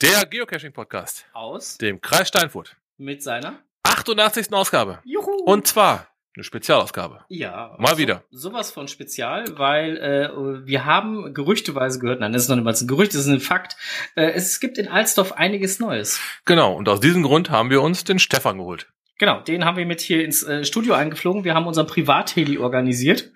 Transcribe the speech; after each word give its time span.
Der 0.00 0.26
Geocaching-Podcast. 0.26 1.26
Aus. 1.32 1.76
Dem 1.76 2.00
Kreis 2.00 2.28
Steinfurt. 2.28 2.76
Mit 2.98 3.20
seiner. 3.20 3.58
88. 3.82 4.52
Ausgabe. 4.52 5.00
Juhu. 5.04 5.42
Und 5.44 5.66
zwar 5.66 6.06
eine 6.36 6.44
Spezialausgabe. 6.44 7.24
Ja. 7.28 7.74
Mal 7.80 7.94
so, 7.94 7.98
wieder. 7.98 8.22
Sowas 8.30 8.70
von 8.70 8.86
spezial, 8.86 9.58
weil 9.58 9.96
äh, 9.96 10.64
wir 10.64 10.84
haben 10.84 11.34
gerüchteweise 11.34 11.98
gehört, 11.98 12.20
nein, 12.20 12.32
das 12.32 12.42
ist 12.42 12.48
noch 12.48 12.54
nicht 12.54 12.64
mal 12.64 12.76
ein 12.76 12.86
Gerücht, 12.86 13.12
das 13.12 13.22
ist 13.22 13.26
ein 13.26 13.40
Fakt. 13.40 13.76
Äh, 14.14 14.30
es 14.34 14.60
gibt 14.60 14.78
in 14.78 14.86
Alsdorf 14.86 15.32
einiges 15.32 15.80
Neues. 15.80 16.20
Genau. 16.44 16.74
Und 16.74 16.88
aus 16.88 17.00
diesem 17.00 17.24
Grund 17.24 17.50
haben 17.50 17.70
wir 17.70 17.82
uns 17.82 18.04
den 18.04 18.20
Stefan 18.20 18.58
geholt. 18.58 18.86
Genau, 19.18 19.40
den 19.40 19.64
haben 19.64 19.76
wir 19.76 19.84
mit 19.84 20.00
hier 20.00 20.24
ins 20.24 20.44
äh, 20.44 20.62
Studio 20.62 20.94
eingeflogen. 20.94 21.42
Wir 21.42 21.54
haben 21.54 21.66
unseren 21.66 21.88
Privatheli 21.88 22.58
organisiert. 22.58 23.32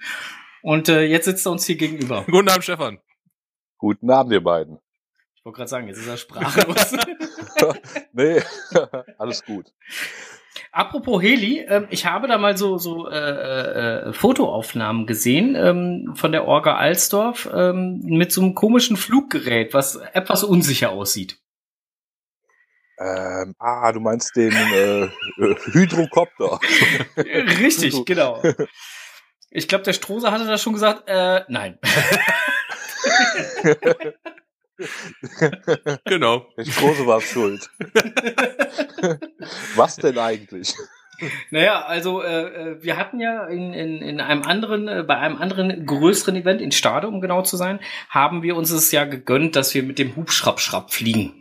Und 0.62 0.88
äh, 0.88 1.02
jetzt 1.02 1.24
sitzt 1.24 1.44
er 1.44 1.50
uns 1.50 1.66
hier 1.66 1.74
gegenüber. 1.74 2.24
Guten 2.30 2.48
Abend, 2.48 2.62
Stefan. 2.62 3.00
Guten 3.78 4.08
Abend, 4.12 4.32
ihr 4.32 4.44
beiden. 4.44 4.78
Ich 5.42 5.46
wollte 5.46 5.56
gerade 5.56 5.70
sagen, 5.70 5.88
jetzt 5.88 5.98
ist 5.98 6.06
er 6.06 6.16
sprachlos. 6.18 6.92
nee, 8.12 8.40
alles 9.18 9.44
gut. 9.44 9.72
Apropos 10.70 11.20
Heli, 11.20 11.58
äh, 11.58 11.84
ich 11.90 12.06
habe 12.06 12.28
da 12.28 12.38
mal 12.38 12.56
so, 12.56 12.78
so 12.78 13.08
äh, 13.08 13.16
äh, 13.16 14.12
Fotoaufnahmen 14.12 15.04
gesehen 15.08 15.56
ähm, 15.56 16.12
von 16.14 16.30
der 16.30 16.46
Orga 16.46 16.76
Alsdorf 16.76 17.50
ähm, 17.52 18.02
mit 18.04 18.30
so 18.30 18.40
einem 18.40 18.54
komischen 18.54 18.96
Fluggerät, 18.96 19.74
was 19.74 19.96
etwas 19.96 20.44
unsicher 20.44 20.90
aussieht. 20.90 21.40
Ähm, 23.00 23.56
ah, 23.58 23.90
du 23.90 23.98
meinst 23.98 24.36
den 24.36 24.52
äh, 24.52 25.08
Hydrokopter. 25.72 26.60
Richtig, 27.16 28.04
genau. 28.04 28.40
Ich 29.50 29.66
glaube, 29.66 29.82
der 29.82 29.92
Strohser 29.92 30.30
hatte 30.30 30.46
da 30.46 30.56
schon 30.56 30.74
gesagt, 30.74 31.08
äh, 31.08 31.42
nein. 31.48 31.80
genau. 36.04 36.46
Der 36.56 36.64
Strose 36.64 37.06
war 37.06 37.20
schuld. 37.20 37.70
Was 39.76 39.96
denn 39.96 40.18
eigentlich? 40.18 40.74
Naja, 41.50 41.82
also 41.82 42.22
äh, 42.22 42.82
wir 42.82 42.96
hatten 42.96 43.20
ja 43.20 43.46
in, 43.46 43.72
in, 43.72 44.02
in 44.02 44.20
einem 44.20 44.42
anderen, 44.42 44.88
äh, 44.88 45.04
bei 45.06 45.16
einem 45.16 45.36
anderen 45.36 45.86
größeren 45.86 46.34
Event 46.36 46.60
in 46.60 46.72
Stade, 46.72 47.06
um 47.06 47.20
genau 47.20 47.42
zu 47.42 47.56
sein, 47.56 47.80
haben 48.08 48.42
wir 48.42 48.56
uns 48.56 48.70
es 48.70 48.90
ja 48.90 49.04
gegönnt, 49.04 49.54
dass 49.54 49.74
wir 49.74 49.82
mit 49.82 49.98
dem 49.98 50.16
Hubschrapp-Schrapp 50.16 50.92
fliegen. 50.92 51.34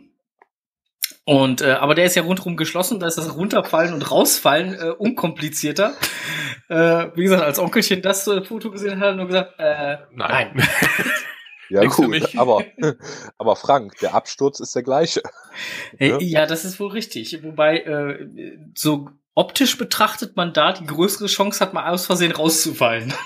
Und 1.24 1.62
äh, 1.62 1.72
aber 1.72 1.94
der 1.94 2.04
ist 2.04 2.16
ja 2.16 2.22
rundherum 2.22 2.56
geschlossen, 2.56 2.98
da 2.98 3.06
ist 3.06 3.16
das 3.16 3.36
Runterfallen 3.36 3.94
und 3.94 4.10
Rausfallen 4.10 4.74
äh, 4.74 4.90
unkomplizierter. 4.90 5.94
Äh, 6.68 7.08
wie 7.14 7.22
gesagt, 7.22 7.42
als 7.42 7.58
Onkelchen 7.60 8.02
das 8.02 8.26
äh, 8.26 8.42
Foto 8.42 8.70
gesehen 8.70 8.96
hat, 8.96 9.00
hat 9.00 9.06
er 9.08 9.14
nur 9.14 9.26
gesagt, 9.26 9.54
äh, 9.58 9.98
nein. 10.12 10.50
Nein. 10.54 10.68
Ja 11.72 11.80
Nix 11.80 11.96
gut, 11.96 12.08
mich. 12.08 12.38
aber, 12.38 12.62
aber 13.38 13.56
Frank, 13.56 13.98
der 14.00 14.14
Absturz 14.14 14.60
ist 14.60 14.74
der 14.74 14.82
gleiche. 14.82 15.22
Äh, 15.98 16.08
Ja. 16.08 16.18
ja, 16.20 16.46
das 16.46 16.66
ist 16.66 16.78
wohl 16.78 16.90
richtig. 16.90 17.42
Wobei, 17.42 17.78
äh, 17.78 18.58
so 18.74 19.08
optisch 19.34 19.78
betrachtet 19.78 20.36
man 20.36 20.52
da 20.52 20.72
die 20.72 20.84
größere 20.84 21.28
Chance 21.28 21.60
hat, 21.60 21.72
mal 21.72 21.90
aus 21.90 22.04
Versehen 22.06 22.32
rauszufallen. 22.32 23.12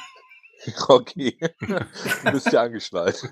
Okay, 0.88 1.38
du 1.60 2.32
bist 2.32 2.50
ja 2.50 2.62
angeschnallt. 2.62 3.22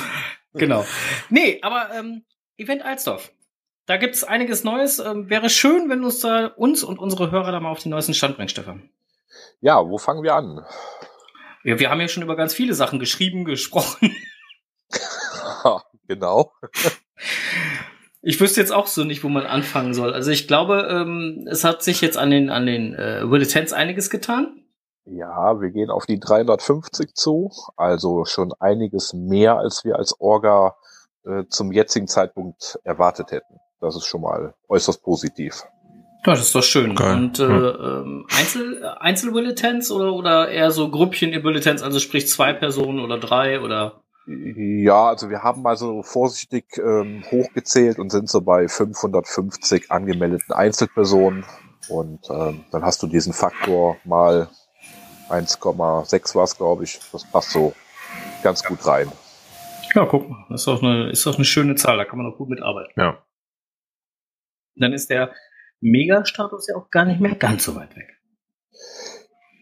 genau. 0.52 0.84
Nee, 1.30 1.58
aber 1.62 1.88
ähm, 1.94 2.24
Event 2.58 2.84
Alsdorf. 2.84 3.32
Da 3.86 3.96
gibt 3.96 4.14
es 4.16 4.22
einiges 4.22 4.64
Neues. 4.64 4.98
Ähm, 4.98 5.30
wäre 5.30 5.48
schön, 5.48 5.88
wenn 5.88 6.00
du 6.00 6.06
uns 6.06 6.20
da 6.20 6.46
uns 6.48 6.84
und 6.84 6.98
unsere 6.98 7.30
Hörer 7.30 7.52
da 7.52 7.60
mal 7.60 7.70
auf 7.70 7.82
den 7.82 7.88
neuesten 7.88 8.12
Stand 8.12 8.36
bringst, 8.36 8.52
Stefan. 8.52 8.90
Ja, 9.62 9.88
wo 9.88 9.96
fangen 9.96 10.22
wir 10.22 10.34
an? 10.34 10.66
Ja, 11.62 11.78
wir 11.78 11.88
haben 11.88 12.02
ja 12.02 12.08
schon 12.08 12.22
über 12.22 12.36
ganz 12.36 12.52
viele 12.52 12.74
Sachen 12.74 12.98
geschrieben, 12.98 13.46
gesprochen. 13.46 14.14
Genau. 16.06 16.52
Ich 18.20 18.40
wüsste 18.40 18.60
jetzt 18.60 18.72
auch 18.72 18.86
so 18.86 19.04
nicht, 19.04 19.24
wo 19.24 19.28
man 19.28 19.46
anfangen 19.46 19.94
soll. 19.94 20.12
Also 20.14 20.30
ich 20.30 20.46
glaube, 20.48 20.86
ähm, 20.90 21.46
es 21.50 21.64
hat 21.64 21.82
sich 21.82 22.00
jetzt 22.00 22.16
an 22.16 22.30
den 22.30 22.50
an 22.50 22.66
den 22.66 22.94
äh, 22.94 23.22
Bulletins 23.26 23.72
einiges 23.72 24.10
getan. 24.10 24.64
Ja, 25.06 25.60
wir 25.60 25.70
gehen 25.70 25.90
auf 25.90 26.06
die 26.06 26.18
350 26.18 27.14
zu, 27.14 27.50
also 27.76 28.24
schon 28.24 28.52
einiges 28.60 29.12
mehr, 29.12 29.58
als 29.58 29.84
wir 29.84 29.96
als 29.96 30.18
Orga 30.18 30.76
äh, 31.26 31.44
zum 31.48 31.72
jetzigen 31.72 32.06
Zeitpunkt 32.08 32.78
erwartet 32.84 33.30
hätten. 33.30 33.58
Das 33.80 33.96
ist 33.96 34.06
schon 34.06 34.22
mal 34.22 34.54
äußerst 34.68 35.02
positiv. 35.02 35.62
Ja, 36.26 36.32
das 36.32 36.40
ist 36.46 36.54
doch 36.54 36.62
schön. 36.62 36.92
Okay. 36.92 37.12
Und 37.12 37.38
äh, 37.38 37.44
Hm. 37.46 37.76
ähm, 37.82 38.26
Einzel 38.30 38.84
Einzelbulletins 38.98 39.90
oder 39.90 40.14
oder 40.14 40.48
eher 40.48 40.70
so 40.70 40.90
Grüppchen 40.90 41.34
in 41.34 41.42
Bulletins, 41.42 41.82
also 41.82 41.98
sprich 41.98 42.28
zwei 42.28 42.54
Personen 42.54 43.00
oder 43.00 43.18
drei 43.18 43.60
oder 43.60 44.03
Ja, 44.26 45.08
also 45.08 45.28
wir 45.28 45.42
haben 45.42 45.62
mal 45.62 45.76
so 45.76 46.02
vorsichtig 46.02 46.78
ähm, 46.78 47.24
hochgezählt 47.30 47.98
und 47.98 48.10
sind 48.10 48.28
so 48.28 48.40
bei 48.40 48.68
550 48.68 49.90
angemeldeten 49.90 50.54
Einzelpersonen. 50.54 51.44
Und 51.88 52.30
ähm, 52.30 52.64
dann 52.70 52.82
hast 52.82 53.02
du 53.02 53.06
diesen 53.06 53.34
Faktor 53.34 53.98
mal 54.04 54.48
1,6 55.28 56.34
war 56.34 56.44
es, 56.44 56.56
glaube 56.56 56.84
ich. 56.84 57.00
Das 57.12 57.30
passt 57.30 57.50
so 57.50 57.74
ganz 58.42 58.64
gut 58.64 58.86
rein. 58.86 59.10
Ja, 59.94 60.06
guck 60.06 60.28
mal, 60.28 60.44
das 60.48 60.62
ist 60.62 60.66
doch 60.66 60.82
eine, 60.82 61.10
ist 61.10 61.26
doch 61.26 61.36
eine 61.36 61.44
schöne 61.44 61.76
Zahl, 61.76 61.96
da 61.96 62.04
kann 62.04 62.18
man 62.18 62.30
doch 62.30 62.36
gut 62.36 62.48
mitarbeiten. 62.48 62.92
Ja. 62.96 63.24
Dann 64.76 64.92
ist 64.92 65.08
der 65.08 65.32
Mega-Status 65.80 66.68
ja 66.68 66.76
auch 66.76 66.90
gar 66.90 67.04
nicht 67.04 67.20
mehr 67.20 67.34
ganz 67.34 67.64
so 67.64 67.76
weit 67.76 67.94
weg. 67.94 68.08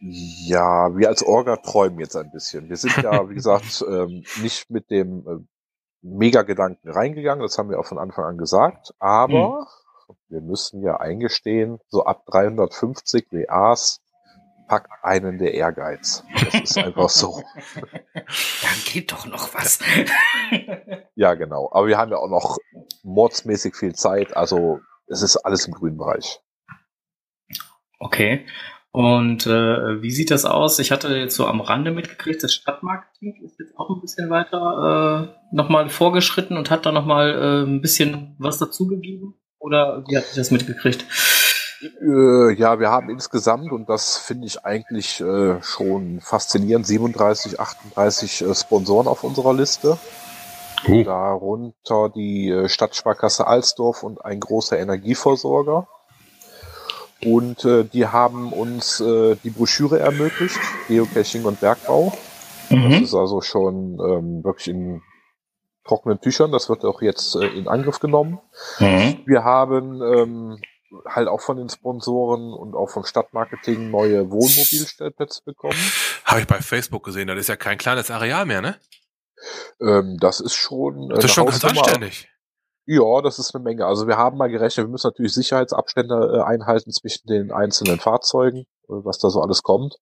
Ja, 0.05 0.97
wir 0.97 1.09
als 1.09 1.23
Orga 1.23 1.59
träumen 1.59 2.01
jetzt 2.01 2.17
ein 2.17 2.33
bisschen. 2.33 2.69
Wir 2.69 2.77
sind 2.77 2.97
ja, 2.97 3.29
wie 3.29 3.35
gesagt, 3.35 3.85
ähm, 3.89 4.25
nicht 4.43 4.69
mit 4.69 4.91
dem 4.91 5.27
äh, 5.29 5.47
Mega-Gedanken 6.01 6.91
reingegangen, 6.91 7.43
das 7.43 7.57
haben 7.57 7.71
wir 7.71 7.79
auch 7.79 7.87
von 7.87 7.99
Anfang 7.99 8.25
an 8.25 8.37
gesagt, 8.37 8.93
aber 8.99 9.69
wir 10.29 10.41
müssen 10.41 10.83
ja 10.83 10.97
eingestehen, 10.97 11.79
so 11.87 12.05
ab 12.05 12.27
350 12.27 13.29
WAs 13.31 14.01
packt 14.67 14.91
einen 15.03 15.39
der 15.39 15.55
Ehrgeiz. 15.55 16.25
Das 16.35 16.55
ist 16.55 16.79
einfach 16.79 17.09
so. 17.09 17.45
Da 18.15 18.69
geht 18.85 19.13
doch 19.13 19.27
noch 19.27 19.55
was. 19.55 19.79
Ja, 21.15 21.35
genau. 21.35 21.69
Aber 21.73 21.87
wir 21.87 21.99
haben 21.99 22.11
ja 22.11 22.17
auch 22.17 22.29
noch 22.29 22.59
mordsmäßig 23.05 23.77
viel 23.77 23.95
Zeit, 23.95 24.37
also 24.37 24.81
es 25.07 25.23
ist 25.23 25.37
alles 25.37 25.67
im 25.67 25.75
grünen 25.75 25.99
Bereich. 25.99 26.41
okay. 28.01 28.47
Und 28.93 29.47
äh, 29.47 30.03
wie 30.03 30.11
sieht 30.11 30.31
das 30.31 30.45
aus? 30.45 30.79
Ich 30.79 30.93
hatte 30.93 31.17
jetzt 31.17 31.35
so 31.35 31.47
am 31.47 31.63
Rande 31.63 31.93
mitgekriegt, 31.93 32.43
das 32.43 32.53
Stadtmarketing 32.53 33.43
ist 33.43 33.59
jetzt 33.59 33.77
auch 33.79 33.89
ein 33.89 34.03
bisschen 34.03 34.29
weiter 34.29 35.33
äh, 35.33 35.57
nochmal 35.57 35.89
vorgeschritten 35.89 36.59
und 36.59 36.71
hat 36.71 36.85
da 36.85 36.93
nochmal 36.93 37.31
äh, 37.31 37.67
ein 37.67 37.81
bisschen 37.81 38.37
was 38.39 38.59
dazugegeben. 38.59 39.35
Oder 39.59 40.05
wie 40.07 40.17
hat 40.17 40.25
sich 40.25 40.37
das 40.37 40.51
mitgekriegt? 40.51 41.07
Äh, 41.83 42.53
ja, 42.55 42.79
wir 42.79 42.91
haben 42.91 43.09
insgesamt, 43.09 43.73
und 43.73 43.89
das 43.89 44.19
finde 44.19 44.47
ich 44.47 44.65
eigentlich 44.65 45.21
äh, 45.23 45.63
schon 45.63 46.21
faszinierend, 46.21 46.87
37, 46.87 47.59
38 47.59 48.43
äh, 48.43 48.55
Sponsoren 48.55 49.09
auf 49.09 49.25
unserer 49.25 49.55
Liste. 49.55 49.97
Uh. 50.87 51.03
Darunter 51.05 52.11
die 52.15 52.51
äh, 52.51 52.69
Stadtsparkasse 52.69 53.47
Alsdorf 53.47 54.03
und 54.03 54.25
ein 54.25 54.41
großer 54.41 54.79
Energieversorger. 54.79 55.89
Und 57.25 57.65
äh, 57.65 57.85
die 57.85 58.07
haben 58.07 58.53
uns 58.53 59.01
äh, 59.01 59.37
die 59.45 59.51
Broschüre 59.51 60.01
ermöglicht, 60.01 60.59
Geocaching 60.89 61.45
und 61.45 61.61
Bergbau. 61.61 62.13
Das 62.69 62.79
Mhm. 62.79 62.93
ist 63.05 63.15
also 63.15 63.41
schon 63.43 63.99
ähm, 64.01 64.43
wirklich 64.45 64.69
in 64.69 65.03
trockenen 65.87 66.21
Tüchern. 66.21 66.53
Das 66.53 66.69
wird 66.69 66.85
auch 66.85 67.03
jetzt 67.03 67.35
äh, 67.37 67.47
in 67.49 67.69
Angriff 67.69 68.01
genommen. 68.01 68.41
Mhm. 68.79 69.19
Wir 69.27 69.45
haben 69.45 70.01
ähm, 70.03 70.59
halt 71.07 71.29
auch 71.29 71.41
von 71.43 71.57
den 71.59 71.69
Sponsoren 71.69 72.53
und 72.53 72.75
auch 72.75 72.89
vom 72.91 73.05
Stadtmarketing 73.05 73.91
neue 73.91 74.31
Wohnmobilstellplätze 74.31 75.43
bekommen. 75.45 75.79
Habe 76.25 76.41
ich 76.41 76.47
bei 76.47 76.61
Facebook 76.61 77.05
gesehen. 77.05 77.29
Das 77.29 77.39
ist 77.39 77.49
ja 77.49 77.57
kein 77.57 77.79
kleines 77.79 78.11
Areal 78.11 78.47
mehr, 78.47 78.63
ne? 78.63 78.77
Ähm, 79.81 80.17
das 80.21 80.41
ist 80.41 80.55
schon, 80.55 81.11
äh, 81.11 81.15
Das 81.15 81.25
ist 81.27 81.33
schon 81.35 81.45
ganz 81.47 81.63
Hausnummer. 81.63 81.83
anständig. 81.87 82.29
Ja, 82.85 83.23
das 83.23 83.39
ist 83.39 83.55
eine 83.55 83.63
Menge. 83.63 83.87
Also 83.87 84.09
wir 84.09 84.17
haben 84.17 84.37
mal 84.37 84.51
gerechnet, 84.51 84.87
wir 84.87 84.91
müssen 84.91 85.07
natürlich 85.07 85.35
Sicherheitsabstände 85.35 86.39
äh, 86.39 86.43
einhalten 86.43 86.91
zwischen 86.91 87.29
den 87.29 87.53
einzelnen 87.53 87.99
Fahrzeugen, 87.99 88.61
äh, 88.61 88.65
was 88.89 89.19
da 89.19 89.31
so 89.31 89.41
alles 89.41 89.63
kommt. 89.63 89.97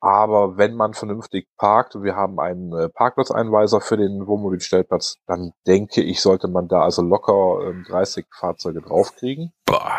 Aber 0.00 0.58
wenn 0.58 0.74
man 0.74 0.94
vernünftig 0.94 1.46
parkt 1.56 1.94
und 1.94 2.02
wir 2.02 2.16
haben 2.16 2.38
einen 2.38 2.76
äh, 2.76 2.88
Parkplatzeinweiser 2.88 3.80
für 3.80 3.96
den 3.96 4.26
Wohnmobilstellplatz, 4.26 5.18
dann 5.26 5.52
denke 5.66 6.02
ich, 6.02 6.20
sollte 6.20 6.48
man 6.48 6.68
da 6.68 6.82
also 6.82 7.02
locker 7.02 7.68
ähm, 7.68 7.84
30 7.88 8.26
Fahrzeuge 8.30 8.82
draufkriegen. 8.82 9.52
Boah. 9.64 9.92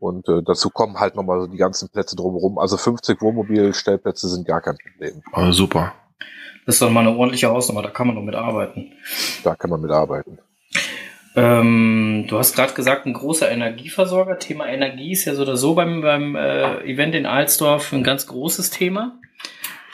Und 0.00 0.28
äh, 0.28 0.42
dazu 0.44 0.70
kommen 0.70 0.98
halt 0.98 1.14
nochmal 1.14 1.40
so 1.40 1.46
die 1.46 1.56
ganzen 1.56 1.88
Plätze 1.88 2.16
drumherum. 2.16 2.58
Also 2.58 2.76
50 2.76 3.20
Wohnmobilstellplätze 3.20 4.28
sind 4.28 4.46
gar 4.46 4.60
kein 4.60 4.76
Problem. 4.76 5.22
Oh, 5.32 5.52
super. 5.52 5.92
Das 6.66 6.76
ist 6.76 6.82
doch 6.82 6.90
mal 6.90 7.00
eine 7.00 7.16
ordentliche 7.16 7.48
Hausnummer, 7.48 7.82
da 7.82 7.90
kann 7.90 8.08
man 8.08 8.16
doch 8.16 8.22
mit 8.22 8.34
arbeiten. 8.34 8.92
Da 9.44 9.54
kann 9.54 9.70
man 9.70 9.80
mitarbeiten. 9.80 10.38
Ähm, 11.38 12.24
du 12.26 12.36
hast 12.36 12.56
gerade 12.56 12.74
gesagt, 12.74 13.06
ein 13.06 13.12
großer 13.12 13.48
Energieversorger. 13.48 14.40
Thema 14.40 14.66
Energie 14.66 15.12
ist 15.12 15.24
ja 15.24 15.36
so 15.36 15.42
oder 15.42 15.56
so 15.56 15.74
beim, 15.74 16.00
beim 16.00 16.34
äh, 16.34 16.80
Event 16.80 17.14
in 17.14 17.26
Alsdorf 17.26 17.92
ein 17.92 18.02
ganz 18.02 18.26
großes 18.26 18.70
Thema. 18.70 19.20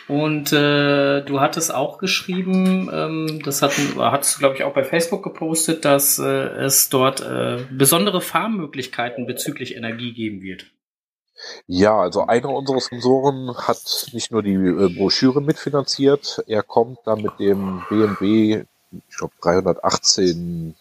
Und 0.09 0.53
äh, 0.53 1.23
du 1.23 1.41
hattest 1.41 1.75
auch 1.75 1.99
geschrieben, 1.99 2.91
ähm, 2.93 3.43
das 3.45 3.61
hatten, 3.61 3.99
hattest 3.99 4.37
du, 4.37 4.39
glaube 4.39 4.57
ich, 4.57 4.65
auch 4.65 4.73
bei 4.73 4.85
Facebook 4.85 5.23
gepostet, 5.23 5.85
dass 5.85 6.19
äh, 6.19 6.25
es 6.25 6.89
dort 6.89 7.21
äh, 7.21 7.65
besondere 7.71 8.23
Fahrmöglichkeiten 8.23 9.27
bezüglich 9.27 9.77
Energie 9.77 10.13
geben 10.15 10.41
wird. 10.41 10.67
Ja, 11.67 11.99
also 11.99 12.27
einer 12.27 12.49
unserer 12.51 12.81
Sponsoren 12.81 13.55
hat 13.57 14.09
nicht 14.13 14.31
nur 14.31 14.43
die 14.43 14.55
äh, 14.55 14.95
Broschüre 14.97 15.43
mitfinanziert, 15.43 16.43
er 16.47 16.63
kommt 16.63 16.99
dann 17.05 17.21
mit 17.21 17.39
dem 17.39 17.83
BMW, 17.91 18.65
ich 18.93 19.17
glaube 19.17 19.35
318 19.43 20.75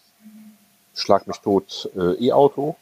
Schlag 0.94 1.28
mich 1.28 1.38
tot 1.40 1.90
äh, 1.96 2.28
E-Auto 2.28 2.76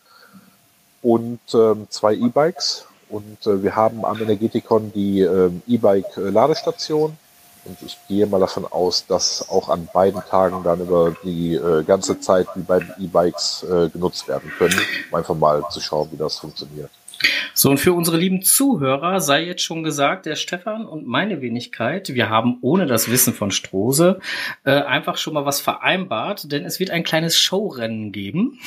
und 1.01 1.39
ähm, 1.53 1.87
zwei 1.89 2.13
E-Bikes. 2.13 2.85
Und 3.09 3.45
äh, 3.45 3.61
wir 3.61 3.75
haben 3.75 4.05
am 4.05 4.21
Energetikon 4.21 4.91
die 4.93 5.21
ähm, 5.21 5.61
E-Bike-Ladestation. 5.67 7.17
Und 7.63 7.77
ich 7.83 7.97
gehe 8.07 8.25
mal 8.25 8.39
davon 8.39 8.65
aus, 8.65 9.05
dass 9.05 9.47
auch 9.49 9.69
an 9.69 9.87
beiden 9.93 10.21
Tagen 10.21 10.63
dann 10.63 10.81
über 10.81 11.15
die 11.23 11.55
äh, 11.55 11.83
ganze 11.83 12.19
Zeit 12.19 12.47
die 12.55 12.61
beiden 12.61 12.91
E-Bikes 12.99 13.63
äh, 13.63 13.89
genutzt 13.89 14.27
werden 14.27 14.51
können, 14.57 14.79
um 15.11 15.17
einfach 15.17 15.35
mal 15.35 15.63
zu 15.69 15.79
schauen, 15.79 16.09
wie 16.11 16.17
das 16.17 16.37
funktioniert. 16.37 16.89
So, 17.53 17.69
und 17.69 17.77
für 17.77 17.93
unsere 17.93 18.17
lieben 18.17 18.41
Zuhörer 18.41 19.19
sei 19.19 19.45
jetzt 19.45 19.63
schon 19.63 19.83
gesagt, 19.83 20.25
der 20.25 20.35
Stefan 20.35 20.85
und 20.85 21.05
meine 21.05 21.41
Wenigkeit, 21.41 22.13
wir 22.13 22.29
haben 22.29 22.57
ohne 22.61 22.85
das 22.85 23.11
Wissen 23.11 23.33
von 23.33 23.51
Strose 23.51 24.19
äh, 24.63 24.71
einfach 24.71 25.17
schon 25.17 25.33
mal 25.33 25.45
was 25.45 25.61
vereinbart, 25.61 26.51
denn 26.51 26.65
es 26.65 26.79
wird 26.79 26.91
ein 26.91 27.03
kleines 27.03 27.37
Showrennen 27.37 28.11
geben. 28.11 28.59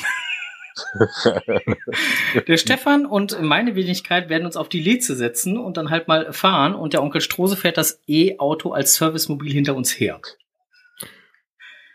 der 2.47 2.57
Stefan 2.57 3.05
und 3.05 3.41
meine 3.41 3.75
Wenigkeit 3.75 4.29
werden 4.29 4.45
uns 4.45 4.57
auf 4.57 4.69
die 4.69 4.81
Leze 4.81 5.15
setzen 5.15 5.57
und 5.57 5.77
dann 5.77 5.89
halt 5.89 6.07
mal 6.07 6.33
fahren 6.33 6.75
und 6.75 6.93
der 6.93 7.01
Onkel 7.01 7.21
Strose 7.21 7.55
fährt 7.55 7.77
das 7.77 8.01
E-Auto 8.07 8.73
als 8.73 8.95
Servicemobil 8.95 9.51
hinter 9.51 9.75
uns 9.75 9.97
her. 9.99 10.19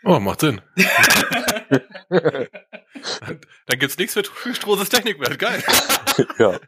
Oh, 0.03 0.19
macht 0.19 0.41
Sinn. 0.41 0.61
Dann 2.09 3.79
gibt's 3.79 3.97
nichts 3.97 4.13
für 4.13 4.53
Stroses 4.53 4.89
Technikwert. 4.89 5.37
Geil. 5.39 5.63
ja. 6.39 6.59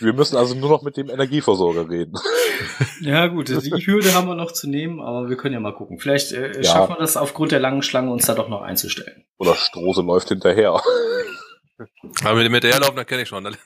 Wir 0.00 0.12
müssen 0.12 0.36
also 0.36 0.54
nur 0.54 0.70
noch 0.70 0.82
mit 0.82 0.96
dem 0.96 1.10
Energieversorger 1.10 1.88
reden. 1.90 2.14
Ja, 3.00 3.26
gut, 3.26 3.48
die 3.48 3.86
Hürde 3.86 4.14
haben 4.14 4.28
wir 4.28 4.34
noch 4.34 4.52
zu 4.52 4.68
nehmen, 4.68 5.00
aber 5.00 5.28
wir 5.28 5.36
können 5.36 5.54
ja 5.54 5.60
mal 5.60 5.74
gucken. 5.74 5.98
Vielleicht 5.98 6.32
äh, 6.32 6.56
ja. 6.56 6.64
schaffen 6.64 6.94
wir 6.94 6.98
das 6.98 7.16
aufgrund 7.16 7.52
der 7.52 7.60
langen 7.60 7.82
Schlange, 7.82 8.10
uns 8.10 8.26
da 8.26 8.34
doch 8.34 8.48
noch 8.48 8.62
einzustellen. 8.62 9.24
Oder 9.38 9.54
Strose 9.54 10.02
läuft 10.02 10.28
hinterher. 10.28 10.80
Aber 12.24 12.34
mit 12.34 12.46
dem 12.46 12.52
hinterherlaufen, 12.52 12.96
dann 12.96 13.06
kenne 13.06 13.22
ich 13.22 13.28
schon. 13.28 13.56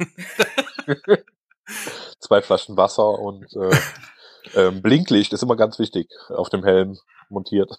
Zwei 2.21 2.43
Flaschen 2.43 2.77
Wasser 2.77 3.19
und 3.19 3.47
äh, 3.57 3.77
ähm, 4.55 4.83
Blinklicht 4.83 5.33
ist 5.33 5.43
immer 5.43 5.57
ganz 5.57 5.79
wichtig 5.79 6.09
auf 6.29 6.49
dem 6.49 6.65
Helm 6.65 6.97
montiert. 7.29 7.75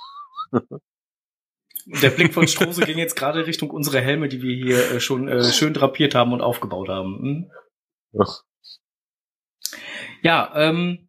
Der 1.85 2.09
Blick 2.09 2.33
von 2.33 2.47
Strose 2.47 2.81
ging 2.81 2.97
jetzt 2.97 3.15
gerade 3.15 3.45
Richtung 3.45 3.69
unsere 3.69 4.01
Helme, 4.01 4.27
die 4.27 4.41
wir 4.41 4.55
hier 4.55 4.91
äh, 4.91 4.99
schon 4.99 5.27
äh, 5.27 5.43
schön 5.43 5.73
drapiert 5.73 6.15
haben 6.15 6.33
und 6.33 6.41
aufgebaut 6.41 6.89
haben. 6.89 7.19
Hm? 7.21 7.51
Ja, 8.11 8.25
ja 10.23 10.51
ähm, 10.55 11.05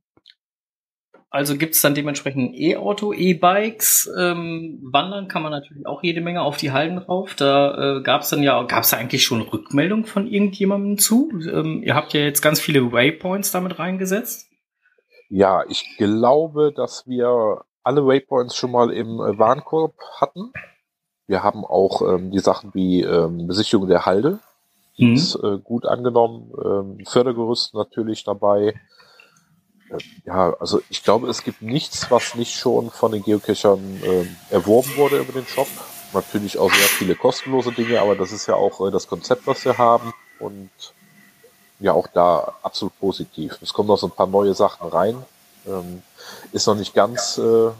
also 1.30 1.56
gibt's 1.56 1.80
dann 1.80 1.94
dementsprechend 1.94 2.54
E-Auto, 2.54 3.12
E-Bikes. 3.12 4.10
Ähm, 4.18 4.80
wandern 4.90 5.28
kann 5.28 5.42
man 5.42 5.52
natürlich 5.52 5.86
auch 5.86 6.02
jede 6.02 6.20
Menge 6.20 6.42
auf 6.42 6.56
die 6.56 6.72
Halden 6.72 6.98
rauf. 6.98 7.34
Da 7.34 7.98
äh, 7.98 8.02
gab's 8.02 8.30
dann 8.30 8.42
ja, 8.42 8.62
gab's 8.62 8.90
da 8.90 8.96
eigentlich 8.96 9.24
schon 9.24 9.42
Rückmeldung 9.42 10.06
von 10.06 10.26
irgendjemandem 10.26 10.98
zu? 10.98 11.30
Ähm, 11.50 11.82
ihr 11.82 11.94
habt 11.94 12.12
ja 12.12 12.20
jetzt 12.20 12.42
ganz 12.42 12.60
viele 12.60 12.92
Waypoints 12.92 13.50
damit 13.50 13.78
reingesetzt. 13.78 14.50
Ja, 15.28 15.64
ich 15.68 15.96
glaube, 15.98 16.72
dass 16.74 17.06
wir 17.06 17.64
alle 17.86 18.04
Waypoints 18.04 18.56
schon 18.56 18.72
mal 18.72 18.90
im 18.90 19.20
äh, 19.20 19.38
Warenkorb 19.38 19.94
hatten. 20.20 20.52
Wir 21.28 21.44
haben 21.44 21.64
auch 21.64 22.02
ähm, 22.02 22.32
die 22.32 22.40
Sachen 22.40 22.74
wie 22.74 23.02
ähm, 23.02 23.46
Besichtigung 23.46 23.86
der 23.86 24.06
Halde. 24.06 24.40
Mhm. 24.98 25.14
Ist 25.14 25.36
äh, 25.36 25.58
gut 25.58 25.86
angenommen. 25.86 26.52
Ähm, 26.62 27.06
Fördergerüst 27.06 27.74
natürlich 27.74 28.24
dabei. 28.24 28.74
Äh, 29.88 29.98
ja, 30.24 30.52
also 30.58 30.80
ich 30.90 31.04
glaube, 31.04 31.28
es 31.28 31.44
gibt 31.44 31.62
nichts, 31.62 32.10
was 32.10 32.34
nicht 32.34 32.56
schon 32.56 32.90
von 32.90 33.12
den 33.12 33.22
Geocachern 33.22 34.02
äh, 34.02 34.26
erworben 34.52 34.96
wurde 34.96 35.18
über 35.18 35.32
den 35.32 35.46
Shop. 35.46 35.68
Natürlich 36.12 36.58
auch 36.58 36.72
sehr 36.72 36.88
viele 36.88 37.14
kostenlose 37.14 37.70
Dinge, 37.70 38.00
aber 38.00 38.16
das 38.16 38.32
ist 38.32 38.46
ja 38.46 38.56
auch 38.56 38.84
äh, 38.84 38.90
das 38.90 39.06
Konzept, 39.06 39.46
was 39.46 39.64
wir 39.64 39.78
haben. 39.78 40.12
Und 40.40 40.70
ja, 41.78 41.92
auch 41.92 42.08
da 42.08 42.56
absolut 42.62 42.98
positiv. 42.98 43.58
Es 43.62 43.72
kommen 43.72 43.88
noch 43.88 43.98
so 43.98 44.08
ein 44.08 44.12
paar 44.12 44.26
neue 44.26 44.54
Sachen 44.54 44.88
rein. 44.88 45.24
Ähm, 45.66 46.02
ist 46.52 46.66
noch 46.66 46.74
nicht 46.74 46.94
ganz 46.94 47.38
äh, 47.38 47.70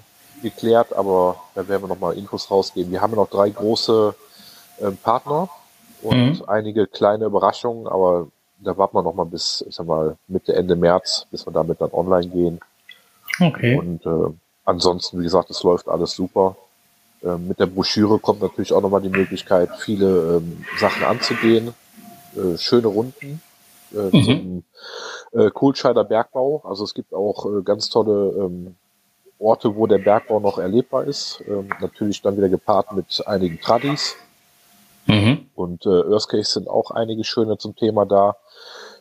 geklärt, 0.42 0.92
aber 0.92 1.36
da 1.54 1.66
werden 1.68 1.82
wir 1.82 1.88
noch 1.88 2.00
mal 2.00 2.16
Infos 2.16 2.50
rausgeben. 2.50 2.92
Wir 2.92 3.00
haben 3.00 3.14
noch 3.14 3.30
drei 3.30 3.50
große 3.50 4.14
äh, 4.80 4.90
Partner 4.90 5.48
und 6.02 6.40
mhm. 6.40 6.44
einige 6.46 6.86
kleine 6.86 7.26
Überraschungen, 7.26 7.86
aber 7.86 8.28
da 8.58 8.76
warten 8.76 8.96
wir 8.96 9.02
noch 9.02 9.14
mal 9.14 9.24
bis, 9.24 9.64
ich 9.68 9.74
sag 9.74 9.86
mal, 9.86 10.16
Mitte, 10.28 10.54
Ende 10.54 10.76
März, 10.76 11.26
bis 11.30 11.46
wir 11.46 11.52
damit 11.52 11.80
dann 11.80 11.92
online 11.92 12.28
gehen. 12.28 12.60
Okay. 13.40 13.78
Und 13.78 14.04
äh, 14.06 14.32
ansonsten, 14.64 15.20
wie 15.20 15.24
gesagt, 15.24 15.50
es 15.50 15.62
läuft 15.62 15.88
alles 15.88 16.12
super. 16.12 16.56
Äh, 17.22 17.36
mit 17.36 17.58
der 17.60 17.66
Broschüre 17.66 18.18
kommt 18.18 18.40
natürlich 18.40 18.72
auch 18.72 18.80
noch 18.80 18.90
mal 18.90 19.02
die 19.02 19.08
Möglichkeit, 19.08 19.70
viele 19.78 20.36
ähm, 20.36 20.64
Sachen 20.78 21.04
anzugehen. 21.04 21.74
Äh, 22.34 22.56
schöne 22.58 22.88
Runden 22.88 23.42
äh, 23.92 24.16
mhm. 24.16 24.24
zum 24.24 24.64
äh, 25.32 25.50
Kohlscheider 25.50 26.04
Bergbau. 26.04 26.62
Also 26.64 26.84
es 26.84 26.94
gibt 26.94 27.14
auch 27.14 27.46
äh, 27.46 27.62
ganz 27.62 27.88
tolle 27.88 28.34
ähm, 28.38 28.76
Orte, 29.38 29.76
wo 29.76 29.86
der 29.86 29.98
Bergbau 29.98 30.40
noch 30.40 30.58
erlebbar 30.58 31.04
ist. 31.04 31.42
Ähm, 31.46 31.68
natürlich 31.80 32.22
dann 32.22 32.36
wieder 32.36 32.48
gepaart 32.48 32.92
mit 32.92 33.22
einigen 33.26 33.60
Tradis. 33.60 34.16
Mhm. 35.06 35.46
Und 35.54 35.86
äh, 35.86 35.90
Earthcaches 35.90 36.52
sind 36.52 36.68
auch 36.68 36.90
einige 36.90 37.24
schöne 37.24 37.58
zum 37.58 37.76
Thema 37.76 38.06
da. 38.06 38.36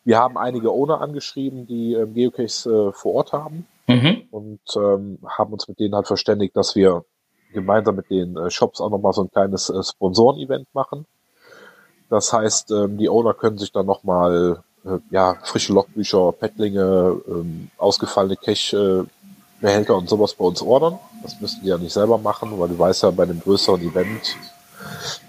Wir 0.04 0.20
haben 0.20 0.38
einige 0.38 0.72
Owner 0.72 1.02
angeschrieben, 1.02 1.66
die 1.66 1.94
ähm, 1.94 2.14
Geocaches 2.14 2.66
äh, 2.68 2.92
vor 2.92 3.16
Ort 3.16 3.34
haben 3.34 3.66
mhm. 3.88 4.24
und 4.30 4.60
ähm, 4.76 5.18
haben 5.28 5.54
uns 5.54 5.68
mit 5.68 5.80
denen 5.80 5.96
halt 5.96 6.08
verständigt, 6.08 6.56
dass 6.56 6.76
wir 6.76 7.06
gemeinsam 7.54 7.96
mit 7.96 8.10
den 8.12 8.38
äh, 8.38 8.52
Shops 8.52 8.82
auch 8.82 8.92
nochmal 8.92 9.14
so 9.14 9.24
ein 9.24 9.32
kleines 9.32 9.70
äh, 9.70 9.82
Sponsoren-Event 9.82 10.68
machen. 10.74 11.06
Das 12.10 12.32
heißt, 12.32 12.70
ähm, 12.72 12.98
die 12.98 13.10
Owner 13.10 13.34
können 13.34 13.58
sich 13.58 13.72
dann 13.72 13.88
nochmal 13.88 14.64
äh, 14.86 15.00
ja, 15.10 15.38
frische 15.44 15.74
Logbücher, 15.74 16.32
Pettlinge, 16.34 17.22
ähm, 17.28 17.70
ausgefallene 17.78 18.38
Cache 18.38 19.08
Behälter 19.62 19.96
und 19.96 20.10
sowas 20.10 20.34
bei 20.34 20.46
uns 20.46 20.62
ordern. 20.62 21.00
Das 21.24 21.40
müssten 21.40 21.64
die 21.64 21.70
ja 21.70 21.78
nicht 21.78 21.94
selber 21.94 22.18
machen, 22.18 22.60
weil 22.60 22.70
du 22.70 22.78
weißt 22.78 23.04
ja, 23.04 23.12
bei 23.12 23.24
einem 23.24 23.40
größeren 23.40 23.82
Event, 23.82 24.38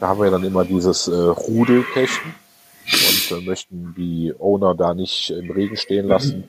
da 0.01 0.09
haben 0.09 0.21
wir 0.21 0.31
dann 0.31 0.45
immer 0.45 0.65
dieses 0.65 1.09
äh, 1.09 1.15
Rudelcachen 1.15 2.35
und 2.85 3.31
äh, 3.31 3.41
möchten 3.47 3.95
die 3.97 4.35
Owner 4.39 4.75
da 4.75 4.95
nicht 4.95 5.31
im 5.31 5.51
Regen 5.51 5.77
stehen 5.77 6.09
lassen. 6.09 6.49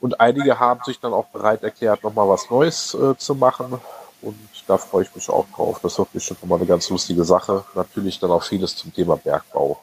Und 0.00 0.20
einige 0.20 0.58
haben 0.60 0.80
sich 0.84 1.00
dann 1.00 1.12
auch 1.12 1.26
bereit 1.26 1.62
erklärt, 1.62 2.04
nochmal 2.04 2.28
was 2.28 2.50
Neues 2.50 2.94
äh, 2.94 3.16
zu 3.16 3.34
machen. 3.34 3.80
Und 4.20 4.36
da 4.66 4.76
freue 4.76 5.04
ich 5.04 5.14
mich 5.14 5.28
auch 5.28 5.46
drauf. 5.54 5.80
Das 5.82 5.98
wird 5.98 6.12
bestimmt 6.12 6.42
nochmal 6.42 6.58
eine 6.58 6.66
ganz 6.66 6.90
lustige 6.90 7.24
Sache. 7.24 7.64
Natürlich 7.74 8.18
dann 8.20 8.30
auch 8.30 8.42
vieles 8.42 8.76
zum 8.76 8.92
Thema 8.92 9.16
Bergbau. 9.16 9.82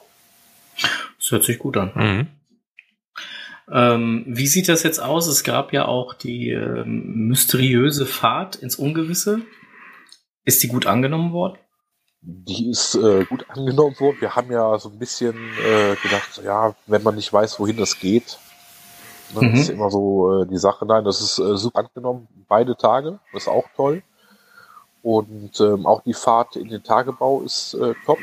Das 1.18 1.30
hört 1.30 1.44
sich 1.44 1.58
gut 1.58 1.76
an. 1.76 1.92
Mhm. 1.94 2.35
Ähm, 3.72 4.24
wie 4.28 4.46
sieht 4.46 4.68
das 4.68 4.82
jetzt 4.82 5.00
aus? 5.00 5.26
Es 5.26 5.42
gab 5.42 5.72
ja 5.72 5.86
auch 5.86 6.14
die 6.14 6.50
ähm, 6.50 7.26
mysteriöse 7.28 8.06
Fahrt 8.06 8.56
ins 8.56 8.76
Ungewisse. 8.76 9.40
Ist 10.44 10.62
die 10.62 10.68
gut 10.68 10.86
angenommen 10.86 11.32
worden? 11.32 11.58
Die 12.20 12.70
ist 12.70 12.94
äh, 12.94 13.24
gut 13.24 13.46
angenommen 13.48 13.98
worden. 13.98 14.18
Wir 14.20 14.36
haben 14.36 14.50
ja 14.52 14.78
so 14.78 14.88
ein 14.88 14.98
bisschen 14.98 15.34
äh, 15.64 15.96
gedacht, 15.96 16.40
ja, 16.44 16.74
wenn 16.86 17.02
man 17.02 17.16
nicht 17.16 17.32
weiß, 17.32 17.58
wohin 17.58 17.76
das 17.76 17.98
geht, 17.98 18.38
dann 19.34 19.50
mhm. 19.50 19.54
ist 19.54 19.68
immer 19.68 19.90
so 19.90 20.42
äh, 20.42 20.46
die 20.46 20.58
Sache. 20.58 20.86
Nein, 20.86 21.04
das 21.04 21.20
ist 21.20 21.38
äh, 21.38 21.56
super 21.56 21.80
angenommen. 21.80 22.28
Beide 22.48 22.76
Tage, 22.76 23.18
das 23.32 23.42
ist 23.42 23.48
auch 23.48 23.66
toll. 23.74 24.02
Und 25.02 25.60
ähm, 25.60 25.86
auch 25.86 26.02
die 26.02 26.14
Fahrt 26.14 26.56
in 26.56 26.68
den 26.68 26.84
Tagebau 26.84 27.42
ist 27.42 27.74
äh, 27.74 27.94
top. 28.04 28.18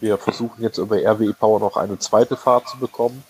Wir 0.00 0.18
versuchen 0.18 0.62
jetzt 0.62 0.78
über 0.78 0.96
RWE 0.96 1.34
Power 1.34 1.60
noch 1.60 1.76
eine 1.76 1.98
zweite 1.98 2.36
Fahrt 2.36 2.68
zu 2.68 2.78
bekommen 2.78 3.22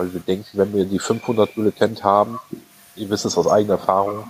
weil 0.00 0.14
wir 0.14 0.20
denken, 0.20 0.46
wenn 0.54 0.72
wir 0.72 0.86
die 0.86 0.98
500 0.98 1.54
Bulletin 1.54 2.02
haben, 2.02 2.38
ihr 2.96 3.10
wisst 3.10 3.26
es 3.26 3.36
aus 3.36 3.46
eigener 3.46 3.74
Erfahrung, 3.74 4.24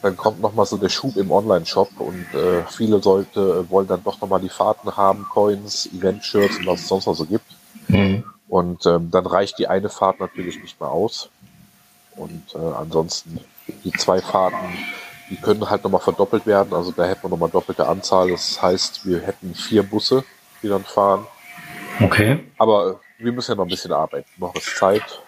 dann 0.00 0.16
kommt 0.16 0.40
nochmal 0.40 0.64
so 0.64 0.76
der 0.76 0.90
Schub 0.90 1.16
im 1.16 1.32
Online-Shop 1.32 1.90
und 1.98 2.24
äh, 2.34 2.62
viele 2.70 3.02
sollte 3.02 3.40
äh, 3.66 3.70
wollen 3.70 3.88
dann 3.88 4.04
doch 4.04 4.20
nochmal 4.20 4.40
die 4.40 4.48
Fahrten 4.48 4.96
haben, 4.96 5.26
Coins, 5.28 5.86
Event-Shirts 5.92 6.58
und 6.58 6.66
was 6.68 6.82
es 6.82 6.88
sonst 6.88 7.06
noch 7.06 7.16
so 7.16 7.24
gibt. 7.24 7.46
Mhm. 7.88 8.22
Und 8.46 8.86
ähm, 8.86 9.10
dann 9.10 9.26
reicht 9.26 9.58
die 9.58 9.66
eine 9.66 9.88
Fahrt 9.88 10.20
natürlich 10.20 10.62
nicht 10.62 10.80
mehr 10.80 10.90
aus. 10.90 11.30
Und 12.14 12.54
äh, 12.54 12.58
ansonsten 12.58 13.40
die 13.82 13.92
zwei 13.92 14.20
Fahrten, 14.20 14.56
die 15.30 15.36
können 15.36 15.68
halt 15.68 15.82
nochmal 15.82 16.00
verdoppelt 16.00 16.46
werden. 16.46 16.72
Also 16.72 16.92
da 16.92 17.04
hätten 17.04 17.24
wir 17.24 17.30
nochmal 17.30 17.50
doppelte 17.50 17.88
Anzahl. 17.88 18.30
Das 18.30 18.62
heißt, 18.62 19.04
wir 19.04 19.18
hätten 19.20 19.52
vier 19.56 19.82
Busse, 19.82 20.22
die 20.62 20.68
dann 20.68 20.84
fahren. 20.84 21.26
Okay. 22.00 22.44
Aber 22.56 23.00
wir 23.18 23.32
müssen 23.32 23.52
ja 23.52 23.56
noch 23.56 23.64
ein 23.64 23.70
bisschen 23.70 23.92
arbeiten. 23.92 24.28
Noch 24.38 24.54
ist 24.54 24.76
Zeit. 24.76 25.22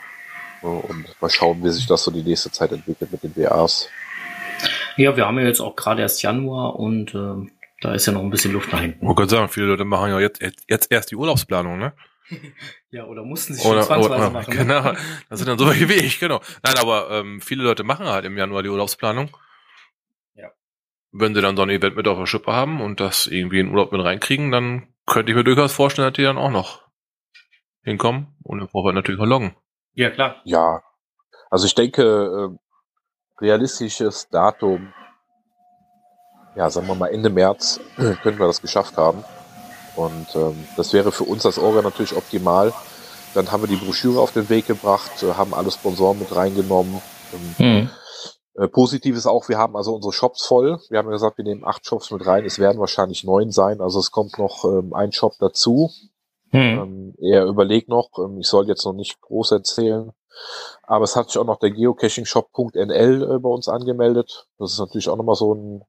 Und 0.63 1.07
mal 1.21 1.31
schauen, 1.31 1.63
wie 1.65 1.71
sich 1.71 1.87
das 1.87 2.05
so 2.05 2.11
die 2.11 2.23
nächste 2.23 2.51
Zeit 2.51 2.73
entwickelt 2.73 3.11
mit 3.11 3.23
den 3.23 3.35
WAs. 3.37 3.89
Ja, 4.97 5.17
wir 5.17 5.27
haben 5.27 5.39
ja 5.39 5.47
jetzt 5.47 5.61
auch 5.61 5.75
gerade 5.75 6.03
erst 6.03 6.23
Januar 6.23 6.77
und 6.79 7.15
äh, 7.15 7.51
da 7.81 7.95
ist 7.95 8.07
ja 8.07 8.13
noch 8.13 8.23
ein 8.23 8.31
bisschen 8.31 8.53
Luft 8.53 8.71
nach 8.73 8.81
hinten. 8.81 9.09
Ich 9.11 9.17
wollte 9.17 9.31
sagen, 9.31 9.49
viele 9.49 9.67
Leute 9.67 9.85
machen 9.85 10.11
ja 10.11 10.21
jetzt, 10.21 10.43
jetzt 10.69 10.93
erst 10.93 11.11
die 11.11 11.17
Urlaubsplanung, 11.17 11.79
ne? 11.79 11.93
Ja, 12.93 13.05
oder 13.05 13.23
mussten 13.23 13.55
sie 13.55 13.63
schon 13.63 13.73
Oder, 13.73 13.83
zwangsweise 13.83 14.17
oder, 14.17 14.31
machen. 14.31 14.51
ne? 14.57 14.65
genau, 14.65 14.93
das 15.29 15.39
sind 15.39 15.49
dann 15.49 15.59
so 15.59 15.69
welche 15.69 15.89
wie 15.89 15.95
ich, 15.95 16.19
genau. 16.19 16.41
Nein, 16.65 16.75
aber 16.79 17.09
ähm, 17.13 17.41
viele 17.41 17.63
Leute 17.63 17.85
machen 17.85 18.07
halt 18.07 18.25
im 18.25 18.37
Januar 18.37 18.65
die 18.65 18.69
Urlaubsplanung. 18.69 19.37
Ja. 20.35 20.51
Wenn 21.13 21.35
sie 21.35 21.41
dann 21.41 21.57
so 21.57 21.63
ein 21.63 21.71
Event 21.71 21.95
mit 21.95 22.09
auf 22.09 22.19
der 22.19 22.27
Schippe 22.27 22.53
haben 22.53 22.81
und 22.81 22.99
das 22.99 23.29
irgendwie 23.29 23.61
in 23.61 23.71
Urlaub 23.71 23.93
mit 23.93 24.03
reinkriegen, 24.03 24.51
dann 24.51 24.89
könnte 25.07 25.31
ich 25.31 25.37
mir 25.37 25.45
durchaus 25.45 25.73
vorstellen, 25.73 26.09
dass 26.09 26.17
die 26.17 26.25
dann 26.25 26.37
auch 26.37 26.51
noch 26.51 26.90
hinkommen 27.83 28.35
und 28.43 28.61
im 28.61 28.69
Vorfeld 28.69 28.95
natürlich 28.95 29.19
verloggen. 29.19 29.55
Ja, 29.95 30.11
klar. 30.11 30.37
Ja, 30.45 30.83
also 31.51 31.67
ich 31.67 31.75
denke, 31.75 32.03
äh, 32.03 33.43
realistisches 33.45 34.29
Datum, 34.29 34.93
ja, 36.55 36.71
sagen 36.71 36.87
wir 36.87 36.95
mal 36.95 37.09
Ende 37.09 37.31
März, 37.31 37.81
könnten 37.97 38.39
wir 38.39 38.47
das 38.47 38.63
geschafft 38.63 38.97
haben. 38.97 39.25
Und 39.97 40.35
ähm, 40.37 40.67
das 40.77 40.93
wäre 40.93 41.11
für 41.13 41.25
uns 41.25 41.45
als 41.45 41.59
Orga 41.59 41.83
natürlich 41.83 42.17
optimal. 42.17 42.73
Dann 43.35 43.51
haben 43.51 43.63
wir 43.63 43.69
die 43.69 43.85
Broschüre 43.85 44.21
auf 44.21 44.33
den 44.33 44.49
Weg 44.49 44.67
gebracht, 44.67 45.23
äh, 45.23 45.35
haben 45.35 45.53
alle 45.55 45.71
Sponsoren 45.71 46.19
mit 46.19 46.35
reingenommen. 46.35 47.01
Ähm, 47.33 47.55
Hm. 47.59 47.91
äh, 48.55 48.69
positiv 48.69 49.17
ist 49.17 49.27
auch, 49.27 49.49
wir 49.49 49.59
haben 49.59 49.77
also 49.77 49.95
unsere 49.95 50.13
Shops 50.13 50.47
voll. 50.47 50.81
Wir 50.89 50.99
haben 50.99 51.07
ja 51.07 51.13
gesagt, 51.13 51.39
wir 51.39 51.45
nehmen 51.45 51.65
acht 51.65 51.85
Shops 51.87 52.11
mit 52.13 52.25
rein. 52.27 52.45
Es 52.45 52.59
werden 52.59 52.79
wahrscheinlich 52.79 53.25
neun 53.25 53.51
sein. 53.51 53.81
Also 53.81 53.99
es 53.99 54.11
kommt 54.13 54.39
noch 54.39 54.65
ähm, 54.65 54.95
ein 54.95 55.13
Shop 55.13 55.35
dazu. 55.41 55.91
Hm. 56.51 56.61
Ähm, 56.61 57.15
er 57.21 57.45
überlegt 57.47 57.89
noch, 57.89 58.11
ähm, 58.19 58.39
ich 58.39 58.49
soll 58.49 58.67
jetzt 58.69 58.85
noch 58.85 58.93
nicht 58.93 59.21
groß 59.21 59.53
erzählen, 59.53 60.13
aber 60.83 61.05
es 61.05 61.17
hat 61.17 61.29
sich 61.29 61.39
auch 61.39 61.45
noch 61.45 61.59
der 61.59 61.71
Geocaching-Shop.nl 61.71 63.23
äh, 63.23 63.39
bei 63.39 63.49
uns 63.49 63.69
angemeldet. 63.69 64.47
Das 64.59 64.73
ist 64.73 64.79
natürlich 64.79 65.09
auch 65.09 65.17
nochmal 65.17 65.37
so 65.37 65.55
ein 65.55 65.85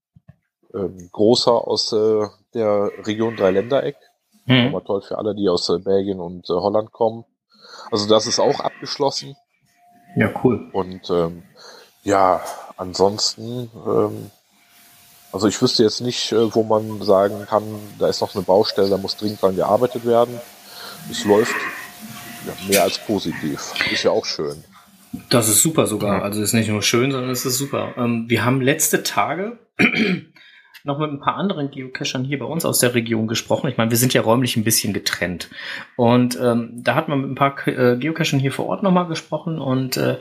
ähm, 0.74 1.10
großer 1.12 1.68
aus 1.68 1.92
äh, 1.94 2.28
der 2.54 2.92
Region 3.06 3.36
Dreiländereck. 3.36 3.98
Hm. 4.46 4.66
Nochmal 4.66 4.84
toll 4.84 5.02
für 5.02 5.18
alle, 5.18 5.36
die 5.36 5.50
aus 5.50 5.70
äh, 5.70 5.80
Belgien 5.80 6.20
und 6.20 6.50
äh, 6.50 6.54
Holland 6.54 6.92
kommen. 6.92 7.26
Also 7.92 8.08
das 8.08 8.28
ist 8.28 8.40
auch 8.40 8.60
abgeschlossen. 8.60 9.36
Ja, 10.16 10.30
cool. 10.44 10.70
Und 10.74 11.10
ähm, 11.10 11.44
ja, 12.04 12.42
ansonsten, 12.78 13.72
ähm, 13.86 14.32
also 15.32 15.48
ich 15.48 15.62
wüsste 15.62 15.84
jetzt 15.84 16.02
nicht, 16.02 16.32
äh, 16.32 16.54
wo 16.54 16.64
man 16.64 17.02
sagen 17.02 17.46
kann, 17.48 17.64
da 18.00 18.08
ist 18.08 18.22
noch 18.22 18.36
eine 18.36 18.44
Baustelle, 18.44 18.90
da 18.90 18.98
muss 18.98 19.16
dringend 19.16 19.42
dran 19.42 19.56
gearbeitet 19.56 20.06
werden. 20.06 20.40
Es 21.10 21.26
läuft 21.26 21.56
mehr 22.68 22.84
als 22.84 22.98
positiv. 23.00 23.74
Ist 23.92 24.04
ja 24.04 24.12
auch 24.12 24.26
schön. 24.26 24.64
Das 25.30 25.50
ist 25.50 25.62
super 25.62 25.88
sogar. 25.88 26.24
Also 26.24 26.42
ist 26.42 26.54
nicht 26.54 26.70
nur 26.70 26.82
schön, 26.82 27.12
sondern 27.12 27.32
es 27.32 27.46
ist 27.46 27.58
super. 27.58 27.94
Ähm, 27.98 28.26
wir 28.28 28.46
haben 28.46 28.62
letzte 28.62 29.04
Tage 29.04 29.60
noch 30.84 31.00
mit 31.00 31.10
ein 31.10 31.20
paar 31.20 31.36
anderen 31.36 31.70
Geocachern 31.70 32.24
hier 32.24 32.40
bei 32.40 32.46
uns 32.46 32.66
aus 32.66 32.80
der 32.80 32.96
Region 32.96 33.28
gesprochen. 33.28 33.70
Ich 33.70 33.78
meine, 33.78 33.92
wir 33.92 33.98
sind 33.98 34.14
ja 34.14 34.22
räumlich 34.22 34.56
ein 34.56 34.64
bisschen 34.64 34.94
getrennt. 34.94 35.50
Und 35.96 36.40
ähm, 36.42 36.72
da 36.76 36.96
hat 36.96 37.08
man 37.08 37.22
mit 37.22 37.32
ein 37.32 37.36
paar 37.36 37.56
äh, 37.68 37.98
Geocachern 37.98 38.40
hier 38.40 38.52
vor 38.52 38.68
Ort 38.68 38.84
nochmal 38.84 39.08
gesprochen 39.08 39.60
und 39.60 39.98
äh, 39.98 40.18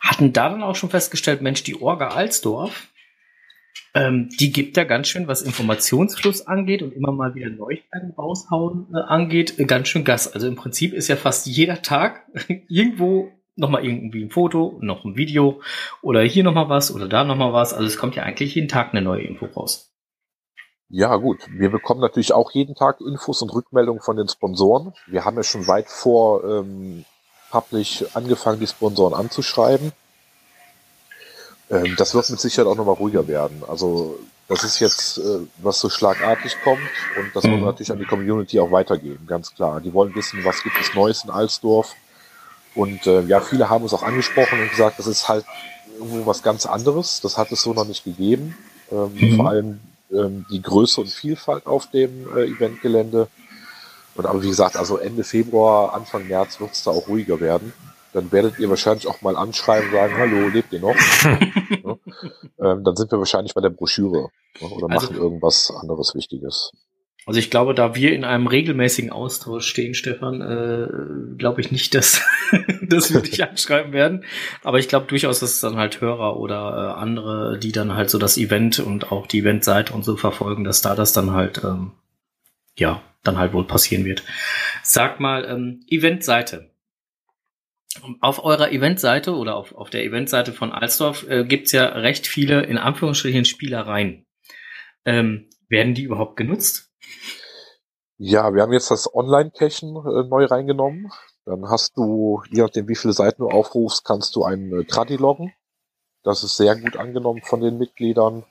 hatten 0.00 0.32
da 0.32 0.50
dann 0.50 0.62
auch 0.62 0.76
schon 0.76 0.90
festgestellt, 0.90 1.40
Mensch, 1.40 1.62
die 1.62 1.80
Orga 1.80 2.08
Alsdorf, 2.08 2.88
ähm, 3.94 4.28
die 4.40 4.52
gibt 4.52 4.76
ja 4.76 4.84
ganz 4.84 5.08
schön, 5.08 5.28
was 5.28 5.42
Informationsfluss 5.42 6.46
angeht 6.46 6.82
und 6.82 6.92
immer 6.92 7.12
mal 7.12 7.34
wieder 7.34 7.48
Neuigkeiten 7.48 8.12
raushauen 8.18 8.88
äh, 8.92 8.98
angeht, 8.98 9.58
äh, 9.58 9.64
ganz 9.64 9.88
schön 9.88 10.04
Gas. 10.04 10.32
Also 10.32 10.48
im 10.48 10.56
Prinzip 10.56 10.92
ist 10.92 11.08
ja 11.08 11.16
fast 11.16 11.46
jeder 11.46 11.80
Tag 11.80 12.26
irgendwo 12.68 13.30
nochmal 13.56 13.84
irgendwie 13.84 14.24
ein 14.24 14.30
Foto, 14.30 14.78
noch 14.80 15.04
ein 15.04 15.16
Video 15.16 15.60
oder 16.02 16.22
hier 16.22 16.42
nochmal 16.42 16.68
was 16.68 16.92
oder 16.92 17.08
da 17.08 17.22
nochmal 17.22 17.52
was. 17.52 17.72
Also 17.72 17.86
es 17.86 17.96
kommt 17.96 18.16
ja 18.16 18.24
eigentlich 18.24 18.56
jeden 18.56 18.68
Tag 18.68 18.92
eine 18.92 19.02
neue 19.02 19.22
Info 19.22 19.46
raus. 19.46 19.92
Ja, 20.88 21.16
gut. 21.16 21.38
Wir 21.56 21.70
bekommen 21.70 22.00
natürlich 22.00 22.32
auch 22.32 22.50
jeden 22.50 22.74
Tag 22.74 23.00
Infos 23.00 23.42
und 23.42 23.54
Rückmeldungen 23.54 24.02
von 24.02 24.16
den 24.16 24.28
Sponsoren. 24.28 24.92
Wir 25.06 25.24
haben 25.24 25.36
ja 25.36 25.44
schon 25.44 25.66
weit 25.68 25.88
vor 25.88 26.44
ähm, 26.44 27.04
Publish 27.50 28.04
angefangen, 28.14 28.58
die 28.58 28.66
Sponsoren 28.66 29.14
anzuschreiben. 29.14 29.92
Ähm, 31.70 31.94
das 31.96 32.14
wird 32.14 32.28
mit 32.30 32.40
Sicherheit 32.40 32.66
auch 32.68 32.76
nochmal 32.76 32.94
ruhiger 32.96 33.26
werden. 33.26 33.62
Also 33.68 34.18
das 34.48 34.64
ist 34.64 34.80
jetzt, 34.80 35.18
äh, 35.18 35.38
was 35.58 35.80
so 35.80 35.88
schlagartig 35.88 36.56
kommt 36.62 36.80
und 37.18 37.34
das 37.34 37.44
Mhm. 37.44 37.50
wollen 37.52 37.60
wir 37.60 37.66
natürlich 37.66 37.92
an 37.92 37.98
die 37.98 38.04
Community 38.04 38.60
auch 38.60 38.70
weitergeben, 38.70 39.26
ganz 39.26 39.54
klar. 39.54 39.80
Die 39.80 39.92
wollen 39.94 40.14
wissen, 40.14 40.44
was 40.44 40.62
gibt 40.62 40.76
es 40.80 40.94
Neues 40.94 41.24
in 41.24 41.30
Alsdorf. 41.30 41.94
Und 42.74 43.06
äh, 43.06 43.22
ja, 43.22 43.40
viele 43.40 43.70
haben 43.70 43.84
uns 43.84 43.94
auch 43.94 44.02
angesprochen 44.02 44.60
und 44.60 44.68
gesagt, 44.70 44.98
das 44.98 45.06
ist 45.06 45.28
halt 45.28 45.44
irgendwo 45.98 46.26
was 46.26 46.42
ganz 46.42 46.66
anderes. 46.66 47.20
Das 47.20 47.38
hat 47.38 47.52
es 47.52 47.62
so 47.62 47.72
noch 47.72 47.86
nicht 47.86 48.04
gegeben. 48.04 48.56
Ähm, 48.90 49.12
Mhm. 49.14 49.36
Vor 49.36 49.48
allem 49.48 49.80
ähm, 50.12 50.44
die 50.50 50.60
Größe 50.60 51.00
und 51.00 51.08
Vielfalt 51.08 51.66
auf 51.66 51.90
dem 51.90 52.26
äh, 52.36 52.44
Eventgelände. 52.44 53.28
Und 54.16 54.26
aber 54.26 54.42
wie 54.42 54.48
gesagt, 54.48 54.76
also 54.76 54.98
Ende 54.98 55.24
Februar, 55.24 55.94
Anfang 55.94 56.28
März 56.28 56.60
wird 56.60 56.72
es 56.72 56.82
da 56.84 56.90
auch 56.90 57.08
ruhiger 57.08 57.40
werden. 57.40 57.72
Dann 58.14 58.32
werdet 58.32 58.58
ihr 58.58 58.70
wahrscheinlich 58.70 59.06
auch 59.06 59.20
mal 59.22 59.36
anschreiben 59.36 59.88
und 59.88 59.94
sagen, 59.94 60.14
hallo, 60.16 60.48
lebt 60.48 60.72
ihr 60.72 60.80
noch? 60.80 60.94
ja. 61.24 62.72
ähm, 62.72 62.84
dann 62.84 62.96
sind 62.96 63.10
wir 63.10 63.18
wahrscheinlich 63.18 63.54
bei 63.54 63.60
der 63.60 63.70
Broschüre 63.70 64.28
ja, 64.60 64.68
oder 64.68 64.88
Also- 64.90 65.08
machen 65.08 65.16
irgendwas 65.16 65.72
anderes 65.76 66.14
Wichtiges. 66.14 66.72
Also 67.26 67.40
ich 67.40 67.50
glaube, 67.50 67.74
da 67.74 67.94
wir 67.94 68.12
in 68.12 68.22
einem 68.22 68.46
regelmäßigen 68.46 69.10
Austausch 69.10 69.66
stehen, 69.66 69.94
Stefan, 69.94 70.42
äh, 70.42 71.36
glaube 71.38 71.62
ich 71.62 71.72
nicht, 71.72 71.94
dass, 71.94 72.20
dass 72.82 73.14
wir 73.14 73.22
dich 73.22 73.42
anschreiben 73.42 73.92
werden. 73.94 74.24
Aber 74.62 74.78
ich 74.78 74.88
glaube 74.88 75.06
durchaus, 75.06 75.40
dass 75.40 75.54
es 75.54 75.60
dann 75.60 75.76
halt 75.76 76.02
Hörer 76.02 76.36
oder 76.36 76.94
äh, 76.96 77.00
andere, 77.00 77.58
die 77.58 77.72
dann 77.72 77.94
halt 77.94 78.10
so 78.10 78.18
das 78.18 78.36
Event 78.36 78.78
und 78.78 79.10
auch 79.10 79.26
die 79.26 79.38
Eventseite 79.38 79.94
und 79.94 80.04
so 80.04 80.16
verfolgen, 80.16 80.64
dass 80.64 80.82
da 80.82 80.94
das 80.94 81.14
dann 81.14 81.32
halt, 81.32 81.62
ähm, 81.64 81.92
ja, 82.76 83.00
dann 83.22 83.38
halt 83.38 83.54
wohl 83.54 83.64
passieren 83.64 84.04
wird. 84.04 84.22
Sag 84.82 85.18
mal, 85.18 85.46
ähm, 85.46 85.80
Eventseite. 85.88 86.73
Auf 88.20 88.44
eurer 88.44 88.72
Eventseite 88.72 89.34
oder 89.34 89.56
auf, 89.56 89.74
auf 89.74 89.90
der 89.90 90.04
Eventseite 90.04 90.52
von 90.52 90.72
Alsdorf 90.72 91.26
äh, 91.28 91.44
gibt's 91.44 91.72
ja 91.72 91.86
recht 91.86 92.26
viele, 92.26 92.62
in 92.62 92.78
Anführungsstrichen, 92.78 93.44
Spielereien. 93.44 94.26
Ähm, 95.04 95.48
werden 95.68 95.94
die 95.94 96.02
überhaupt 96.02 96.36
genutzt? 96.36 96.90
Ja, 98.16 98.54
wir 98.54 98.62
haben 98.62 98.72
jetzt 98.72 98.90
das 98.90 99.12
Online-Cachen 99.12 99.96
äh, 99.96 100.28
neu 100.28 100.44
reingenommen. 100.44 101.10
Dann 101.44 101.68
hast 101.68 101.96
du, 101.96 102.42
je 102.50 102.62
nachdem 102.62 102.88
wie 102.88 102.96
viele 102.96 103.12
Seiten 103.12 103.42
du 103.42 103.48
aufrufst, 103.48 104.04
kannst 104.04 104.34
du 104.36 104.44
einen 104.44 104.80
äh, 104.80 104.84
Tradi 104.84 105.16
loggen. 105.16 105.52
Das 106.22 106.42
ist 106.42 106.56
sehr 106.56 106.74
gut 106.76 106.96
angenommen 106.96 107.42
von 107.42 107.60
den 107.60 107.76
Mitgliedern, 107.76 108.44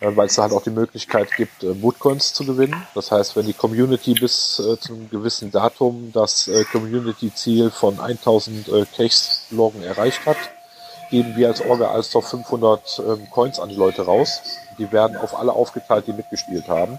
weil 0.00 0.26
es 0.26 0.34
da 0.34 0.42
halt 0.42 0.52
auch 0.52 0.62
die 0.62 0.70
Möglichkeit 0.70 1.34
gibt, 1.36 1.62
äh, 1.62 1.74
Moodcoins 1.74 2.32
zu 2.32 2.44
gewinnen. 2.44 2.86
Das 2.94 3.10
heißt, 3.10 3.36
wenn 3.36 3.46
die 3.46 3.52
Community 3.52 4.14
bis 4.14 4.58
äh, 4.58 4.78
zu 4.80 4.94
einem 4.94 5.10
gewissen 5.10 5.50
Datum 5.50 6.10
das 6.12 6.48
äh, 6.48 6.64
Community-Ziel 6.64 7.70
von 7.70 8.00
1000 8.00 8.68
äh, 8.68 8.86
Caches 8.96 9.46
loggen 9.50 9.82
erreicht 9.82 10.24
hat, 10.24 10.38
geben 11.10 11.36
wir 11.36 11.48
als 11.48 11.60
Orga 11.60 11.90
Alsdorf 11.90 12.28
500 12.30 13.02
ähm, 13.06 13.30
Coins 13.30 13.60
an 13.60 13.68
die 13.68 13.74
Leute 13.74 14.02
raus. 14.02 14.40
Die 14.78 14.90
werden 14.90 15.16
auf 15.16 15.38
alle 15.38 15.52
aufgeteilt, 15.52 16.06
die 16.06 16.12
mitgespielt 16.12 16.68
haben. 16.68 16.98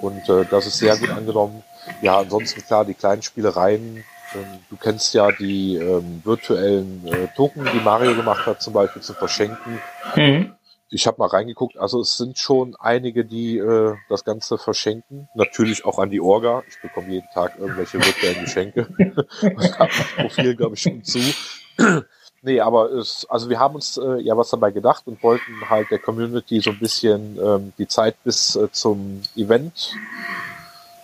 Und 0.00 0.28
äh, 0.28 0.44
das 0.50 0.66
ist 0.66 0.78
sehr 0.78 0.96
gut 0.96 1.10
angenommen. 1.10 1.62
Ja, 2.02 2.18
ansonsten 2.18 2.62
klar, 2.62 2.84
die 2.84 2.94
kleinen 2.94 3.22
Spielereien. 3.22 4.04
Ähm, 4.34 4.58
du 4.70 4.76
kennst 4.76 5.14
ja 5.14 5.30
die 5.30 5.76
ähm, 5.76 6.20
virtuellen 6.24 7.06
äh, 7.06 7.28
Token, 7.36 7.68
die 7.72 7.80
Mario 7.80 8.14
gemacht 8.16 8.46
hat, 8.46 8.60
zum 8.60 8.72
Beispiel 8.72 9.02
zu 9.02 9.14
verschenken. 9.14 9.80
Mhm. 10.16 10.55
Ich 10.88 11.06
habe 11.06 11.18
mal 11.18 11.26
reingeguckt, 11.26 11.76
also 11.78 12.00
es 12.00 12.16
sind 12.16 12.38
schon 12.38 12.76
einige, 12.76 13.24
die 13.24 13.58
äh, 13.58 13.96
das 14.08 14.24
Ganze 14.24 14.56
verschenken. 14.56 15.28
Natürlich 15.34 15.84
auch 15.84 15.98
an 15.98 16.10
die 16.10 16.20
Orga. 16.20 16.62
Ich 16.68 16.80
bekomme 16.80 17.08
jeden 17.08 17.28
Tag 17.34 17.58
irgendwelche 17.58 17.98
virtuellen 17.98 18.44
Geschenke. 18.44 18.86
Und 19.42 19.78
habe 19.78 19.90
das 19.90 20.12
Profil, 20.16 20.54
glaube 20.54 20.76
ich, 20.76 20.82
schon 20.82 21.02
zu. 21.02 21.18
nee, 22.42 22.60
aber 22.60 22.92
es, 22.92 23.26
also 23.28 23.50
wir 23.50 23.58
haben 23.58 23.74
uns 23.74 23.96
äh, 23.98 24.20
ja 24.20 24.36
was 24.36 24.50
dabei 24.50 24.70
gedacht 24.70 25.06
und 25.06 25.22
wollten 25.22 25.68
halt 25.68 25.90
der 25.90 25.98
Community 25.98 26.60
so 26.60 26.70
ein 26.70 26.78
bisschen 26.78 27.36
ähm, 27.38 27.72
die 27.76 27.88
Zeit 27.88 28.16
bis 28.22 28.54
äh, 28.56 28.70
zum 28.70 29.22
Event 29.34 29.94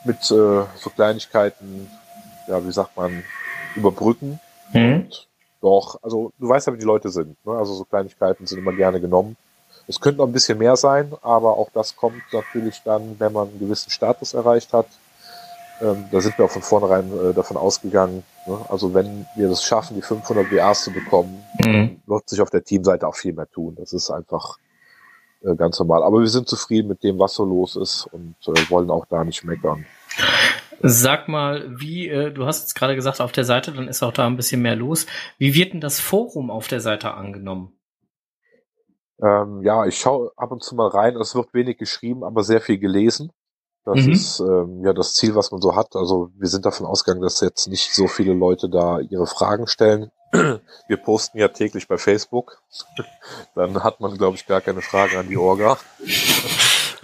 mit 0.04 0.18
äh, 0.30 0.64
so 0.76 0.90
Kleinigkeiten, 0.94 1.90
ja, 2.48 2.64
wie 2.64 2.72
sagt 2.72 2.96
man, 2.96 3.24
überbrücken. 3.76 4.40
Mhm. 4.72 5.08
Doch, 5.60 5.98
also 6.02 6.32
du 6.38 6.48
weißt 6.48 6.66
ja, 6.66 6.72
wie 6.72 6.78
die 6.78 6.84
Leute 6.84 7.08
sind. 7.08 7.36
Ne? 7.46 7.52
Also 7.52 7.74
so 7.74 7.84
Kleinigkeiten 7.84 8.46
sind 8.46 8.58
immer 8.58 8.72
gerne 8.72 9.00
genommen. 9.00 9.36
Es 9.92 10.00
könnte 10.00 10.18
noch 10.18 10.26
ein 10.26 10.32
bisschen 10.32 10.58
mehr 10.58 10.76
sein, 10.76 11.12
aber 11.20 11.58
auch 11.58 11.68
das 11.74 11.96
kommt 11.96 12.22
natürlich 12.32 12.80
dann, 12.84 13.16
wenn 13.18 13.32
man 13.32 13.48
einen 13.48 13.58
gewissen 13.58 13.90
Status 13.90 14.32
erreicht 14.32 14.72
hat. 14.72 14.86
Ähm, 15.82 16.06
da 16.10 16.20
sind 16.20 16.38
wir 16.38 16.46
auch 16.46 16.50
von 16.50 16.62
vornherein 16.62 17.12
äh, 17.12 17.34
davon 17.34 17.56
ausgegangen. 17.58 18.22
Ne? 18.46 18.58
Also 18.68 18.94
wenn 18.94 19.26
wir 19.36 19.48
das 19.48 19.62
schaffen, 19.62 19.96
die 19.96 20.02
500 20.02 20.50
WAs 20.50 20.84
zu 20.84 20.92
bekommen, 20.92 21.42
Mhm. 21.64 22.00
wird 22.06 22.28
sich 22.28 22.40
auf 22.40 22.50
der 22.50 22.64
Teamseite 22.64 23.06
auch 23.06 23.14
viel 23.16 23.32
mehr 23.34 23.50
tun. 23.50 23.74
Das 23.78 23.92
ist 23.92 24.10
einfach 24.10 24.56
äh, 25.42 25.54
ganz 25.54 25.78
normal. 25.78 26.02
Aber 26.02 26.20
wir 26.20 26.28
sind 26.28 26.48
zufrieden 26.48 26.88
mit 26.88 27.02
dem, 27.02 27.18
was 27.18 27.34
so 27.34 27.44
los 27.44 27.76
ist 27.76 28.08
und 28.12 28.34
äh, 28.46 28.70
wollen 28.70 28.90
auch 28.90 29.06
da 29.06 29.24
nicht 29.24 29.44
meckern. 29.44 29.84
Sag 30.80 31.28
mal, 31.28 31.66
wie, 31.68 32.08
äh, 32.08 32.32
du 32.32 32.46
hast 32.46 32.62
jetzt 32.62 32.74
gerade 32.74 32.94
gesagt, 32.94 33.20
auf 33.20 33.32
der 33.32 33.44
Seite, 33.44 33.72
dann 33.72 33.86
ist 33.88 34.02
auch 34.02 34.12
da 34.12 34.26
ein 34.26 34.36
bisschen 34.36 34.62
mehr 34.62 34.74
los. 34.76 35.06
Wie 35.38 35.54
wird 35.54 35.74
denn 35.74 35.80
das 35.80 36.00
Forum 36.00 36.50
auf 36.50 36.66
der 36.66 36.80
Seite 36.80 37.14
angenommen? 37.14 37.72
Ähm, 39.22 39.62
ja, 39.62 39.86
ich 39.86 39.98
schaue 39.98 40.32
ab 40.36 40.50
und 40.50 40.62
zu 40.62 40.74
mal 40.74 40.88
rein. 40.88 41.16
Es 41.16 41.34
wird 41.34 41.54
wenig 41.54 41.78
geschrieben, 41.78 42.24
aber 42.24 42.42
sehr 42.42 42.60
viel 42.60 42.78
gelesen. 42.78 43.30
Das 43.84 44.06
mhm. 44.06 44.12
ist 44.12 44.40
ähm, 44.40 44.84
ja 44.84 44.92
das 44.92 45.14
Ziel, 45.14 45.34
was 45.34 45.50
man 45.50 45.60
so 45.60 45.74
hat. 45.74 45.96
Also 45.96 46.30
wir 46.36 46.48
sind 46.48 46.64
davon 46.64 46.86
ausgegangen, 46.86 47.22
dass 47.22 47.40
jetzt 47.40 47.66
nicht 47.66 47.94
so 47.94 48.06
viele 48.06 48.32
Leute 48.32 48.68
da 48.68 49.00
ihre 49.00 49.26
Fragen 49.26 49.66
stellen. 49.66 50.10
Wir 50.88 50.96
posten 50.96 51.38
ja 51.38 51.48
täglich 51.48 51.88
bei 51.88 51.98
Facebook. 51.98 52.62
Dann 53.54 53.82
hat 53.84 54.00
man, 54.00 54.16
glaube 54.16 54.36
ich, 54.36 54.46
gar 54.46 54.60
keine 54.60 54.80
Fragen 54.80 55.16
an 55.16 55.28
die 55.28 55.36
Orga. 55.36 55.78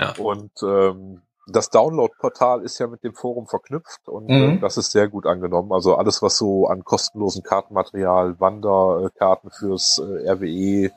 Ja. 0.00 0.14
Und 0.16 0.52
ähm, 0.62 1.22
das 1.48 1.70
Download-Portal 1.70 2.62
ist 2.62 2.78
ja 2.78 2.86
mit 2.86 3.02
dem 3.02 3.14
Forum 3.14 3.46
verknüpft 3.46 4.08
und 4.08 4.28
äh, 4.28 4.32
mhm. 4.32 4.56
äh, 4.56 4.60
das 4.60 4.76
ist 4.76 4.92
sehr 4.92 5.08
gut 5.08 5.26
angenommen. 5.26 5.72
Also 5.72 5.96
alles, 5.96 6.22
was 6.22 6.38
so 6.38 6.68
an 6.68 6.84
kostenlosen 6.84 7.42
Kartenmaterial, 7.42 8.38
Wanderkarten 8.38 9.50
fürs 9.50 9.98
äh, 9.98 10.30
RWE, 10.30 10.92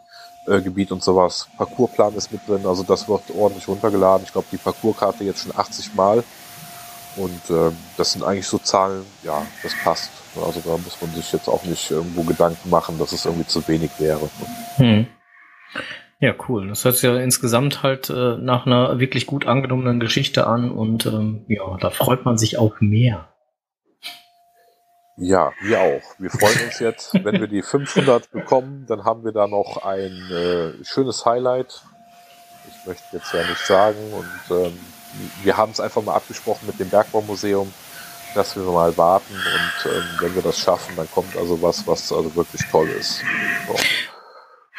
äh, 0.47 0.61
Gebiet 0.61 0.91
und 0.91 1.03
sowas. 1.03 1.47
Parcoursplan 1.57 2.15
ist 2.15 2.31
mit 2.31 2.47
drin, 2.47 2.65
also 2.65 2.83
das 2.83 3.07
wird 3.07 3.23
ordentlich 3.35 3.67
runtergeladen. 3.67 4.25
Ich 4.25 4.31
glaube, 4.31 4.47
die 4.51 4.57
Parcourskarte 4.57 5.23
jetzt 5.23 5.43
schon 5.43 5.55
80 5.55 5.95
Mal. 5.95 6.23
Und 7.17 7.49
äh, 7.49 7.71
das 7.97 8.13
sind 8.13 8.23
eigentlich 8.23 8.47
so 8.47 8.57
Zahlen, 8.57 9.03
ja, 9.23 9.45
das 9.63 9.73
passt. 9.83 10.11
Also 10.35 10.61
da 10.61 10.77
muss 10.77 10.97
man 11.01 11.11
sich 11.11 11.31
jetzt 11.33 11.49
auch 11.49 11.63
nicht 11.65 11.91
irgendwo 11.91 12.23
Gedanken 12.23 12.69
machen, 12.69 12.97
dass 12.97 13.11
es 13.11 13.25
irgendwie 13.25 13.47
zu 13.47 13.67
wenig 13.67 13.91
wäre. 13.99 14.29
Hm. 14.77 15.07
Ja, 16.21 16.33
cool. 16.47 16.67
Das 16.67 16.85
hört 16.85 16.95
sich 16.95 17.03
ja 17.03 17.17
insgesamt 17.17 17.83
halt 17.83 18.09
äh, 18.09 18.37
nach 18.37 18.65
einer 18.65 18.99
wirklich 18.99 19.25
gut 19.25 19.45
angenommenen 19.47 19.99
Geschichte 19.99 20.47
an 20.47 20.71
und 20.71 21.05
ähm, 21.05 21.45
ja, 21.47 21.77
da 21.79 21.89
freut 21.89 22.25
man 22.25 22.37
sich 22.37 22.57
auch 22.57 22.79
mehr. 22.79 23.30
Ja, 25.17 25.53
wir 25.61 25.79
auch. 25.81 26.01
Wir 26.19 26.31
freuen 26.31 26.59
uns 26.65 26.79
jetzt, 26.79 27.13
wenn 27.23 27.39
wir 27.39 27.47
die 27.47 27.61
500 27.63 28.31
bekommen, 28.31 28.85
dann 28.87 29.05
haben 29.05 29.23
wir 29.23 29.31
da 29.31 29.47
noch 29.47 29.83
ein 29.83 30.31
äh, 30.31 30.83
schönes 30.83 31.25
Highlight. 31.25 31.83
Ich 32.69 32.85
möchte 32.87 33.17
jetzt 33.17 33.33
ja 33.33 33.43
nicht 33.43 33.65
sagen 33.65 34.13
und 34.13 34.57
ähm, 34.57 34.79
wir 35.43 35.57
haben 35.57 35.71
es 35.71 35.79
einfach 35.79 36.01
mal 36.01 36.15
abgesprochen 36.15 36.67
mit 36.67 36.79
dem 36.79 36.89
Bergbaumuseum, 36.89 37.71
dass 38.33 38.55
wir 38.55 38.63
mal 38.63 38.97
warten 38.97 39.33
und 39.33 39.91
ähm, 39.91 40.03
wenn 40.21 40.35
wir 40.35 40.41
das 40.41 40.57
schaffen, 40.57 40.95
dann 40.95 41.09
kommt 41.11 41.35
also 41.37 41.61
was, 41.61 41.85
was 41.85 42.11
also 42.11 42.33
wirklich 42.35 42.61
toll 42.71 42.89
ist. 42.89 43.21
So. 43.67 43.75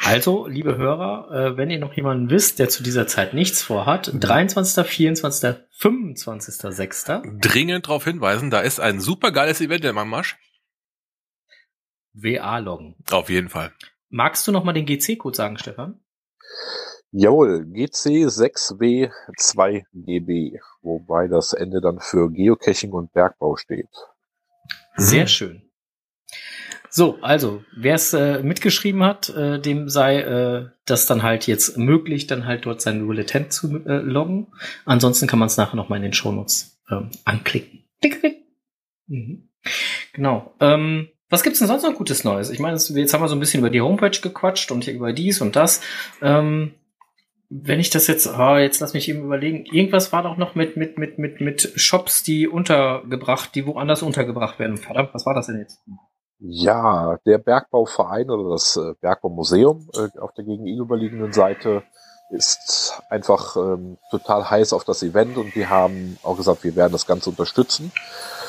Also, 0.05 0.47
liebe 0.47 0.77
Hörer, 0.77 1.31
äh, 1.31 1.57
wenn 1.57 1.69
ihr 1.69 1.79
noch 1.79 1.93
jemanden 1.93 2.29
wisst, 2.29 2.59
der 2.59 2.67
zu 2.67 2.83
dieser 2.83 3.07
Zeit 3.07 3.33
nichts 3.33 3.61
vorhat, 3.61 4.11
23., 4.13 4.85
24., 4.85 5.55
25., 5.71 6.55
6. 6.55 7.05
Dringend 7.39 7.87
darauf 7.87 8.03
hinweisen, 8.03 8.51
da 8.51 8.59
ist 8.59 8.81
ein 8.81 8.99
super 8.99 9.31
geiles 9.31 9.61
Event 9.61 9.85
im 9.85 9.97
Anmarsch. 9.97 10.37
WA-Loggen. 12.13 12.97
Auf 13.11 13.29
jeden 13.29 13.47
Fall. 13.47 13.71
Magst 14.09 14.45
du 14.45 14.51
noch 14.51 14.65
mal 14.65 14.73
den 14.73 14.85
GC-Code 14.85 15.37
sagen, 15.37 15.57
Stefan? 15.57 16.01
Jawohl, 17.11 17.65
GC6W2GB, 17.71 20.59
wobei 20.81 21.27
das 21.27 21.53
Ende 21.53 21.79
dann 21.79 21.99
für 21.99 22.29
Geocaching 22.29 22.91
und 22.91 23.13
Bergbau 23.13 23.55
steht. 23.55 23.87
Sehr 24.97 25.27
schön. 25.27 25.61
So, 26.95 27.17
also, 27.23 27.63
wer 27.75 27.95
es 27.95 28.13
äh, 28.13 28.43
mitgeschrieben 28.43 29.01
hat, 29.01 29.27
äh, 29.29 29.59
dem 29.59 29.89
sei 29.89 30.19
äh, 30.19 30.69
das 30.85 31.07
dann 31.07 31.23
halt 31.23 31.47
jetzt 31.47 31.75
möglich, 31.75 32.27
dann 32.27 32.45
halt 32.45 32.67
dort 32.67 32.83
sein 32.83 33.07
Bulletin 33.07 33.49
zu 33.49 33.83
äh, 33.87 33.97
loggen. 33.97 34.53
Ansonsten 34.85 35.25
kann 35.25 35.39
man 35.39 35.47
es 35.47 35.57
nachher 35.57 35.75
nochmal 35.75 35.97
in 35.97 36.03
den 36.03 36.13
Shownotes 36.13 36.79
ähm, 36.91 37.09
anklicken. 37.25 37.83
Klick, 37.99 38.19
klick. 38.19 38.37
Mhm. 39.07 39.49
Genau. 40.13 40.53
Ähm, 40.59 41.07
was 41.31 41.41
gibt's 41.41 41.57
denn 41.57 41.67
sonst 41.67 41.81
noch 41.81 41.95
Gutes 41.95 42.23
Neues? 42.25 42.51
Ich 42.51 42.59
meine, 42.59 42.77
jetzt 42.77 43.13
haben 43.15 43.21
wir 43.21 43.27
so 43.27 43.35
ein 43.35 43.39
bisschen 43.39 43.61
über 43.61 43.71
die 43.71 43.81
Homepage 43.81 44.21
gequatscht 44.21 44.69
und 44.69 44.83
hier 44.83 44.93
über 44.93 45.13
dies 45.13 45.41
und 45.41 45.55
das. 45.55 45.81
Ähm, 46.21 46.75
wenn 47.49 47.79
ich 47.79 47.89
das 47.89 48.05
jetzt, 48.05 48.27
oh, 48.27 48.57
jetzt 48.57 48.81
lass 48.81 48.93
mich 48.93 49.09
eben 49.09 49.23
überlegen, 49.23 49.65
irgendwas 49.65 50.13
war 50.13 50.21
doch 50.21 50.37
noch 50.37 50.53
mit, 50.53 50.77
mit, 50.77 50.99
mit, 50.99 51.17
mit, 51.17 51.41
mit 51.41 51.73
Shops, 51.75 52.21
die 52.21 52.47
untergebracht, 52.47 53.55
die 53.55 53.65
woanders 53.65 54.03
untergebracht 54.03 54.59
werden. 54.59 54.77
Verdammt, 54.77 55.15
was 55.15 55.25
war 55.25 55.33
das 55.33 55.47
denn 55.47 55.57
jetzt? 55.57 55.81
Ja, 56.39 57.17
der 57.25 57.37
Bergbauverein 57.37 58.29
oder 58.29 58.51
das 58.51 58.75
äh, 58.75 58.93
Bergbaumuseum 58.99 59.87
äh, 59.95 60.19
auf 60.19 60.33
der 60.33 60.43
gegenüberliegenden 60.43 61.31
Seite 61.31 61.83
ist 62.29 63.01
einfach 63.09 63.55
ähm, 63.55 63.97
total 64.09 64.49
heiß 64.49 64.73
auf 64.73 64.83
das 64.83 65.03
Event 65.03 65.37
und 65.37 65.53
die 65.55 65.67
haben 65.67 66.17
auch 66.23 66.35
gesagt, 66.35 66.63
wir 66.63 66.75
werden 66.75 66.91
das 66.91 67.05
Ganze 67.05 67.29
unterstützen. 67.29 67.91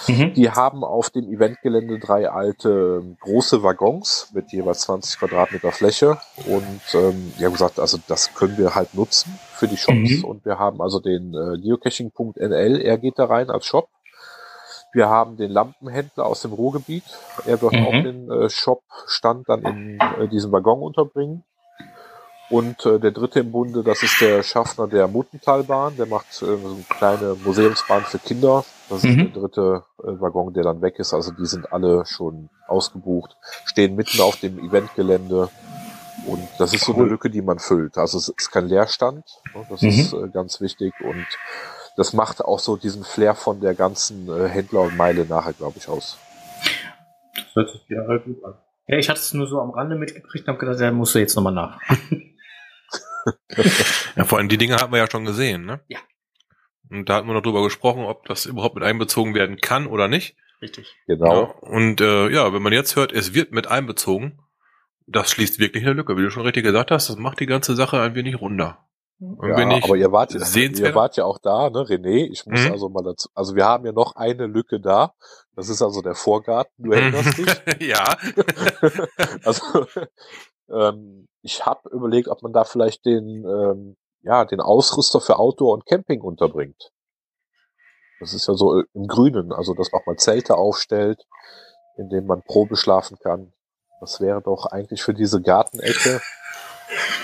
Mhm. 0.09 0.35
Die 0.35 0.51
haben 0.51 0.85
auf 0.85 1.11
dem 1.11 1.31
Eventgelände 1.31 1.99
drei 1.99 2.31
alte 2.31 3.03
ähm, 3.03 3.17
große 3.21 3.63
Waggons 3.63 4.31
mit 4.35 4.53
jeweils 4.53 4.81
20 4.83 5.19
Quadratmeter 5.19 5.73
Fläche 5.73 6.19
und 6.47 6.81
ähm, 6.95 7.33
die 7.39 7.45
haben 7.45 7.53
gesagt, 7.53 7.79
also 7.79 7.99
das 8.09 8.35
können 8.35 8.57
wir 8.59 8.75
halt 8.75 8.95
nutzen 8.95 9.39
für 9.53 9.69
die 9.69 9.77
Shops 9.77 10.19
mhm. 10.19 10.25
und 10.25 10.45
wir 10.45 10.59
haben 10.59 10.81
also 10.81 11.01
den 11.01 11.35
äh, 11.35 11.59
Geocaching.nl, 11.59 12.81
er 12.81 12.99
geht 12.99 13.19
da 13.19 13.27
rein 13.27 13.51
als 13.51 13.67
Shop 13.67 13.89
wir 14.95 15.09
haben 15.09 15.37
den 15.37 15.51
Lampenhändler 15.51 16.25
aus 16.25 16.43
dem 16.43 16.53
Ruhrgebiet. 16.53 17.05
Er 17.45 17.61
wird 17.61 17.73
mhm. 17.73 17.87
auch 17.87 17.91
den 17.91 18.31
äh, 18.31 18.49
Shop-Stand 18.49 19.49
dann 19.49 19.63
in 19.63 20.01
äh, 20.01 20.29
diesem 20.29 20.53
Waggon 20.53 20.81
unterbringen. 20.81 21.43
Und 22.49 22.87
äh, 22.87 23.01
der 23.01 23.11
dritte 23.11 23.41
im 23.41 23.51
Bunde, 23.51 23.83
das 23.83 24.03
ist 24.03 24.21
der 24.21 24.43
Schaffner 24.43 24.87
der 24.87 25.09
Muttentalbahn. 25.09 25.97
Der 25.97 26.07
macht 26.07 26.27
äh, 26.31 26.47
so 26.47 26.53
eine 26.53 26.85
kleine 26.89 27.37
Museumsbahn 27.45 28.05
für 28.05 28.19
Kinder. 28.19 28.65
Das 28.89 28.99
ist 28.99 29.17
mhm. 29.17 29.33
der 29.33 29.43
dritte 29.43 29.83
äh, 29.99 30.21
Waggon, 30.21 30.53
der 30.53 30.63
dann 30.63 30.81
weg 30.81 30.99
ist. 30.99 31.13
Also 31.13 31.33
die 31.33 31.47
sind 31.47 31.73
alle 31.73 32.07
schon 32.07 32.51
ausgebucht, 32.69 33.37
stehen 33.65 33.97
mitten 33.97 34.21
auf 34.21 34.37
dem 34.37 34.59
Eventgelände. 34.59 35.49
Und 36.27 36.49
das 36.59 36.73
ist 36.73 36.85
so 36.85 36.95
eine 36.95 37.05
Lücke, 37.05 37.29
die 37.29 37.43
man 37.43 37.59
füllt. 37.59 37.99
Also 37.99 38.19
es 38.19 38.29
ist 38.29 38.51
kein 38.51 38.69
Leerstand. 38.69 39.25
Ne? 39.55 39.67
Das 39.69 39.83
mhm. 39.83 39.89
ist 39.89 40.13
äh, 40.13 40.29
ganz 40.29 40.61
wichtig. 40.61 40.95
Und 41.01 41.27
das 41.97 42.13
macht 42.13 42.41
auch 42.41 42.59
so 42.59 42.77
diesen 42.77 43.05
Flair 43.05 43.35
von 43.35 43.61
der 43.61 43.75
ganzen 43.75 44.29
äh, 44.29 44.49
Händlermeile 44.49 45.25
nachher, 45.27 45.53
glaube 45.53 45.79
ich, 45.79 45.89
aus. 45.89 46.19
Das 47.35 47.55
hört 47.55 47.71
sich 47.71 47.83
ja 47.89 48.07
halt 48.07 48.25
gut 48.25 48.45
an. 48.45 48.55
Ja, 48.87 48.99
ich 48.99 49.09
hatte 49.09 49.21
es 49.21 49.33
nur 49.33 49.47
so 49.47 49.61
am 49.61 49.71
Rande 49.71 49.97
mitgekriegt 49.97 50.47
und 50.47 50.55
habe 50.55 50.59
gedacht, 50.59 50.81
da 50.81 50.91
musst 50.93 51.15
du 51.15 51.19
jetzt 51.19 51.37
nochmal 51.37 51.55
nach. 51.55 51.81
ja, 54.17 54.25
vor 54.25 54.39
allem 54.39 54.49
die 54.49 54.59
Dinge 54.59 54.77
haben 54.77 54.93
wir 54.93 54.99
ja 54.99 55.11
schon 55.11 55.25
gesehen, 55.25 55.65
ne? 55.65 55.81
Ja. 55.89 55.99
Und 56.91 57.09
da 57.09 57.17
hatten 57.17 57.27
wir 57.27 57.35
noch 57.35 57.43
drüber 57.43 57.63
gesprochen, 57.63 58.05
ob 58.05 58.27
das 58.27 58.45
überhaupt 58.45 58.75
mit 58.75 58.85
einbezogen 58.85 59.35
werden 59.35 59.57
kann 59.57 59.87
oder 59.87 60.07
nicht. 60.07 60.37
Richtig. 60.61 60.95
Genau. 61.07 61.43
Ja, 61.43 61.69
und 61.69 62.01
äh, 62.01 62.29
ja, 62.29 62.53
wenn 62.53 62.63
man 62.63 62.73
jetzt 62.73 62.97
hört, 62.97 63.13
es 63.13 63.35
wird 63.35 63.53
mit 63.53 63.67
einbezogen, 63.67 64.41
das 65.07 65.31
schließt 65.31 65.59
wirklich 65.59 65.85
eine 65.85 65.95
Lücke. 65.95 66.17
Wie 66.17 66.23
du 66.23 66.31
schon 66.31 66.45
richtig 66.45 66.65
gesagt 66.65 66.91
hast, 66.91 67.09
das 67.09 67.17
macht 67.17 67.41
die 67.41 67.47
ganze 67.47 67.75
Sache 67.75 68.01
ein 68.01 68.15
wenig 68.15 68.41
runder. 68.41 68.87
Ja, 69.21 69.57
aber 69.57 69.97
ihr 69.97 70.13
wart, 70.13 70.35
ihr 70.35 70.95
wart 70.95 71.17
ja 71.17 71.25
auch 71.25 71.39
da, 71.39 71.71
ne, 71.71 71.81
René? 71.81 72.29
Ich 72.31 72.45
muss 72.47 72.65
mhm. 72.65 72.73
also 72.73 72.89
mal 72.89 73.03
dazu, 73.03 73.29
also 73.35 73.55
wir 73.55 73.65
haben 73.65 73.87
ja 73.87 73.93
noch 73.93 74.17
eine 74.17 74.47
Lücke 74.47 74.81
da. 74.81 75.15
Das 75.55 75.69
ist 75.69 75.83
also 75.83 76.03
der 76.03 76.15
Vorgarten. 76.15 76.73
Du 76.85 76.93
erinnerst 76.93 77.39
dich? 77.39 77.47
ja. 77.89 78.05
also 79.45 79.87
ähm, 80.69 81.29
ich 81.43 81.65
habe 81.65 81.89
überlegt, 81.91 82.29
ob 82.29 82.43
man 82.43 82.53
da 82.53 82.65
vielleicht 82.65 83.05
den, 83.05 83.45
ähm, 83.45 83.97
ja, 84.23 84.45
den 84.45 84.61
Ausrüster 84.61 85.21
für 85.21 85.39
Outdoor 85.39 85.75
und 85.75 85.87
Camping 85.87 86.21
unterbringt. 86.21 86.91
Das 88.21 88.35
ist 88.35 88.49
ja 88.49 88.55
so 88.55 88.83
im 88.95 89.07
Grünen, 89.07 89.53
also 89.53 89.75
dass 89.75 89.93
man 89.93 90.03
auch 90.03 90.07
mal 90.07 90.17
Zelte 90.17 90.57
aufstellt, 90.57 91.25
in 91.97 92.09
denen 92.09 92.27
man 92.27 92.43
Probe 92.43 92.77
schlafen 92.77 93.19
kann. 93.19 93.53
Das 94.01 94.21
wäre 94.21 94.43
doch 94.43 94.67
eigentlich 94.67 95.03
für 95.03 95.15
diese 95.15 95.41
Gartenecke 95.41 96.21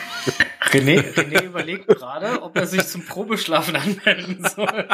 René, 0.71 1.15
René 1.15 1.45
überlegt 1.45 1.89
gerade, 1.89 2.43
ob 2.43 2.57
er 2.57 2.67
sich 2.67 2.87
zum 2.87 3.05
Probeschlafen 3.05 3.77
anmelden 3.77 4.47
soll. 4.49 4.89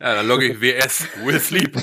Ja, 0.00 0.14
dann 0.14 0.26
logge 0.26 0.46
ich 0.46 0.60
WS, 0.60 1.08
Will 1.24 1.40
Sleep. 1.40 1.76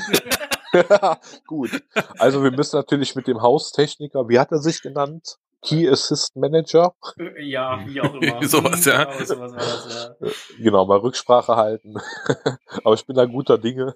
Gut. 1.48 1.84
Also 2.18 2.44
wir 2.44 2.52
müssen 2.52 2.76
natürlich 2.76 3.16
mit 3.16 3.28
dem 3.28 3.42
Haustechniker, 3.42 4.30
wie 4.30 4.40
hat 4.40 4.52
er 4.52 4.60
sich 4.60 4.82
genannt? 4.82 5.38
Key 5.64 5.88
Assist 5.88 6.36
Manager. 6.36 6.96
Ja, 7.40 7.80
wie 7.86 8.02
auch 8.02 8.16
immer. 8.16 8.44
sowas, 8.48 8.84
ja. 8.86 9.06
Genau, 9.06 9.26
sowas 9.26 9.52
das, 9.54 10.16
ja. 10.20 10.32
Genau, 10.58 10.86
mal 10.86 10.98
Rücksprache 10.98 11.56
halten. 11.56 11.96
aber 12.84 12.96
ich 12.96 13.06
bin 13.06 13.16
da 13.16 13.26
guter 13.26 13.58
Dinge. 13.58 13.94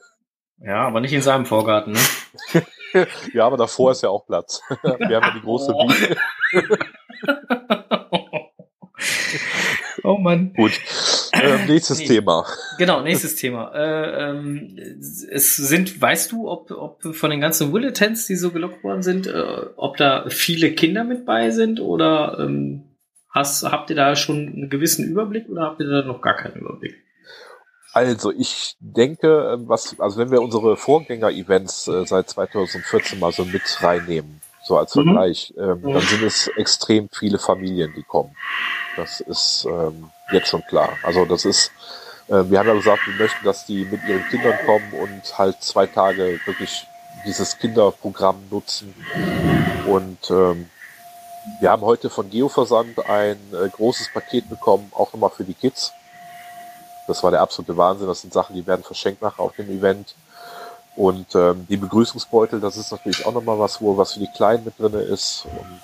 Ja, 0.60 0.88
aber 0.88 1.02
nicht 1.02 1.14
in 1.14 1.22
seinem 1.22 1.46
Vorgarten, 1.46 1.94
ne? 1.94 2.00
ja, 3.34 3.46
aber 3.46 3.58
davor 3.58 3.92
ist 3.92 4.04
ja 4.04 4.10
auch 4.10 4.26
Platz. 4.26 4.62
Wir 4.82 4.94
haben 4.98 5.10
ja 5.10 5.34
die 5.36 5.42
große 5.42 5.74
oh. 5.74 5.90
Wiese. 5.90 6.16
oh 10.04 10.18
Mann. 10.18 10.54
Gut. 10.54 10.72
Äh, 11.34 11.66
nächstes 11.68 12.00
nee. 12.00 12.08
Thema. 12.08 12.46
Genau, 12.78 13.02
nächstes 13.02 13.36
Thema. 13.36 13.74
Äh, 13.76 14.30
ähm, 14.30 14.78
es 15.32 15.56
sind, 15.56 16.02
weißt 16.02 16.32
du, 16.32 16.50
ob, 16.50 16.72
ob 16.72 17.16
von 17.16 17.30
den 17.30 17.42
ganzen 17.42 17.72
Bulletins, 17.72 18.26
die 18.28 18.36
so 18.36 18.52
gelockt 18.52 18.84
worden 18.84 19.04
sind, 19.04 19.28
äh, 19.28 19.66
ob 19.76 19.98
da 19.98 20.26
viele 20.30 20.72
Kinder 20.72 21.04
mit 21.04 21.26
bei 21.26 21.52
sind 21.52 21.82
oder 21.82 22.38
ähm, 22.40 22.84
hast, 23.30 23.64
habt 23.64 23.90
ihr 23.90 23.96
da 23.96 24.16
schon 24.16 24.48
einen 24.48 24.70
gewissen 24.70 25.06
Überblick 25.06 25.50
oder 25.50 25.64
habt 25.64 25.82
ihr 25.82 25.88
da 25.88 26.04
noch 26.04 26.22
gar 26.22 26.36
keinen 26.36 26.56
Überblick? 26.56 27.05
Also 27.96 28.30
ich 28.34 28.76
denke, 28.82 29.54
ähm, 29.54 29.70
was, 29.70 29.98
also 30.02 30.18
wenn 30.18 30.30
wir 30.30 30.42
unsere 30.42 30.76
Vorgänger-Events 30.76 31.88
äh, 31.88 32.06
seit 32.06 32.30
2014 32.30 33.18
mal 33.18 33.32
so 33.32 33.46
mit 33.46 33.62
reinnehmen, 33.82 34.42
so 34.66 34.78
als 34.78 34.94
mhm. 34.96 35.06
Vergleich, 35.06 35.54
ähm, 35.58 35.80
mhm. 35.82 35.94
dann 35.94 36.02
sind 36.02 36.24
es 36.24 36.50
extrem 36.58 37.08
viele 37.10 37.40
Familien, 37.40 37.94
die 37.96 38.04
kommen. 38.04 38.36
Das 38.98 39.22
ist 39.22 39.66
ähm, 39.72 40.10
jetzt 40.30 40.50
schon 40.50 40.62
klar. 40.68 40.90
Also 41.04 41.24
das 41.24 41.46
ist, 41.46 41.72
äh, 42.28 42.44
wir 42.50 42.60
haben 42.60 42.68
ja 42.68 42.74
gesagt, 42.74 43.08
wir 43.08 43.16
möchten, 43.16 43.46
dass 43.46 43.66
die 43.66 43.86
mit 43.86 44.04
ihren 44.06 44.28
Kindern 44.28 44.58
kommen 44.66 44.92
und 44.92 45.38
halt 45.38 45.64
zwei 45.64 45.88
Tage 45.88 46.38
wirklich 46.46 46.86
dieses 47.26 47.58
Kinderprogramm 47.58 48.44
nutzen. 48.52 48.94
Und 49.88 50.30
ähm, 50.32 50.70
wir 51.62 51.72
haben 51.72 51.84
heute 51.84 52.10
von 52.10 52.30
Geoversand 52.30 53.08
ein 53.08 53.38
äh, 53.54 53.70
großes 53.70 54.12
Paket 54.12 54.50
bekommen, 54.50 54.92
auch 54.94 55.14
nochmal 55.14 55.30
für 55.30 55.46
die 55.46 55.54
Kids. 55.54 55.94
Das 57.08 57.24
war 57.24 57.32
der 57.32 57.42
absolute 57.42 57.78
Wahnsinn. 57.78 58.08
Das 58.08 58.22
sind 58.22 58.34
Sachen, 58.34 58.56
die 58.56 58.66
werden 58.66 58.84
verschenkt 58.84 59.22
nachher 59.22 59.42
auf 59.42 59.56
dem 59.56 59.70
Event. 59.70 60.16
Und 60.96 61.36
ähm, 61.36 61.66
die 61.70 61.78
Begrüßungsbeutel, 61.78 62.60
das 62.62 62.78
ist 62.78 62.92
natürlich 62.92 63.26
auch 63.26 63.34
nochmal 63.34 63.60
was, 63.60 63.82
wo 63.82 63.98
was 63.98 64.14
für 64.14 64.20
die 64.20 64.32
Kleinen 64.32 64.64
mit 64.64 64.80
drinne 64.80 65.02
ist. 65.02 65.46
Und 65.46 65.82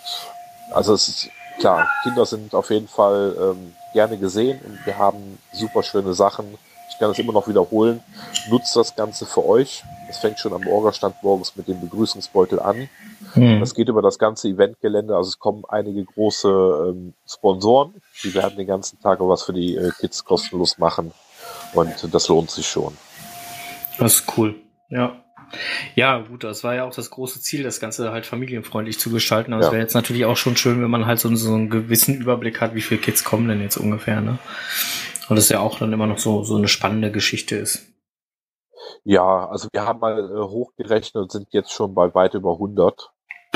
also 0.73 0.93
es 0.93 1.07
ist 1.09 1.29
klar, 1.59 1.87
Kinder 2.03 2.25
sind 2.25 2.55
auf 2.55 2.69
jeden 2.69 2.87
Fall 2.87 3.35
ähm, 3.39 3.75
gerne 3.93 4.17
gesehen 4.17 4.59
und 4.65 4.85
wir 4.85 4.97
haben 4.97 5.37
super 5.51 5.83
schöne 5.83 6.13
Sachen. 6.13 6.57
Ich 6.89 6.97
kann 6.97 7.09
das 7.09 7.19
immer 7.19 7.33
noch 7.33 7.47
wiederholen. 7.47 8.01
Nutzt 8.49 8.75
das 8.75 8.95
Ganze 8.95 9.25
für 9.25 9.45
euch. 9.45 9.83
Das 10.11 10.19
fängt 10.19 10.39
schon 10.39 10.51
am 10.51 10.67
Orgastand 10.67 11.15
morgens 11.23 11.55
mit 11.55 11.69
dem 11.69 11.79
Begrüßungsbeutel 11.79 12.59
an. 12.59 12.89
Hm. 13.33 13.61
Das 13.61 13.73
geht 13.73 13.87
über 13.87 14.01
das 14.01 14.19
ganze 14.19 14.49
Eventgelände. 14.49 15.15
Also 15.15 15.29
es 15.29 15.39
kommen 15.39 15.63
einige 15.69 16.03
große 16.03 16.49
ähm, 16.89 17.13
Sponsoren, 17.25 17.93
die 18.21 18.33
werden 18.33 18.57
den 18.57 18.67
ganzen 18.67 18.99
Tag 18.99 19.19
was 19.21 19.43
für 19.43 19.53
die 19.53 19.77
äh, 19.77 19.89
Kids 19.97 20.25
kostenlos 20.25 20.77
machen. 20.79 21.13
Und 21.73 22.13
das 22.13 22.27
lohnt 22.27 22.51
sich 22.51 22.67
schon. 22.67 22.97
Das 23.99 24.15
ist 24.15 24.37
cool. 24.37 24.55
Ja. 24.89 25.23
Ja, 25.95 26.19
gut, 26.19 26.43
das 26.43 26.65
war 26.65 26.75
ja 26.75 26.83
auch 26.83 26.93
das 26.93 27.09
große 27.09 27.39
Ziel, 27.39 27.63
das 27.63 27.79
Ganze 27.79 28.11
halt 28.11 28.25
familienfreundlich 28.25 28.99
zu 28.99 29.11
gestalten. 29.11 29.53
Aber 29.53 29.61
ja. 29.61 29.67
es 29.67 29.71
wäre 29.71 29.81
jetzt 29.81 29.93
natürlich 29.93 30.25
auch 30.25 30.37
schon 30.37 30.57
schön, 30.57 30.81
wenn 30.81 30.91
man 30.91 31.05
halt 31.05 31.19
so, 31.19 31.33
so 31.35 31.53
einen 31.53 31.69
gewissen 31.69 32.15
Überblick 32.15 32.59
hat, 32.59 32.75
wie 32.75 32.81
viele 32.81 32.99
Kids 32.99 33.23
kommen 33.23 33.47
denn 33.47 33.61
jetzt 33.61 33.77
ungefähr, 33.77 34.19
ne? 34.19 34.39
Und 35.29 35.37
das 35.37 35.47
ja 35.47 35.61
auch 35.61 35.79
dann 35.79 35.93
immer 35.93 36.07
noch 36.07 36.19
so, 36.19 36.43
so 36.43 36.57
eine 36.57 36.67
spannende 36.67 37.11
Geschichte 37.11 37.55
ist. 37.55 37.90
Ja, 39.03 39.47
also 39.47 39.67
wir 39.71 39.85
haben 39.85 39.99
mal 39.99 40.19
äh, 40.19 40.41
hochgerechnet 40.41 41.21
und 41.21 41.31
sind 41.31 41.47
jetzt 41.51 41.71
schon 41.71 41.93
bei 41.93 42.13
weit 42.13 42.33
über 42.33 42.53
100. 42.53 43.11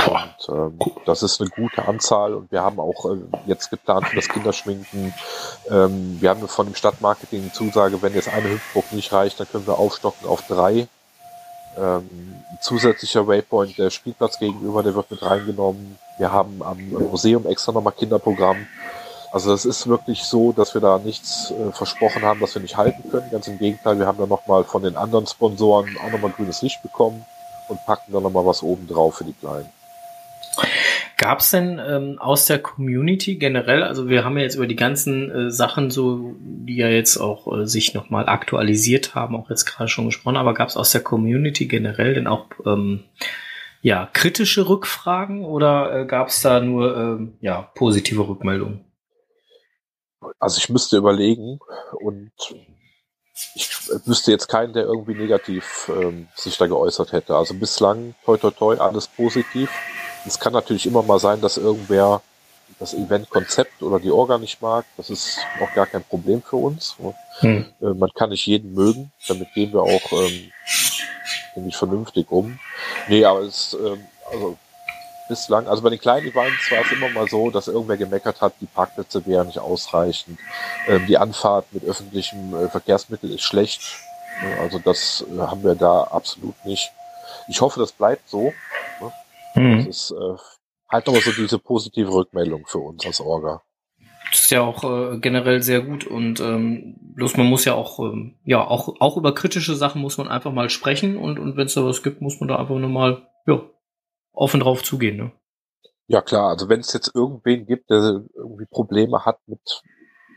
Und 0.08 0.50
ähm, 0.50 0.80
das 1.06 1.24
ist 1.24 1.42
eine 1.42 1.50
gute 1.50 1.88
Anzahl 1.88 2.34
und 2.34 2.52
wir 2.52 2.62
haben 2.62 2.80
auch 2.80 3.06
äh, 3.06 3.18
jetzt 3.48 3.70
geplant 3.70 4.08
für 4.08 4.16
das 4.16 4.28
Kinderschminken. 4.30 5.14
Ähm, 5.70 6.18
wir 6.20 6.30
haben 6.30 6.48
von 6.48 6.68
dem 6.68 6.76
Stadtmarketing 6.76 7.44
die 7.44 7.52
Zusage, 7.52 8.02
wenn 8.02 8.14
jetzt 8.14 8.30
eine 8.30 8.50
Hüpfburg 8.50 8.92
nicht 8.92 9.12
reicht, 9.14 9.40
dann 9.40 9.50
können 9.50 9.66
wir 9.66 9.80
aufstocken 9.80 10.28
auf 10.28 10.46
drei. 10.48 10.88
Ähm, 11.78 12.36
zusätzlicher 12.62 13.28
Waypoint, 13.28 13.78
der 13.78 13.90
Spielplatz 13.90 14.40
gegenüber, 14.40 14.84
der 14.84 14.96
wird 14.96 15.12
mit 15.12 15.22
reingenommen. 15.24 15.98
Wir 16.18 16.32
haben 16.32 16.62
am 16.64 16.78
Museum 16.90 17.46
extra 17.48 17.72
nochmal 17.72 17.94
Kinderprogramm. 17.94 18.68
Also 19.36 19.52
das 19.52 19.66
ist 19.66 19.86
wirklich 19.86 20.24
so, 20.24 20.54
dass 20.54 20.76
wir 20.76 20.80
da 20.80 20.98
nichts 20.98 21.52
äh, 21.52 21.74
versprochen 21.74 22.22
haben, 22.22 22.40
was 22.40 22.56
wir 22.56 22.62
nicht 22.62 22.78
halten 22.78 23.04
können. 23.12 23.30
Ganz 23.32 23.50
im 23.50 23.60
Gegenteil, 23.60 24.00
wir 24.00 24.06
haben 24.06 24.18
dann 24.18 24.30
nochmal 24.30 24.64
von 24.64 24.82
den 24.82 24.96
anderen 24.96 25.28
Sponsoren 25.28 25.98
auch 26.02 26.10
nochmal 26.10 26.32
grünes 26.32 26.62
Licht 26.62 26.82
bekommen 26.82 27.26
und 27.68 27.86
packen 27.86 28.14
dann 28.14 28.24
nochmal 28.24 28.46
was 28.46 28.64
oben 28.64 28.88
drauf 28.88 29.18
für 29.18 29.26
die 29.26 29.34
Kleinen. 29.34 29.68
Gab 31.18 31.40
es 31.40 31.50
denn 31.50 31.82
ähm, 31.86 32.18
aus 32.18 32.46
der 32.46 32.60
Community 32.60 33.36
generell, 33.36 33.84
also 33.84 34.08
wir 34.08 34.24
haben 34.24 34.38
ja 34.38 34.44
jetzt 34.44 34.56
über 34.56 34.68
die 34.68 34.78
ganzen 34.78 35.30
äh, 35.30 35.52
Sachen 35.52 35.92
so, 35.92 36.36
die 36.40 36.78
ja 36.78 36.88
jetzt 36.88 37.18
auch 37.18 37.58
äh, 37.58 37.68
sich 37.68 37.94
nochmal 37.94 38.30
aktualisiert 38.30 39.16
haben, 39.16 39.36
auch 39.36 39.50
jetzt 39.50 39.66
gerade 39.66 39.90
schon 39.90 40.06
gesprochen, 40.06 40.38
aber 40.38 40.54
gab 40.54 40.70
es 40.70 40.78
aus 40.78 40.92
der 40.92 41.02
Community 41.02 41.66
generell 41.66 42.14
denn 42.14 42.28
auch 42.28 42.46
ähm, 42.66 43.04
ja, 43.82 44.08
kritische 44.14 44.70
Rückfragen 44.70 45.44
oder 45.44 45.94
äh, 45.94 46.06
gab 46.06 46.30
es 46.30 46.42
da 46.42 46.62
nur 46.62 46.96
ähm, 46.96 47.34
ja, 47.42 47.64
positive 47.76 48.30
Rückmeldungen? 48.30 48.86
Also 50.40 50.58
ich 50.58 50.70
müsste 50.70 50.98
überlegen 50.98 51.60
und 51.94 52.32
ich 53.54 53.70
wüsste 54.06 54.32
jetzt 54.32 54.48
keinen, 54.48 54.74
der 54.74 54.84
irgendwie 54.84 55.14
negativ 55.14 55.92
ähm, 55.94 56.28
sich 56.36 56.58
da 56.58 56.68
geäußert 56.68 57.12
hätte. 57.12 57.36
Also 57.36 57.54
bislang, 57.54 58.16
toi 58.24 58.38
toi 58.38 58.52
toi, 58.52 58.78
alles 58.78 59.08
positiv. 59.08 59.70
Es 60.26 60.40
kann 60.40 60.54
natürlich 60.54 60.86
immer 60.86 61.04
mal 61.04 61.20
sein, 61.20 61.42
dass 61.42 61.58
irgendwer 61.58 62.22
das 62.80 62.94
Eventkonzept 62.94 63.82
oder 63.84 64.00
die 64.00 64.12
Orga 64.12 64.38
nicht 64.38 64.62
mag. 64.62 64.86
Das 64.98 65.10
ist 65.10 65.40
auch 65.62 65.74
gar 65.74 65.86
kein 65.86 66.04
Problem 66.04 66.42
für 66.42 66.58
uns. 66.58 66.96
Hm. 67.40 67.66
Äh, 67.82 67.86
man 67.86 68.10
kann 68.14 68.30
nicht 68.30 68.46
jeden 68.46 68.74
mögen. 68.74 69.12
Damit 69.28 69.54
gehen 69.54 69.74
wir 69.74 69.82
auch 69.82 70.12
ähm, 70.12 70.52
nämlich 71.56 71.76
vernünftig 71.76 72.32
um. 72.32 72.60
Nee, 73.08 73.24
aber 73.26 73.42
es, 73.42 73.78
ähm, 73.80 74.06
also 74.32 74.58
bislang, 75.28 75.68
also 75.68 75.82
bei 75.82 75.90
den 75.90 76.00
kleinen 76.00 76.28
Events 76.28 76.72
war 76.72 76.82
es 76.82 76.92
immer 76.92 77.10
mal 77.10 77.28
so, 77.28 77.50
dass 77.50 77.68
irgendwer 77.68 77.98
gemeckert 77.98 78.42
hat, 78.42 78.54
die 78.62 78.66
Parkplätze 78.66 79.26
wären 79.26 79.48
nicht 79.48 79.60
ausreichend. 79.60 80.40
Ähm, 80.88 81.06
die 81.08 81.18
Anfahrt 81.18 81.66
mit 81.72 81.84
öffentlichem 81.84 82.54
äh, 82.56 82.70
Verkehrsmittel 82.70 83.32
ist 83.32 83.44
schlecht. 83.44 83.82
Also 84.60 84.80
das 84.80 85.26
äh, 85.32 85.40
haben 85.40 85.64
wir 85.64 85.76
da 85.76 86.04
absolut 86.04 86.56
nicht. 86.66 86.92
Ich 87.48 87.62
hoffe, 87.62 87.80
das 87.80 87.92
bleibt 87.92 88.30
so. 88.30 88.54
Ne? 89.02 89.12
Mhm. 89.56 89.86
Das 89.86 89.88
ist 89.88 90.12
äh, 90.12 90.38
halt 90.90 91.08
nochmal 91.08 91.22
so 91.22 91.32
diese 91.32 91.60
positive 91.60 92.12
Rückmeldung 92.12 92.66
für 92.68 92.80
uns 92.80 93.06
als 93.06 93.22
Orga. 93.22 93.62
Das 94.32 94.42
ist 94.42 94.52
ja 94.52 94.62
auch 94.62 94.84
äh, 94.84 95.20
generell 95.20 95.62
sehr 95.62 95.82
gut 95.82 96.06
und 96.06 96.40
ähm, 96.40 96.96
bloß 97.00 97.38
man 97.38 97.46
muss 97.46 97.64
ja 97.64 97.74
auch 97.74 98.00
ähm, 98.00 98.36
ja 98.44 98.66
auch 98.66 99.00
auch 99.00 99.18
über 99.18 99.34
kritische 99.34 99.76
Sachen 99.76 100.02
muss 100.02 100.18
man 100.18 100.28
einfach 100.28 100.52
mal 100.52 100.70
sprechen 100.70 101.16
und 101.16 101.40
und 101.40 101.58
wenn 101.58 101.68
es 101.68 101.76
da 101.76 101.86
was 101.86 102.04
gibt, 102.04 102.22
muss 102.22 102.40
man 102.40 102.50
da 102.50 102.58
einfach 102.58 102.76
nur 102.76 102.90
mal 102.90 103.28
ja 103.46 103.62
offen 104.36 104.60
drauf 104.60 104.84
zugehen. 104.84 105.18
Ne? 105.18 105.32
Ja 106.08 106.22
klar, 106.22 106.50
also 106.50 106.70
wenn 106.70 106.82
es 106.82 106.94
jetzt 106.94 107.12
irgendwen 107.16 107.66
gibt, 107.66 107.90
der 107.90 108.24
irgendwie 108.36 108.66
Probleme 108.66 109.26
hat 109.26 109.40
mit 109.48 109.82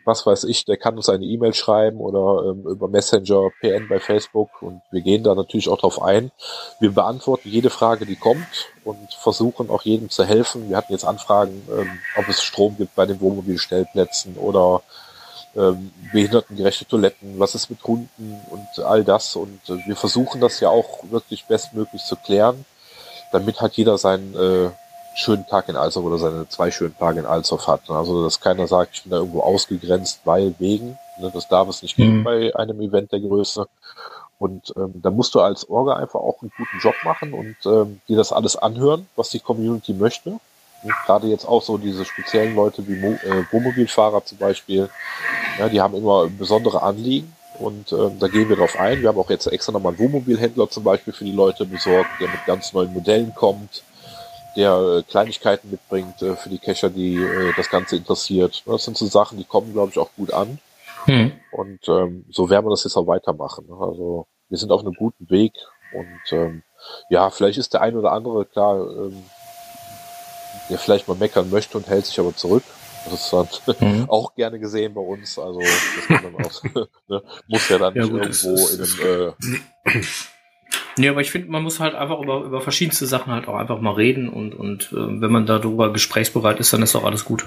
was 0.09 0.27
weiß 0.27 0.45
ich, 0.45 0.65
der 0.65 0.79
kann 0.79 0.97
uns 0.97 1.09
eine 1.09 1.25
E-Mail 1.25 1.53
schreiben 1.55 1.99
oder 2.01 2.51
ähm, 2.51 2.67
über 2.67 2.89
Messenger, 2.89 3.51
PN 3.61 3.89
bei 3.89 4.01
Facebook 4.01 4.63
und 4.63 4.81
wir 4.91 5.03
gehen 5.03 5.23
da 5.23 5.35
natürlich 5.35 5.69
auch 5.69 5.79
drauf 5.79 6.03
ein. 6.03 6.33
Wir 6.81 6.91
beantworten 6.93 7.49
jede 7.49 7.71
Frage, 7.71 8.07
die 8.07 8.17
kommt 8.17 8.73
und 8.85 9.13
versuchen 9.13 9.71
auch 9.71 9.83
jedem 9.83 10.09
zu 10.09 10.25
helfen. 10.25 10.71
Wir 10.71 10.79
hatten 10.79 10.93
jetzt 10.93 11.05
Anfragen, 11.05 11.63
ähm, 11.71 11.91
ob 12.17 12.27
es 12.29 12.43
Strom 12.43 12.77
gibt 12.77 12.97
bei 12.97 13.07
den 13.07 13.21
Wohnmobilstellplätzen 13.21 14.37
oder 14.39 14.83
ähm, 15.55 15.93
behindertengerechte 16.13 16.87
Toiletten, 16.87 17.39
was 17.39 17.55
ist 17.55 17.69
mit 17.69 17.85
Hunden 17.85 18.41
und 18.51 18.85
all 18.85 19.05
das. 19.05 19.37
Und 19.37 19.61
äh, 19.69 19.87
wir 19.87 19.97
versuchen 19.97 20.41
das 20.41 20.59
ja 20.61 20.71
auch 20.71 21.05
wirklich 21.11 21.45
bestmöglich 21.45 22.03
zu 22.03 22.17
klären, 22.17 22.65
damit 23.33 23.61
hat 23.61 23.75
jeder 23.75 23.99
seinen 23.99 24.35
äh, 24.35 24.71
schönen 25.15 25.47
Tag 25.47 25.69
in 25.69 25.77
Alsdorf 25.77 26.07
oder 26.07 26.19
seine 26.19 26.49
zwei 26.49 26.71
schönen 26.71 26.97
Tage 26.97 27.21
in 27.21 27.27
Alsdorf 27.27 27.67
hat. 27.67 27.91
Also, 27.91 28.25
dass 28.25 28.41
keiner 28.41 28.67
sagt, 28.67 28.97
ich 28.97 29.03
bin 29.03 29.11
da 29.11 29.19
irgendwo 29.19 29.41
ausgegrenzt, 29.41 30.21
weil, 30.25 30.55
wegen. 30.59 30.99
Ne, 31.19 31.31
das 31.33 31.49
darf 31.49 31.69
es 31.69 31.83
nicht 31.83 31.97
geben 31.97 32.21
mhm. 32.21 32.25
bei 32.25 32.55
einem 32.55 32.81
Event 32.81 33.13
der 33.13 33.21
Größe. 33.21 33.67
Und 34.39 34.73
ähm, 34.77 34.95
da 35.03 35.11
musst 35.11 35.35
du 35.35 35.41
als 35.41 35.69
Orga 35.69 35.97
einfach 35.97 36.21
auch 36.21 36.41
einen 36.43 36.53
guten 36.57 36.79
Job 36.81 36.95
machen 37.03 37.33
und 37.35 37.57
ähm, 37.67 38.01
dir 38.09 38.17
das 38.17 38.33
alles 38.33 38.55
anhören, 38.55 39.09
was 39.17 39.31
die 39.31 39.41
Community 39.41 39.93
möchte. 39.93 40.39
Und 40.85 40.93
gerade 41.07 41.27
jetzt 41.27 41.45
auch 41.45 41.63
so 41.63 41.77
diese 41.77 42.05
speziellen 42.05 42.55
Leute 42.55 42.87
wie 42.87 42.95
Mo 42.95 43.19
äh, 43.25 43.43
Wohnmobilfahrer 43.51 44.25
zum 44.25 44.39
Beispiel, 44.39 44.89
ja, 45.59 45.69
die 45.69 45.81
haben 45.81 45.97
immer 45.97 46.29
besondere 46.29 46.83
Anliegen 46.83 47.35
und 47.59 47.93
ähm, 47.93 48.19
da 48.19 48.29
gehen 48.29 48.49
wir 48.49 48.57
drauf 48.57 48.79
ein. 48.79 49.01
Wir 49.01 49.09
haben 49.09 49.19
auch 49.19 49.31
jetzt 49.31 49.47
extra 49.47 49.73
nochmal 49.73 49.93
einen 49.93 50.01
Wohnmobilhändler 50.01 50.71
zum 50.71 50.85
Beispiel 50.85 51.13
für 51.13 51.25
die 51.25 51.33
Leute 51.33 51.65
besorgt, 51.65 52.11
der 52.21 52.29
mit 52.29 52.45
ganz 52.47 52.73
neuen 52.73 52.93
Modellen 52.93 53.35
kommt 53.35 53.83
der 54.59 54.73
äh, 54.73 55.03
Kleinigkeiten 55.03 55.71
mitbringt 55.71 56.21
äh, 56.21 56.35
für 56.35 56.49
die 56.49 56.59
Cacher, 56.59 56.91
die 56.91 57.15
äh, 57.17 57.53
das 57.57 57.71
Ganze 57.71 57.97
interessiert. 57.97 58.65
Das 58.67 58.85
sind 58.85 58.97
so 58.97 59.07
Sachen, 59.07 59.39
die 59.39 59.45
kommen, 59.45 59.73
glaube 59.73 59.93
ich, 59.93 59.99
auch 59.99 60.11
gut 60.17 60.33
an. 60.33 60.59
Hm. 61.05 61.33
Und 61.53 61.89
ähm, 61.89 62.25
so 62.29 62.51
werden 62.51 62.67
wir 62.67 62.71
das 62.71 62.85
jetzt 62.85 62.97
auch 62.97 63.07
weitermachen. 63.07 63.67
Also 63.71 64.27
wir 64.49 64.59
sind 64.59 64.73
auf 64.73 64.81
einem 64.81 64.95
guten 64.95 65.31
Weg 65.31 65.53
und 65.95 66.33
ähm, 66.33 66.63
ja, 67.09 67.31
vielleicht 67.31 67.59
ist 67.59 67.73
der 67.73 67.83
ein 67.83 67.97
oder 67.97 68.13
andere 68.13 68.45
klar, 68.47 68.81
ähm, 68.81 69.23
der 70.69 70.79
vielleicht 70.79 71.07
mal 71.07 71.17
meckern 71.17 71.51
möchte 71.51 71.79
und 71.79 71.87
hält 71.89 72.07
sich 72.07 72.19
aber 72.19 72.35
zurück. 72.35 72.65
Das 73.09 73.33
ist 73.33 73.33
dann 73.33 73.81
mhm. 73.81 74.05
auch 74.09 74.35
gerne 74.35 74.59
gesehen 74.59 74.95
bei 74.95 75.01
uns. 75.01 75.39
Also 75.39 75.61
das 75.61 76.07
kann 76.07 76.33
dann 76.33 76.45
auch, 76.45 76.63
ne, 77.09 77.23
muss 77.49 77.69
ja 77.69 77.79
dann 77.79 77.95
ja, 77.95 78.05
gut, 78.05 78.23
irgendwo 78.23 78.57
in 78.57 78.81
einem 78.81 79.35
äh, 79.95 80.03
Nee, 80.97 81.09
aber 81.09 81.21
ich 81.21 81.31
finde, 81.31 81.51
man 81.51 81.63
muss 81.63 81.81
halt 81.81 81.95
einfach 81.95 82.21
über, 82.21 82.41
über 82.41 82.61
verschiedenste 82.61 83.07
Sachen 83.07 83.33
halt 83.33 83.49
auch 83.49 83.55
einfach 83.55 83.81
mal 83.81 83.95
reden 83.95 84.29
und, 84.29 84.55
und 84.55 84.93
äh, 84.93 85.21
wenn 85.21 85.31
man 85.31 85.47
darüber 85.47 85.93
gesprächsbereit 85.93 86.59
ist, 86.61 86.73
dann 86.73 86.83
ist 86.83 86.97
auch 86.97 87.05
alles 87.05 87.25
gut. 87.25 87.47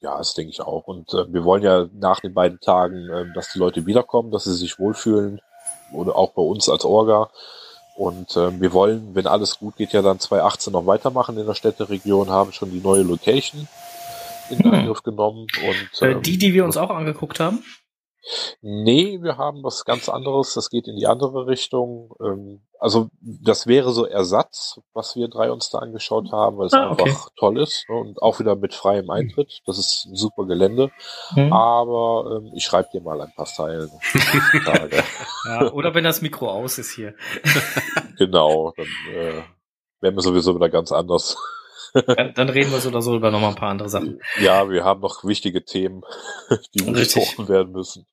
Ja, 0.00 0.18
das 0.18 0.34
denke 0.34 0.50
ich 0.50 0.60
auch. 0.60 0.86
Und 0.86 1.14
äh, 1.14 1.32
wir 1.32 1.44
wollen 1.44 1.62
ja 1.62 1.86
nach 1.94 2.20
den 2.20 2.34
beiden 2.34 2.60
Tagen, 2.60 3.08
äh, 3.08 3.32
dass 3.34 3.52
die 3.52 3.58
Leute 3.58 3.86
wiederkommen, 3.86 4.30
dass 4.32 4.44
sie 4.44 4.54
sich 4.54 4.78
wohlfühlen. 4.78 5.40
Oder 5.92 6.16
auch 6.16 6.32
bei 6.32 6.42
uns 6.42 6.68
als 6.68 6.84
Orga. 6.84 7.30
Und 7.96 8.36
äh, 8.36 8.60
wir 8.60 8.72
wollen, 8.72 9.14
wenn 9.14 9.26
alles 9.26 9.58
gut 9.58 9.76
geht, 9.76 9.92
ja 9.92 10.02
dann 10.02 10.18
2018 10.18 10.72
noch 10.72 10.86
weitermachen 10.86 11.38
in 11.38 11.46
der 11.46 11.54
Städteregion, 11.54 12.30
haben 12.30 12.52
schon 12.52 12.70
die 12.70 12.80
neue 12.80 13.02
Location 13.02 13.68
in 14.50 14.58
hm. 14.58 14.72
Angriff 14.72 15.02
genommen. 15.02 15.46
Und, 15.66 16.02
äh, 16.02 16.12
ähm, 16.12 16.22
die, 16.22 16.38
die 16.38 16.54
wir 16.54 16.64
uns 16.64 16.76
auch 16.76 16.90
angeguckt 16.90 17.40
haben? 17.40 17.62
Nee, 18.60 19.20
wir 19.20 19.36
haben 19.36 19.64
was 19.64 19.84
ganz 19.84 20.08
anderes. 20.08 20.54
Das 20.54 20.70
geht 20.70 20.86
in 20.86 20.96
die 20.96 21.08
andere 21.08 21.48
Richtung. 21.48 22.14
Ähm, 22.20 22.62
also 22.78 23.10
das 23.20 23.66
wäre 23.66 23.92
so 23.92 24.06
Ersatz, 24.06 24.80
was 24.92 25.16
wir 25.16 25.28
drei 25.28 25.50
uns 25.50 25.70
da 25.70 25.78
angeschaut 25.78 26.30
haben, 26.30 26.56
weil 26.58 26.66
es 26.66 26.72
ah, 26.72 26.90
okay. 26.90 27.10
einfach 27.10 27.30
toll 27.36 27.60
ist 27.60 27.84
ne? 27.88 27.96
und 27.96 28.22
auch 28.22 28.38
wieder 28.38 28.54
mit 28.54 28.74
freiem 28.74 29.10
Eintritt. 29.10 29.62
Das 29.66 29.78
ist 29.78 30.06
ein 30.06 30.14
super 30.14 30.46
Gelände. 30.46 30.92
Hm. 31.34 31.52
Aber 31.52 32.38
ähm, 32.38 32.52
ich 32.54 32.64
schreibe 32.64 32.90
dir 32.92 33.00
mal 33.00 33.20
ein 33.20 33.32
paar 33.34 33.46
Zeilen. 33.46 33.90
ja, 35.44 35.72
oder 35.72 35.94
wenn 35.94 36.04
das 36.04 36.22
Mikro 36.22 36.48
aus 36.48 36.78
ist 36.78 36.92
hier. 36.92 37.14
genau, 38.18 38.72
dann 38.76 38.86
äh, 39.14 39.42
wären 40.00 40.14
wir 40.14 40.22
sowieso 40.22 40.54
wieder 40.54 40.68
ganz 40.68 40.92
anders. 40.92 41.36
Dann, 42.06 42.32
dann, 42.34 42.48
reden 42.48 42.72
wir 42.72 42.80
so 42.80 42.88
oder 42.88 43.02
so 43.02 43.14
über 43.14 43.30
nochmal 43.30 43.50
ein 43.50 43.56
paar 43.56 43.68
andere 43.68 43.90
Sachen. 43.90 44.18
Ja, 44.40 44.70
wir 44.70 44.82
haben 44.82 45.00
noch 45.00 45.24
wichtige 45.24 45.62
Themen, 45.62 46.02
die 46.74 46.90
besprochen 46.90 47.48
werden 47.48 47.72
müssen. 47.72 48.06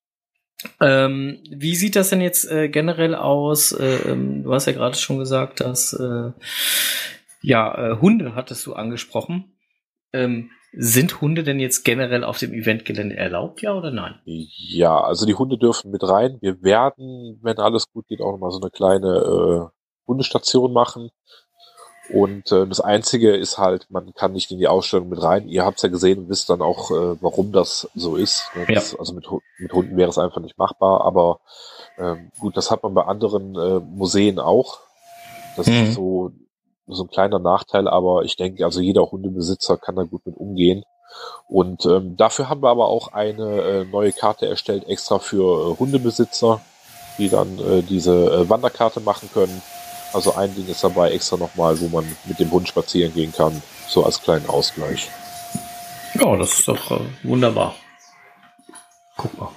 Ähm, 0.82 1.42
wie 1.50 1.76
sieht 1.76 1.96
das 1.96 2.10
denn 2.10 2.20
jetzt 2.20 2.50
äh, 2.52 2.68
generell 2.68 3.15
aus? 3.15 3.72
Äh, 3.72 4.12
ähm, 4.12 4.44
du 4.44 4.54
hast 4.54 4.65
ja 4.65 4.74
gerade 4.74 4.98
schon 4.98 5.18
gesagt, 5.18 5.62
dass 5.62 5.94
äh, 5.94 6.32
ja 7.42 7.94
äh, 7.94 8.02
Hunde 8.02 8.36
hattest 8.36 8.65
du 8.65 8.74
angesprochen. 8.74 9.58
Ähm, 10.12 10.50
sind 10.72 11.22
Hunde 11.22 11.44
denn 11.44 11.60
jetzt 11.60 11.84
generell 11.84 12.24
auf 12.24 12.38
dem 12.38 12.54
Eventgelände 12.54 13.15
erlaubt, 13.15 13.62
ja 13.62 13.74
oder 13.74 13.92
nein? 13.92 14.20
Ja, 14.26 15.02
also 15.02 15.26
die 15.26 15.34
Hunde 15.34 15.58
dürfen 15.58 15.89
mit 15.89 16.04
rein. 16.04 16.38
Wir 16.42 16.62
werden, 16.62 17.39
wenn 17.42 17.58
alles 17.58 17.92
gut 17.92 18.08
geht, 18.08 18.22
auch 18.22 18.32
nochmal 18.34 18.52
so 18.52 18.62
eine 18.62 18.70
kleine 18.70 19.72
äh, 19.72 20.08
Hundestation 20.08 20.74
machen. 20.74 21.10
Und 22.12 22.52
äh, 22.52 22.65
das 22.67 22.80
Einzige 22.80 23.36
ist 23.36 23.58
halt, 23.58 23.88
man 23.89 24.13
kann 24.13 24.34
nicht 24.34 24.52
in 24.52 24.58
die 24.58 24.67
Ausstellung 24.67 25.10
mit 25.10 25.22
rein. 25.22 25.48
Ihr 25.48 25.63
habt 25.63 25.78
es 25.78 25.84
ja 25.84 25.89
gesehen 25.89 26.19
und 26.19 26.30
wisst 26.30 26.50
dann 26.50 26.62
auch, 26.62 26.89
äh, 26.91 27.22
warum 27.22 27.52
das 27.52 27.88
so 27.93 28.15
ist. 28.15 28.50
Ne? 28.56 28.65
Das, 28.74 28.93
ja. 28.93 29.00
Also 29.00 29.13
mit, 29.13 29.28
mit 29.60 29.74
Hunden 29.74 29.95
wäre 29.95 30.10
es 30.10 30.17
einfach 30.17 30.41
nicht 30.41 30.58
machbar. 30.58 31.02
Aber 31.02 31.39
ähm, 31.98 32.32
gut, 32.39 32.58
das 32.58 32.72
hat 32.72 32.82
man 32.84 32.93
bei 32.93 33.04
anderen 33.04 33.56
äh, 33.56 33.80
Museen 33.80 34.39
auch. 34.39 34.80
Das 35.56 35.67
mhm. 35.67 35.74
ist 35.74 35.93
so, 35.93 36.32
so 36.88 37.04
ein 37.04 37.10
kleiner 37.10 37.39
Nachteil, 37.39 37.88
aber 37.88 38.24
ich 38.24 38.36
denke, 38.36 38.65
also 38.65 38.82
jeder 38.82 39.12
Hundebesitzer 39.12 39.78
kann 39.78 39.95
da 39.95 40.04
gut 40.04 40.26
mit 40.26 40.36
umgehen. 40.36 40.84
Und 41.48 41.86
ähm, 41.86 42.17
dafür 42.17 42.50
haben 42.50 42.62
wir 42.62 42.69
aber 42.69 42.88
auch 42.88 43.13
eine 43.13 43.62
äh, 43.62 43.86
neue 43.86 44.13
Karte 44.13 44.48
erstellt, 44.48 44.88
extra 44.88 45.19
für 45.19 45.74
äh, 45.74 45.80
Hundebesitzer, 45.80 46.62
die 47.17 47.30
dann 47.30 47.60
äh, 47.60 47.82
diese 47.82 48.32
äh, 48.32 48.50
Wanderkarte 48.50 49.00
machen 49.00 49.30
können 49.34 49.62
also 50.13 50.36
ein 50.36 50.54
Ding 50.56 50.67
ist 50.67 50.84
dabei 50.84 51.12
extra 51.12 51.38
nochmal, 51.38 51.80
wo 51.80 51.88
man 51.88 52.06
mit 52.26 52.39
dem 52.39 52.52
Hund 52.52 52.67
spazieren 52.67 53.13
gehen 53.13 53.32
kann, 53.32 53.62
so 53.88 54.06
als 54.06 54.22
kleinen 54.22 54.48
Ausgleich. 54.48 55.10
Ja, 56.19 56.36
das 56.38 56.60
ist 56.60 56.67
doch 56.67 56.91
äh, 56.91 57.06
wunderbar. 57.24 57.76
Guck 59.17 59.38
mal. 59.38 59.52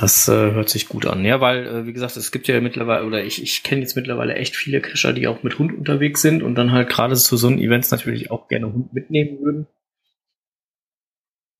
Das 0.00 0.28
äh, 0.28 0.52
hört 0.52 0.68
sich 0.68 0.88
gut 0.88 1.06
an. 1.06 1.24
Ja, 1.24 1.40
weil, 1.40 1.66
äh, 1.66 1.86
wie 1.86 1.92
gesagt, 1.92 2.16
es 2.16 2.30
gibt 2.30 2.46
ja 2.46 2.60
mittlerweile, 2.60 3.04
oder 3.04 3.24
ich, 3.24 3.42
ich 3.42 3.64
kenne 3.64 3.80
jetzt 3.80 3.96
mittlerweile 3.96 4.34
echt 4.34 4.54
viele 4.54 4.80
Cacher, 4.80 5.12
die 5.12 5.26
auch 5.26 5.42
mit 5.42 5.58
Hund 5.58 5.76
unterwegs 5.76 6.22
sind 6.22 6.42
und 6.42 6.54
dann 6.54 6.70
halt 6.70 6.88
gerade 6.88 7.16
zu 7.16 7.36
so 7.36 7.48
einem 7.48 7.58
Events 7.58 7.90
natürlich 7.90 8.30
auch 8.30 8.46
gerne 8.46 8.72
Hund 8.72 8.92
mitnehmen 8.92 9.40
würden. 9.40 9.66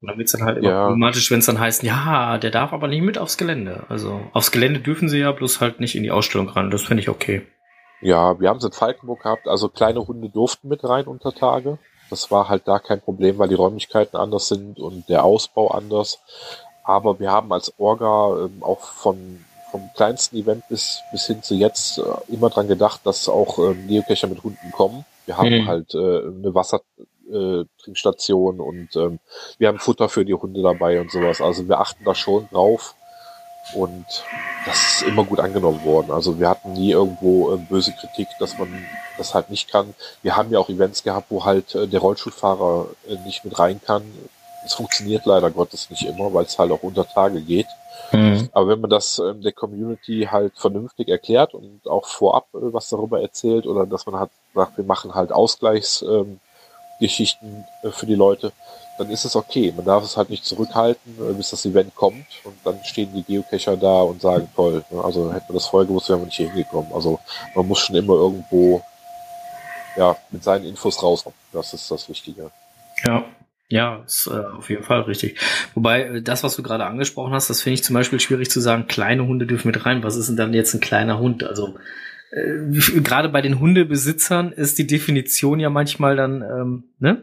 Und 0.00 0.08
dann 0.08 0.18
wird 0.18 0.26
es 0.26 0.32
dann 0.32 0.44
halt 0.44 0.58
immer 0.58 0.68
ja. 0.68 0.86
problematisch, 0.86 1.28
wenn 1.32 1.40
es 1.40 1.46
dann 1.46 1.58
heißt, 1.58 1.82
ja, 1.82 2.38
der 2.38 2.52
darf 2.52 2.72
aber 2.72 2.86
nicht 2.86 3.02
mit 3.02 3.18
aufs 3.18 3.36
Gelände. 3.36 3.84
Also 3.88 4.20
aufs 4.32 4.52
Gelände 4.52 4.78
dürfen 4.78 5.08
sie 5.08 5.18
ja, 5.18 5.32
bloß 5.32 5.60
halt 5.60 5.80
nicht 5.80 5.96
in 5.96 6.04
die 6.04 6.12
Ausstellung 6.12 6.48
ran. 6.48 6.70
Das 6.70 6.84
finde 6.84 7.02
ich 7.02 7.08
okay. 7.08 7.42
Ja, 8.00 8.38
wir 8.38 8.48
haben 8.48 8.58
es 8.58 8.64
in 8.64 8.72
Falkenburg 8.72 9.22
gehabt, 9.22 9.48
also 9.48 9.68
kleine 9.68 10.06
Hunde 10.06 10.28
durften 10.28 10.68
mit 10.68 10.84
rein 10.84 11.06
unter 11.06 11.34
Tage. 11.34 11.78
Das 12.10 12.30
war 12.30 12.48
halt 12.48 12.66
da 12.66 12.78
kein 12.78 13.00
Problem, 13.00 13.38
weil 13.38 13.48
die 13.48 13.54
Räumlichkeiten 13.54 14.16
anders 14.16 14.48
sind 14.48 14.78
und 14.78 15.08
der 15.08 15.24
Ausbau 15.24 15.68
anders. 15.68 16.20
Aber 16.84 17.20
wir 17.20 17.30
haben 17.30 17.52
als 17.52 17.78
Orga 17.78 18.44
ähm, 18.44 18.62
auch 18.62 18.80
von, 18.80 19.44
vom 19.70 19.90
kleinsten 19.94 20.36
Event 20.36 20.66
bis, 20.68 21.02
bis 21.12 21.26
hin 21.26 21.42
zu 21.42 21.54
jetzt 21.54 21.98
äh, 21.98 22.02
immer 22.28 22.48
dran 22.48 22.68
gedacht, 22.68 23.02
dass 23.04 23.28
auch 23.28 23.58
ähm, 23.58 23.88
Geocacher 23.88 24.28
mit 24.28 24.42
Hunden 24.42 24.70
kommen. 24.72 25.04
Wir 25.26 25.36
haben 25.36 25.50
mhm. 25.50 25.68
halt 25.68 25.94
äh, 25.94 25.98
eine 25.98 26.54
Wassertrinkstation 26.54 28.58
äh, 28.58 28.62
und 28.62 28.96
ähm, 28.96 29.18
wir 29.58 29.68
haben 29.68 29.78
Futter 29.78 30.08
für 30.08 30.24
die 30.24 30.32
Hunde 30.32 30.62
dabei 30.62 30.98
und 31.00 31.10
sowas. 31.10 31.42
Also 31.42 31.68
wir 31.68 31.80
achten 31.80 32.04
da 32.04 32.14
schon 32.14 32.48
drauf. 32.50 32.94
Und 33.74 34.06
das 34.66 34.76
ist 34.76 35.02
immer 35.02 35.24
gut 35.24 35.40
angenommen 35.40 35.84
worden. 35.84 36.10
Also 36.10 36.38
wir 36.38 36.48
hatten 36.48 36.72
nie 36.72 36.90
irgendwo 36.90 37.54
äh, 37.54 37.56
böse 37.56 37.92
Kritik, 37.92 38.28
dass 38.38 38.58
man 38.58 38.68
das 39.16 39.34
halt 39.34 39.50
nicht 39.50 39.70
kann. 39.70 39.94
Wir 40.22 40.36
haben 40.36 40.50
ja 40.50 40.58
auch 40.58 40.68
Events 40.68 41.02
gehabt, 41.02 41.26
wo 41.30 41.44
halt 41.44 41.74
äh, 41.74 41.86
der 41.86 42.00
Rollstuhlfahrer 42.00 42.86
äh, 43.08 43.16
nicht 43.24 43.44
mit 43.44 43.58
rein 43.58 43.80
kann. 43.84 44.02
Es 44.64 44.74
funktioniert 44.74 45.24
leider 45.26 45.50
Gottes 45.50 45.90
nicht 45.90 46.02
immer, 46.02 46.32
weil 46.34 46.44
es 46.44 46.58
halt 46.58 46.72
auch 46.72 46.82
unter 46.82 47.06
Tage 47.06 47.40
geht. 47.40 47.66
Mhm. 48.12 48.48
Aber 48.52 48.68
wenn 48.68 48.80
man 48.80 48.90
das 48.90 49.18
ähm, 49.18 49.42
der 49.42 49.52
Community 49.52 50.28
halt 50.30 50.56
vernünftig 50.56 51.08
erklärt 51.08 51.54
und 51.54 51.80
auch 51.86 52.06
vorab 52.06 52.46
äh, 52.54 52.72
was 52.72 52.88
darüber 52.88 53.20
erzählt 53.20 53.66
oder 53.66 53.86
dass 53.86 54.06
man 54.06 54.18
halt 54.18 54.30
sagt, 54.54 54.78
wir 54.78 54.84
machen 54.84 55.14
halt 55.14 55.32
Ausgleichsgeschichten 55.32 57.48
ähm, 57.48 57.64
äh, 57.82 57.90
für 57.90 58.06
die 58.06 58.14
Leute, 58.14 58.52
dann 58.98 59.10
ist 59.10 59.24
es 59.24 59.36
okay. 59.36 59.72
Man 59.74 59.84
darf 59.84 60.04
es 60.04 60.16
halt 60.16 60.30
nicht 60.30 60.44
zurückhalten, 60.44 61.14
äh, 61.18 61.32
bis 61.32 61.50
das 61.50 61.64
Event 61.64 61.94
kommt 61.94 62.26
und 62.44 62.54
dann 62.64 62.78
stehen 62.84 63.12
die 63.14 63.22
Geocacher 63.22 63.76
da 63.76 64.02
und 64.02 64.20
sagen, 64.20 64.48
toll, 64.54 64.84
ne? 64.90 65.02
also 65.02 65.32
hätten 65.32 65.48
wir 65.48 65.54
das 65.54 65.66
vorher 65.66 65.86
gewusst, 65.86 66.08
wären 66.08 66.20
wir 66.20 66.26
nicht 66.26 66.36
hier 66.36 66.50
hingekommen. 66.50 66.92
Also 66.92 67.18
man 67.54 67.66
muss 67.66 67.78
schon 67.78 67.96
immer 67.96 68.14
irgendwo 68.14 68.82
ja, 69.96 70.16
mit 70.30 70.44
seinen 70.44 70.64
Infos 70.64 71.02
rauskommen. 71.02 71.36
Das 71.52 71.72
ist 71.72 71.90
das 71.90 72.08
Wichtige. 72.08 72.50
Ja, 73.04 73.24
ja, 73.70 74.02
ist 74.06 74.26
äh, 74.26 74.56
auf 74.56 74.70
jeden 74.70 74.82
Fall 74.82 75.02
richtig. 75.02 75.38
Wobei, 75.74 76.02
äh, 76.04 76.22
das, 76.22 76.42
was 76.42 76.56
du 76.56 76.62
gerade 76.62 76.86
angesprochen 76.86 77.34
hast, 77.34 77.50
das 77.50 77.62
finde 77.62 77.74
ich 77.74 77.84
zum 77.84 77.94
Beispiel 77.94 78.18
schwierig 78.18 78.50
zu 78.50 78.60
sagen, 78.60 78.86
kleine 78.86 79.26
Hunde 79.26 79.46
dürfen 79.46 79.68
mit 79.68 79.84
rein. 79.84 80.02
Was 80.02 80.16
ist 80.16 80.28
denn 80.28 80.36
dann 80.36 80.54
jetzt 80.54 80.72
ein 80.72 80.80
kleiner 80.80 81.18
Hund? 81.18 81.44
Also 81.44 81.76
äh, 82.30 83.00
gerade 83.02 83.28
bei 83.28 83.42
den 83.42 83.60
Hundebesitzern 83.60 84.52
ist 84.52 84.78
die 84.78 84.86
Definition 84.86 85.60
ja 85.60 85.68
manchmal 85.68 86.16
dann, 86.16 86.42
ähm, 86.42 86.84
ne? 86.98 87.22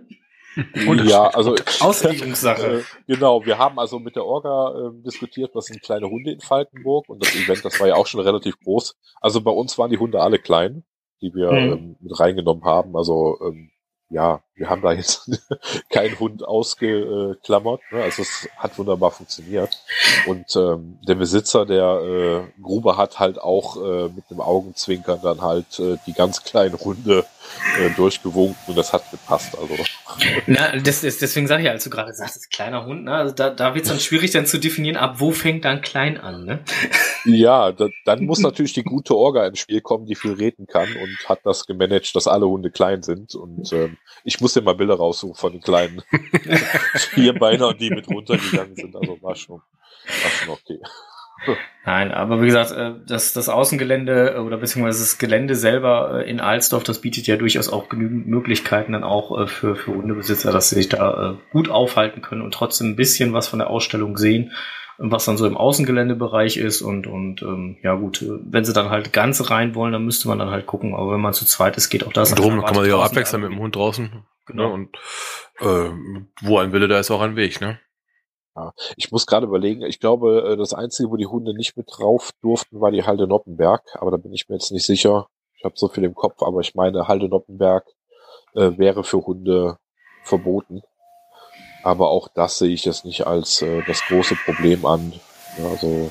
Ja, 1.05 1.27
also 1.27 1.55
Auslegungssache. 1.79 2.79
Äh, 2.79 2.83
genau, 3.07 3.45
wir 3.45 3.57
haben 3.57 3.79
also 3.79 3.99
mit 3.99 4.15
der 4.15 4.25
Orga 4.25 4.89
äh, 4.89 5.03
diskutiert, 5.03 5.51
was 5.53 5.65
sind 5.65 5.81
kleine 5.81 6.09
Hunde 6.09 6.31
in 6.31 6.39
Falkenburg 6.39 7.09
und 7.09 7.23
das 7.23 7.35
Event, 7.35 7.63
das 7.63 7.79
war 7.79 7.87
ja 7.87 7.95
auch 7.95 8.07
schon 8.07 8.21
relativ 8.21 8.59
groß. 8.59 8.95
Also 9.21 9.41
bei 9.41 9.51
uns 9.51 9.77
waren 9.77 9.91
die 9.91 9.97
Hunde 9.97 10.21
alle 10.21 10.39
klein, 10.39 10.83
die 11.21 11.33
wir 11.33 11.51
mhm. 11.51 11.57
ähm, 11.57 11.95
mit 11.99 12.19
reingenommen 12.19 12.63
haben. 12.63 12.95
Also 12.95 13.37
ähm, 13.41 13.71
ja, 14.09 14.41
wir 14.55 14.69
haben 14.69 14.81
da 14.81 14.93
jetzt 14.93 15.29
keinen 15.89 16.17
Hund 16.19 16.43
ausgeklammert. 16.43 17.81
Ne? 17.91 18.03
Also 18.03 18.21
es 18.21 18.47
hat 18.57 18.77
wunderbar 18.77 19.11
funktioniert. 19.11 19.83
Und 20.27 20.55
ähm, 20.55 20.99
der 21.07 21.15
Besitzer 21.15 21.65
der 21.65 22.45
äh, 22.57 22.61
Grube 22.61 22.97
hat 22.97 23.19
halt 23.19 23.39
auch 23.39 23.77
äh, 23.77 24.09
mit 24.09 24.25
einem 24.29 24.41
Augenzwinkern 24.41 25.19
dann 25.21 25.41
halt 25.41 25.79
äh, 25.79 25.97
die 26.05 26.13
ganz 26.13 26.43
kleine 26.43 26.75
Runde 26.75 27.25
äh, 27.79 27.89
durchgewunken 27.91 28.57
und 28.67 28.77
das 28.77 28.93
hat 28.93 29.09
gepasst. 29.11 29.57
Also. 29.57 29.75
Na, 30.47 30.75
das, 30.77 31.01
das, 31.01 31.17
deswegen 31.17 31.47
sage 31.47 31.63
ich, 31.63 31.69
als 31.69 31.83
du 31.83 31.89
gerade 31.89 32.13
sagst, 32.13 32.49
kleiner 32.51 32.85
Hund, 32.85 33.05
ne? 33.05 33.13
also 33.13 33.33
da, 33.33 33.49
da 33.49 33.75
wird 33.75 33.85
es 33.85 33.91
dann 33.91 33.99
schwierig 33.99 34.31
dann 34.31 34.45
zu 34.45 34.59
definieren, 34.59 34.97
ab 34.97 35.15
wo 35.19 35.31
fängt 35.31 35.65
dann 35.65 35.81
klein 35.81 36.17
an. 36.17 36.45
Ne? 36.45 36.63
Ja, 37.25 37.71
da, 37.71 37.89
dann 38.05 38.25
muss 38.25 38.39
natürlich 38.39 38.73
die 38.73 38.83
gute 38.83 39.15
Orga 39.15 39.45
ins 39.45 39.59
Spiel 39.59 39.81
kommen, 39.81 40.05
die 40.05 40.15
viel 40.15 40.33
reden 40.33 40.67
kann 40.67 40.87
und 40.95 41.29
hat 41.29 41.39
das 41.43 41.65
gemanagt, 41.65 42.15
dass 42.15 42.27
alle 42.27 42.47
Hunde 42.47 42.71
klein 42.71 43.01
sind. 43.03 43.35
Und 43.35 43.71
ähm, 43.73 43.97
ich 44.23 44.41
muss 44.41 44.53
dir 44.53 44.61
mal 44.61 44.75
Bilder 44.75 44.95
raussuchen 44.95 45.35
von 45.35 45.51
den 45.51 45.61
kleinen 45.61 46.01
Vierbeinern, 46.95 47.77
die 47.77 47.89
mit 47.89 48.07
runtergegangen 48.07 48.75
sind. 48.75 48.95
Also 48.95 49.21
war 49.21 49.35
schon, 49.35 49.61
war 50.05 50.31
schon 50.31 50.49
okay. 50.49 50.79
Nein, 51.85 52.11
aber 52.11 52.41
wie 52.41 52.47
gesagt, 52.47 52.71
äh, 52.71 52.93
das, 53.05 53.33
das 53.33 53.49
Außengelände 53.49 54.35
äh, 54.35 54.39
oder 54.39 54.57
beziehungsweise 54.57 55.01
das 55.01 55.17
Gelände 55.17 55.55
selber 55.55 56.23
äh, 56.25 56.29
in 56.29 56.39
Alsdorf, 56.39 56.83
das 56.83 57.01
bietet 57.01 57.27
ja 57.27 57.35
durchaus 57.35 57.69
auch 57.69 57.89
genügend 57.89 58.27
Möglichkeiten 58.27 58.93
dann 58.93 59.03
auch 59.03 59.47
für, 59.47 59.75
für 59.75 59.93
Hundebesitzer, 59.93 60.51
dass 60.51 60.69
sie 60.69 60.75
sich 60.75 60.89
da 60.89 61.37
gut 61.51 61.69
aufhalten 61.69 62.21
können 62.21 62.41
und 62.41 62.53
trotzdem 62.53 62.87
ein 62.87 62.95
bisschen 62.95 63.33
was 63.33 63.47
von 63.47 63.59
der 63.59 63.69
Ausstellung 63.69 64.17
sehen, 64.17 64.51
was 64.97 65.25
dann 65.25 65.38
so 65.38 65.45
im 65.45 65.58
Außengeländebereich 65.58 66.58
ist 66.58 66.81
und, 66.81 67.08
und 67.08 67.41
ähm, 67.41 67.77
ja 67.81 67.95
gut, 67.95 68.25
wenn 68.27 68.63
sie 68.63 68.73
dann 68.73 68.89
halt 68.89 69.13
ganz 69.13 69.49
rein 69.49 69.75
wollen, 69.75 69.93
dann 69.93 70.05
müsste 70.05 70.27
man 70.27 70.39
dann 70.39 70.51
halt 70.51 70.65
gucken, 70.65 70.93
aber 70.95 71.13
wenn 71.13 71.21
man 71.21 71.34
zu 71.34 71.45
zweit 71.45 71.77
ist, 71.77 71.89
geht 71.89 72.05
auch 72.05 72.13
das. 72.13 72.34
Drum 72.34 72.63
kann 72.63 72.75
man 72.75 72.86
sich 72.86 72.93
auch 72.93 73.03
abwechseln 73.03 73.41
mit 73.41 73.51
dem 73.51 73.60
Hund 73.60 73.75
draußen. 73.75 74.23
Genau. 74.45 74.67
Ne? 74.67 74.73
Und 74.73 74.97
äh, 75.60 75.91
wo 76.41 76.60
ein 76.60 76.71
Wille, 76.71 76.88
da 76.88 76.99
ist 76.99 77.12
auch 77.12 77.21
ein 77.21 77.36
Weg, 77.36 77.62
ne? 77.62 77.79
Ja, 78.55 78.71
ich 78.95 79.12
muss 79.12 79.25
gerade 79.25 79.45
überlegen, 79.45 79.81
ich 79.81 79.99
glaube, 79.99 80.51
äh, 80.51 80.58
das 80.58 80.73
Einzige, 80.73 81.10
wo 81.10 81.17
die 81.17 81.25
Hunde 81.25 81.53
nicht 81.53 81.75
mit 81.75 81.88
drauf 81.91 82.31
durften, 82.41 82.79
war 82.79 82.91
die 82.91 83.03
Halde 83.03 83.27
Noppenberg, 83.27 83.84
aber 83.95 84.12
da 84.12 84.17
bin 84.17 84.34
ich 84.34 84.47
mir 84.47 84.55
jetzt 84.55 84.71
nicht 84.71 84.86
sicher. 84.86 85.27
Ich 85.58 85.65
habe 85.65 85.75
so 85.77 85.89
viel 85.89 86.05
im 86.05 86.15
Kopf, 86.15 86.41
aber 86.41 86.62
ich 86.62 86.73
meine, 86.73 87.08
Halde 87.08 87.27
Noppenberg 87.27 87.86
äh, 88.53 88.77
wäre 88.77 89.03
für 89.03 89.25
Hunde 89.25 89.77
verboten. 90.23 90.81
Aber 91.85 92.09
auch 92.09 92.29
das 92.29 92.57
sehe 92.57 92.73
ich 92.73 92.83
jetzt 92.83 93.05
nicht 93.05 93.27
als 93.27 93.61
äh, 93.61 93.83
das 93.85 94.01
große 94.07 94.35
Problem 94.43 94.87
an. 94.87 95.13
Also 95.63 96.09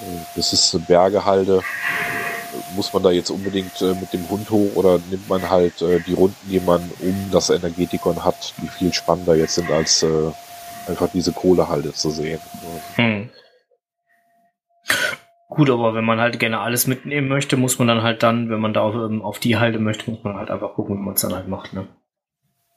äh, 0.00 0.16
das 0.34 0.52
ist 0.52 0.74
eine 0.74 0.82
Bergehalde. 0.84 1.62
Muss 2.74 2.92
man 2.92 3.04
da 3.04 3.12
jetzt 3.12 3.30
unbedingt 3.30 3.80
äh, 3.80 3.94
mit 3.94 4.12
dem 4.12 4.28
Hund 4.28 4.50
hoch 4.50 4.74
oder 4.74 4.98
nimmt 5.08 5.28
man 5.28 5.48
halt 5.48 5.80
äh, 5.82 6.00
die 6.00 6.14
Runden, 6.14 6.50
die 6.50 6.58
man 6.58 6.80
um 6.98 7.28
das 7.30 7.48
Energetikon 7.50 8.24
hat, 8.24 8.54
die 8.60 8.66
viel 8.66 8.92
spannender 8.92 9.36
jetzt 9.36 9.54
sind 9.54 9.70
als 9.70 10.02
äh, 10.02 10.32
einfach 10.88 11.08
diese 11.12 11.30
Kohlehalde 11.30 11.92
zu 11.92 12.10
sehen. 12.10 12.40
Hm. 12.96 13.30
Gut, 15.48 15.70
aber 15.70 15.94
wenn 15.94 16.04
man 16.04 16.18
halt 16.18 16.40
gerne 16.40 16.58
alles 16.58 16.88
mitnehmen 16.88 17.28
möchte, 17.28 17.56
muss 17.56 17.78
man 17.78 17.86
dann 17.86 18.02
halt 18.02 18.24
dann, 18.24 18.50
wenn 18.50 18.58
man 18.58 18.74
da 18.74 18.80
auf, 18.80 18.96
ähm, 18.96 19.22
auf 19.22 19.38
die 19.38 19.58
Halde 19.58 19.78
möchte, 19.78 20.10
muss 20.10 20.24
man 20.24 20.34
halt 20.34 20.50
einfach 20.50 20.74
gucken, 20.74 20.98
wie 20.98 21.04
man 21.04 21.14
es 21.14 21.20
dann 21.20 21.36
halt 21.36 21.46
macht, 21.46 21.72
ne? 21.72 21.86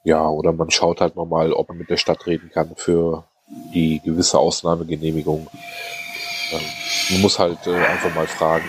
Ja, 0.04 0.28
oder 0.28 0.52
man 0.52 0.70
schaut 0.70 1.00
halt 1.00 1.16
nochmal, 1.16 1.52
ob 1.52 1.68
man 1.68 1.78
mit 1.78 1.90
der 1.90 1.96
Stadt 1.96 2.26
reden 2.26 2.50
kann 2.50 2.74
für 2.76 3.24
die 3.46 4.00
gewisse 4.00 4.38
Ausnahmegenehmigung. 4.38 5.48
Ähm, 6.52 6.60
man 7.10 7.20
muss 7.22 7.38
halt 7.38 7.66
äh, 7.66 7.84
einfach 7.84 8.14
mal 8.14 8.26
fragen. 8.26 8.64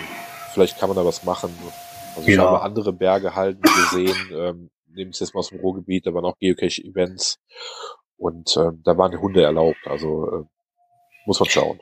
Vielleicht 0.52 0.78
kann 0.78 0.88
man 0.88 0.96
da 0.96 1.04
was 1.04 1.24
machen. 1.24 1.50
Also 2.16 2.28
ich 2.28 2.36
Ja. 2.36 2.44
habe 2.44 2.62
andere 2.62 2.92
Berge 2.92 3.34
halten 3.34 3.62
gesehen, 3.62 4.30
ähm, 4.32 4.70
nehmen 4.86 5.10
es 5.10 5.18
jetzt 5.18 5.34
mal 5.34 5.40
aus 5.40 5.48
dem 5.48 5.58
Ruhrgebiet, 5.58 6.06
da 6.06 6.14
waren 6.14 6.24
auch 6.24 6.38
Geocache-Events 6.38 7.40
und 8.16 8.56
ähm, 8.56 8.80
da 8.84 8.96
waren 8.96 9.20
Hunde 9.20 9.42
erlaubt. 9.42 9.84
Also 9.86 10.30
äh, 10.30 10.44
muss 11.26 11.40
man 11.40 11.48
schauen. 11.48 11.80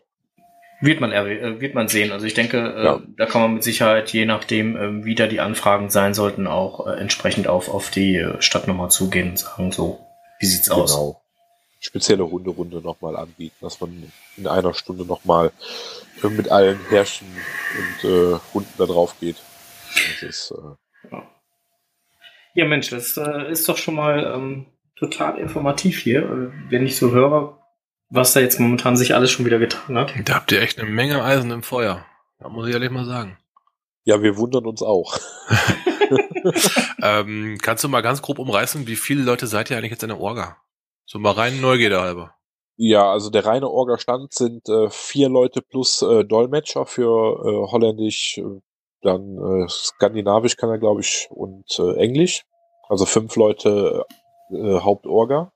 Wird 0.82 1.00
man, 1.00 1.12
äh, 1.12 1.60
wird 1.60 1.74
man 1.74 1.86
sehen. 1.86 2.10
Also 2.10 2.26
ich 2.26 2.34
denke, 2.34 2.58
äh, 2.76 2.84
Ja. 2.84 3.02
da 3.16 3.26
kann 3.26 3.40
man 3.40 3.54
mit 3.54 3.62
Sicherheit, 3.62 4.12
je 4.12 4.26
nachdem, 4.26 4.76
ähm, 4.76 5.04
wie 5.04 5.14
da 5.14 5.28
die 5.28 5.38
Anfragen 5.38 5.90
sein 5.90 6.12
sollten, 6.12 6.48
auch 6.48 6.88
äh, 6.88 6.98
entsprechend 7.00 7.46
auf, 7.46 7.68
auf 7.68 7.88
die 7.90 8.26
Stadt 8.40 8.66
nochmal 8.66 8.90
zugehen 8.90 9.30
und 9.30 9.38
sagen, 9.38 9.70
so, 9.70 10.04
wie 10.40 10.46
sieht's 10.46 10.70
aus? 10.70 10.92
Genau. 10.92 11.22
Spezielle 11.78 12.28
Hunderunde 12.28 12.80
nochmal 12.80 13.16
anbieten, 13.16 13.54
dass 13.60 13.80
man 13.80 14.12
in 14.36 14.46
einer 14.48 14.74
Stunde 14.74 15.04
nochmal 15.04 15.52
mit 16.22 16.50
allen 16.50 16.78
Herrchen 16.90 17.28
und 18.02 18.10
äh, 18.10 18.38
Hunden 18.52 18.72
da 18.76 18.86
drauf 18.86 19.14
geht. 19.20 19.36
Das 19.94 20.22
ist, 20.22 20.52
äh, 20.52 21.16
Ja, 22.54 22.64
Mensch, 22.66 22.90
das 22.90 23.16
äh, 23.16 23.50
ist 23.50 23.68
doch 23.68 23.78
schon 23.78 23.94
mal 23.94 24.32
ähm, 24.34 24.66
total 24.98 25.38
informativ 25.38 26.00
hier, 26.00 26.52
wenn 26.70 26.84
ich 26.86 26.96
so 26.96 27.12
höre, 27.12 27.58
was 28.12 28.34
da 28.34 28.40
jetzt 28.40 28.60
momentan 28.60 28.96
sich 28.96 29.14
alles 29.14 29.30
schon 29.30 29.46
wieder 29.46 29.58
getan 29.58 29.96
hat. 29.96 30.12
Da 30.24 30.34
habt 30.34 30.52
ihr 30.52 30.60
echt 30.60 30.78
eine 30.78 30.88
Menge 30.88 31.24
Eisen 31.24 31.50
im 31.50 31.62
Feuer. 31.62 32.04
Da 32.38 32.48
muss 32.48 32.68
ich 32.68 32.74
ehrlich 32.74 32.90
mal 32.90 33.06
sagen. 33.06 33.38
ja, 34.04 34.22
wir 34.22 34.36
wundern 34.36 34.66
uns 34.66 34.82
auch. 34.82 35.16
ähm, 37.02 37.58
kannst 37.62 37.84
du 37.84 37.88
mal 37.88 38.02
ganz 38.02 38.20
grob 38.20 38.38
umreißen, 38.38 38.86
wie 38.86 38.96
viele 38.96 39.22
Leute 39.22 39.46
seid 39.46 39.70
ihr 39.70 39.78
eigentlich 39.78 39.92
jetzt 39.92 40.02
in 40.02 40.10
der 40.10 40.20
Orga? 40.20 40.58
So 41.06 41.18
mal 41.18 41.32
rein 41.32 41.60
Neugierde 41.60 42.00
halber. 42.00 42.34
Ja, 42.76 43.10
also 43.10 43.30
der 43.30 43.46
reine 43.46 43.68
Orga-Stand 43.68 44.32
sind 44.32 44.68
äh, 44.68 44.90
vier 44.90 45.28
Leute 45.28 45.62
plus 45.62 46.02
äh, 46.02 46.24
Dolmetscher 46.24 46.84
für 46.86 47.44
äh, 47.44 47.70
Holländisch, 47.70 48.38
äh, 48.38 48.60
dann 49.02 49.36
äh, 49.38 49.68
Skandinavisch 49.68 50.56
kann 50.56 50.70
er, 50.70 50.78
glaube 50.78 51.00
ich, 51.00 51.28
und 51.30 51.78
äh, 51.78 51.96
Englisch. 51.96 52.44
Also 52.88 53.04
fünf 53.06 53.36
Leute 53.36 54.04
äh, 54.50 54.80
Hauptorga. 54.80 55.51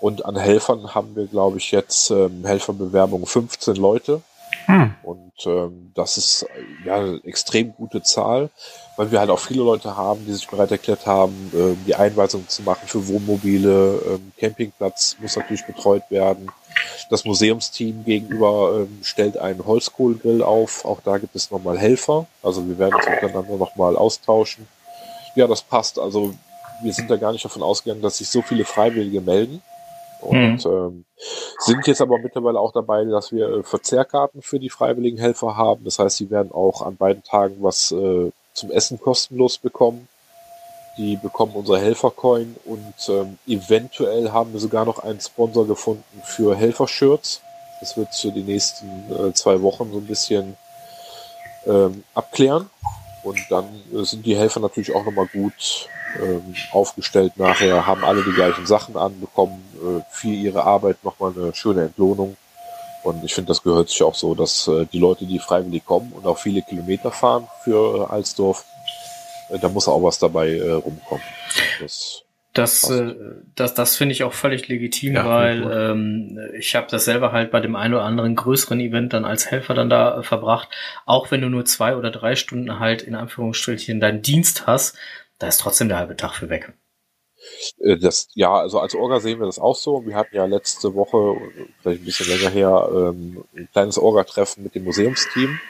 Und 0.00 0.24
an 0.24 0.36
Helfern 0.36 0.94
haben 0.94 1.14
wir, 1.14 1.26
glaube 1.26 1.58
ich, 1.58 1.70
jetzt 1.70 2.10
ähm, 2.10 2.44
Helferbewerbung 2.44 3.26
15 3.26 3.76
Leute. 3.76 4.22
Hm. 4.66 4.94
Und 5.02 5.32
ähm, 5.46 5.92
das 5.94 6.16
ist 6.16 6.46
ja 6.84 6.96
eine 6.96 7.20
extrem 7.24 7.74
gute 7.74 8.02
Zahl, 8.02 8.50
weil 8.96 9.10
wir 9.10 9.20
halt 9.20 9.30
auch 9.30 9.38
viele 9.38 9.62
Leute 9.62 9.96
haben, 9.96 10.24
die 10.26 10.32
sich 10.32 10.48
bereit 10.48 10.70
erklärt 10.70 11.06
haben, 11.06 11.50
ähm, 11.54 11.78
die 11.86 11.94
Einweisung 11.94 12.48
zu 12.48 12.62
machen 12.62 12.86
für 12.86 13.06
Wohnmobile. 13.08 14.00
Ähm, 14.08 14.32
Campingplatz 14.38 15.16
muss 15.20 15.36
natürlich 15.36 15.66
betreut 15.66 16.02
werden. 16.08 16.50
Das 17.10 17.24
Museumsteam 17.24 18.04
gegenüber 18.04 18.80
ähm, 18.80 19.00
stellt 19.02 19.36
einen 19.36 19.64
Holzkohlegrill 19.64 20.42
auf. 20.42 20.84
Auch 20.84 21.00
da 21.04 21.18
gibt 21.18 21.36
es 21.36 21.50
nochmal 21.50 21.78
Helfer. 21.78 22.26
Also 22.42 22.66
wir 22.66 22.78
werden 22.78 22.94
uns 22.94 23.08
miteinander 23.08 23.56
nochmal 23.56 23.96
austauschen. 23.96 24.66
Ja, 25.34 25.46
das 25.46 25.62
passt. 25.62 25.98
Also 25.98 26.34
wir 26.82 26.92
sind 26.92 27.10
da 27.10 27.16
gar 27.16 27.32
nicht 27.32 27.44
davon 27.44 27.62
ausgegangen, 27.62 28.02
dass 28.02 28.18
sich 28.18 28.28
so 28.28 28.42
viele 28.42 28.64
Freiwillige 28.64 29.20
melden. 29.20 29.62
Und 30.20 30.64
ähm, 30.66 31.04
sind 31.58 31.86
jetzt 31.86 32.00
aber 32.00 32.18
mittlerweile 32.18 32.60
auch 32.60 32.72
dabei, 32.72 33.04
dass 33.04 33.32
wir 33.32 33.48
äh, 33.48 33.62
Verzehrkarten 33.62 34.42
für 34.42 34.58
die 34.58 34.70
freiwilligen 34.70 35.18
Helfer 35.18 35.56
haben. 35.56 35.84
Das 35.84 35.98
heißt, 35.98 36.16
sie 36.16 36.30
werden 36.30 36.52
auch 36.52 36.82
an 36.82 36.96
beiden 36.96 37.22
Tagen 37.22 37.56
was 37.60 37.92
äh, 37.92 38.30
zum 38.52 38.70
Essen 38.70 39.00
kostenlos 39.00 39.58
bekommen. 39.58 40.08
Die 40.98 41.16
bekommen 41.16 41.52
unsere 41.54 41.78
Helfercoin 41.78 42.56
und 42.64 42.94
ähm, 43.08 43.38
eventuell 43.46 44.32
haben 44.32 44.52
wir 44.52 44.60
sogar 44.60 44.84
noch 44.84 44.98
einen 44.98 45.20
Sponsor 45.20 45.66
gefunden 45.66 46.20
für 46.24 46.54
Helfershirts. 46.56 47.40
Das 47.80 47.96
wird 47.96 48.14
für 48.14 48.32
die 48.32 48.42
nächsten 48.42 48.86
äh, 49.10 49.32
zwei 49.32 49.62
Wochen 49.62 49.90
so 49.92 49.98
ein 49.98 50.06
bisschen 50.06 50.56
ähm, 51.66 52.04
abklären. 52.14 52.68
Und 53.22 53.38
dann 53.50 53.66
äh, 53.94 54.02
sind 54.04 54.26
die 54.26 54.36
Helfer 54.36 54.60
natürlich 54.60 54.94
auch 54.94 55.04
nochmal 55.04 55.28
gut 55.32 55.88
ähm, 56.18 56.54
aufgestellt 56.72 57.36
nachher, 57.36 57.86
haben 57.86 58.04
alle 58.04 58.24
die 58.24 58.32
gleichen 58.32 58.66
Sachen 58.66 58.96
an, 58.96 59.20
bekommen 59.20 59.62
äh, 59.76 60.02
für 60.10 60.28
ihre 60.28 60.64
Arbeit 60.64 61.04
nochmal 61.04 61.32
eine 61.36 61.54
schöne 61.54 61.82
Entlohnung. 61.82 62.36
Und 63.02 63.24
ich 63.24 63.34
finde, 63.34 63.48
das 63.48 63.62
gehört 63.62 63.88
sich 63.88 64.02
auch 64.02 64.14
so, 64.14 64.34
dass 64.34 64.68
äh, 64.68 64.86
die 64.92 64.98
Leute, 64.98 65.24
die 65.24 65.38
freiwillig 65.38 65.84
kommen 65.84 66.12
und 66.12 66.26
auch 66.26 66.38
viele 66.38 66.62
Kilometer 66.62 67.10
fahren 67.10 67.46
für 67.64 68.08
äh, 68.08 68.12
Alsdorf, 68.12 68.64
äh, 69.50 69.58
da 69.58 69.68
muss 69.68 69.88
auch 69.88 70.02
was 70.02 70.18
dabei 70.18 70.50
äh, 70.50 70.70
rumkommen. 70.70 71.24
Das, 71.80 72.22
Das, 72.52 72.90
äh, 72.90 73.14
das, 73.54 73.74
das 73.74 73.96
finde 73.96 74.12
ich 74.12 74.24
auch 74.24 74.32
völlig 74.32 74.68
legitim, 74.68 75.14
Ja, 75.14 75.24
weil 75.24 75.62
ähm, 75.72 76.38
ich 76.58 76.74
habe 76.74 76.88
das 76.90 77.04
selber 77.04 77.30
halt 77.32 77.52
bei 77.52 77.60
dem 77.60 77.76
einen 77.76 77.94
oder 77.94 78.04
anderen 78.04 78.34
größeren 78.34 78.80
Event 78.80 79.12
dann 79.12 79.24
als 79.24 79.50
Helfer 79.50 79.74
dann 79.74 79.88
da 79.88 80.18
äh, 80.18 80.22
verbracht. 80.22 80.68
Auch 81.06 81.30
wenn 81.30 81.40
du 81.40 81.48
nur 81.48 81.64
zwei 81.64 81.96
oder 81.96 82.10
drei 82.10 82.34
Stunden 82.34 82.80
halt 82.80 83.02
in 83.02 83.14
Anführungsstrichen 83.14 84.00
deinen 84.00 84.22
Dienst 84.22 84.66
hast, 84.66 84.96
da 85.40 85.48
ist 85.48 85.60
trotzdem 85.60 85.88
der 85.88 85.98
halbe 85.98 86.16
Tag 86.16 86.34
für 86.34 86.48
weg. 86.50 86.72
äh, 87.80 87.96
das, 87.98 88.28
ja, 88.34 88.52
also 88.54 88.80
als 88.80 88.94
Orga 88.94 89.20
sehen 89.20 89.38
wir 89.40 89.46
das 89.46 89.58
auch 89.58 89.76
so. 89.76 90.04
Wir 90.06 90.14
hatten 90.16 90.36
ja 90.36 90.44
letzte 90.44 90.94
Woche, 90.94 91.36
vielleicht 91.82 92.02
ein 92.02 92.04
bisschen 92.04 92.28
länger 92.28 92.50
her, 92.50 92.88
ähm, 92.92 93.44
ein 93.56 93.68
kleines 93.72 93.98
Orga-Treffen 93.98 94.62
mit 94.62 94.74
dem 94.74 94.84
Museumsteam 94.84 95.60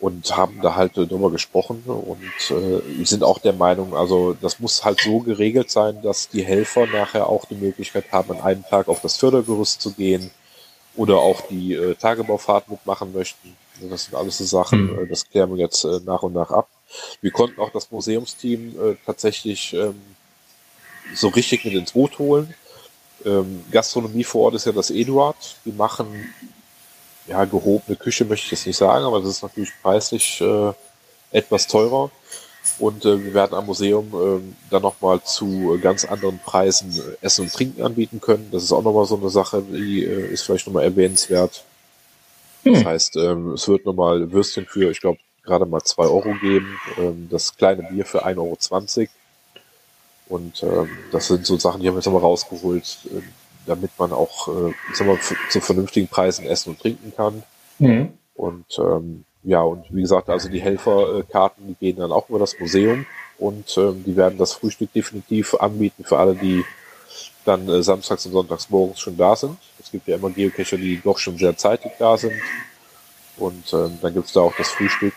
und 0.00 0.36
haben 0.36 0.60
da 0.62 0.76
halt 0.76 0.96
drüber 0.96 1.30
gesprochen 1.30 1.82
und 1.86 2.22
äh, 2.50 3.04
sind 3.04 3.24
auch 3.24 3.38
der 3.40 3.52
Meinung, 3.54 3.96
also 3.96 4.34
das 4.34 4.60
muss 4.60 4.84
halt 4.84 5.00
so 5.00 5.20
geregelt 5.20 5.70
sein, 5.70 6.02
dass 6.02 6.28
die 6.28 6.44
Helfer 6.44 6.86
nachher 6.86 7.28
auch 7.28 7.46
die 7.46 7.56
Möglichkeit 7.56 8.12
haben, 8.12 8.32
an 8.32 8.40
einem 8.42 8.64
Tag 8.64 8.88
auf 8.88 9.00
das 9.02 9.16
Fördergerüst 9.18 9.80
zu 9.82 9.92
gehen 9.94 10.30
oder 10.96 11.18
auch 11.18 11.42
die 11.42 11.74
äh, 11.74 11.94
Tagebaufahrt 11.96 12.68
mitmachen 12.70 13.12
möchten. 13.12 13.56
Also 13.76 13.90
das 13.90 14.04
sind 14.06 14.14
alles 14.16 14.38
so 14.38 14.44
Sachen, 14.44 14.98
Mhm. 15.02 15.08
das 15.08 15.28
klären 15.28 15.50
wir 15.50 15.58
jetzt 15.58 15.84
äh, 15.84 16.00
nach 16.04 16.22
und 16.22 16.34
nach 16.34 16.50
ab. 16.50 16.68
Wir 17.20 17.30
konnten 17.30 17.60
auch 17.60 17.70
das 17.70 17.90
Museumsteam 17.90 18.74
äh, 18.80 18.96
tatsächlich 19.04 19.74
ähm, 19.74 20.00
so 21.14 21.28
richtig 21.28 21.64
mit 21.64 21.74
ins 21.74 21.92
Boot 21.92 22.18
holen. 22.18 22.54
Ähm, 23.24 23.64
Gastronomie 23.70 24.24
vor 24.24 24.46
Ort 24.46 24.54
ist 24.54 24.66
ja 24.66 24.72
das 24.72 24.90
Eduard. 24.90 25.56
Die 25.64 25.72
machen 25.72 26.32
ja 27.26 27.44
gehobene 27.44 27.96
Küche, 27.96 28.24
möchte 28.24 28.46
ich 28.46 28.52
jetzt 28.52 28.66
nicht 28.66 28.76
sagen, 28.76 29.04
aber 29.04 29.20
das 29.20 29.30
ist 29.30 29.42
natürlich 29.42 29.72
preislich 29.82 30.40
äh, 30.40 30.72
etwas 31.30 31.66
teurer. 31.66 32.10
Und 32.78 33.04
äh, 33.04 33.24
wir 33.24 33.34
werden 33.34 33.54
am 33.54 33.66
Museum 33.66 34.12
ähm, 34.14 34.56
dann 34.70 34.82
nochmal 34.82 35.22
zu 35.24 35.74
äh, 35.74 35.78
ganz 35.78 36.04
anderen 36.04 36.38
Preisen 36.38 36.92
äh, 36.96 37.24
Essen 37.24 37.42
und 37.42 37.52
Trinken 37.52 37.82
anbieten 37.82 38.20
können. 38.20 38.48
Das 38.52 38.62
ist 38.62 38.72
auch 38.72 38.82
nochmal 38.82 39.06
so 39.06 39.16
eine 39.16 39.30
Sache, 39.30 39.62
die 39.62 40.04
äh, 40.04 40.28
ist 40.32 40.42
vielleicht 40.42 40.66
nochmal 40.66 40.84
erwähnenswert. 40.84 41.64
Das 42.64 42.78
Hm. 42.78 42.84
heißt, 42.86 43.16
ähm, 43.16 43.52
es 43.52 43.66
wird 43.68 43.84
nochmal 43.86 44.30
Würstchen 44.30 44.66
für, 44.66 44.90
ich 44.90 45.00
glaube, 45.00 45.18
gerade 45.48 45.66
mal 45.66 45.82
zwei 45.82 46.04
Euro 46.04 46.34
geben. 46.40 46.78
Ähm, 46.98 47.28
das 47.30 47.56
kleine 47.56 47.82
Bier 47.82 48.04
für 48.04 48.24
1,20 48.24 48.38
Euro. 48.38 49.08
Und 50.28 50.62
ähm, 50.62 50.90
das 51.10 51.28
sind 51.28 51.46
so 51.46 51.56
Sachen, 51.58 51.80
die 51.80 51.88
haben 51.88 51.94
wir 51.94 51.98
jetzt 51.98 52.06
nochmal 52.06 52.22
rausgeholt, 52.22 52.98
äh, 53.06 53.22
damit 53.66 53.90
man 53.98 54.12
auch 54.12 54.48
äh, 54.48 54.70
ich 54.90 54.96
sag 54.96 55.06
mal, 55.06 55.18
zu 55.50 55.60
vernünftigen 55.60 56.08
Preisen 56.08 56.46
essen 56.46 56.70
und 56.70 56.80
trinken 56.80 57.12
kann. 57.16 57.42
Mhm. 57.78 58.12
Und 58.34 58.78
ähm, 58.78 59.24
ja, 59.42 59.62
und 59.62 59.84
wie 59.90 60.02
gesagt, 60.02 60.28
also 60.28 60.48
die 60.48 60.60
Helferkarten, 60.60 61.66
die 61.68 61.74
gehen 61.74 61.96
dann 61.96 62.12
auch 62.12 62.28
über 62.28 62.38
das 62.38 62.58
Museum 62.58 63.06
und 63.38 63.76
ähm, 63.78 64.04
die 64.04 64.16
werden 64.16 64.36
das 64.36 64.52
Frühstück 64.52 64.92
definitiv 64.92 65.54
anbieten 65.54 66.04
für 66.04 66.18
alle, 66.18 66.34
die 66.34 66.64
dann 67.44 67.68
äh, 67.68 67.82
samstags 67.82 68.26
und 68.26 68.32
sonntags 68.32 68.68
morgens 68.68 69.00
schon 69.00 69.16
da 69.16 69.34
sind. 69.34 69.56
Es 69.80 69.90
gibt 69.90 70.06
ja 70.06 70.16
immer 70.16 70.30
Geocacher, 70.30 70.76
die 70.76 71.00
doch 71.02 71.18
schon 71.18 71.38
sehr 71.38 71.56
zeitig 71.56 71.92
da 71.98 72.16
sind. 72.18 72.34
Und 73.38 73.72
ähm, 73.72 73.98
dann 74.02 74.12
gibt's 74.12 74.32
da 74.32 74.40
auch 74.40 74.54
das 74.56 74.70
Frühstück. 74.70 75.14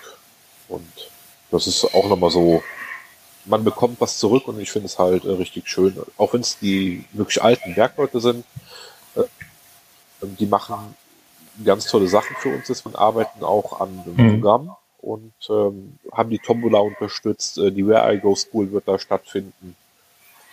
Und 0.71 0.91
das 1.51 1.67
ist 1.67 1.83
auch 1.93 2.07
nochmal 2.07 2.31
so, 2.31 2.63
man 3.45 3.63
bekommt 3.63 3.99
was 3.99 4.17
zurück 4.17 4.47
und 4.47 4.59
ich 4.59 4.71
finde 4.71 4.85
es 4.87 4.97
halt 4.97 5.25
äh, 5.25 5.31
richtig 5.31 5.67
schön. 5.67 5.95
Auch 6.17 6.33
wenn 6.33 6.41
es 6.41 6.57
die 6.59 7.05
wirklich 7.11 7.41
alten 7.43 7.75
Werkleute 7.75 8.21
sind, 8.21 8.45
äh, 9.15 9.23
die 10.21 10.45
machen 10.45 10.95
ganz 11.65 11.85
tolle 11.87 12.07
Sachen 12.07 12.35
für 12.37 12.49
uns 12.49 12.69
und 12.85 12.95
arbeiten 12.95 13.43
auch 13.43 13.81
an 13.81 14.03
dem 14.05 14.15
Mhm. 14.15 14.41
Programm 14.41 14.75
und 14.99 15.33
ähm, 15.49 15.97
haben 16.11 16.29
die 16.29 16.39
Tombola 16.39 16.79
unterstützt. 16.79 17.57
Äh, 17.57 17.71
die 17.71 17.85
Where 17.85 18.13
I 18.13 18.19
Go 18.19 18.35
School 18.35 18.71
wird 18.71 18.87
da 18.87 18.97
stattfinden. 18.97 19.75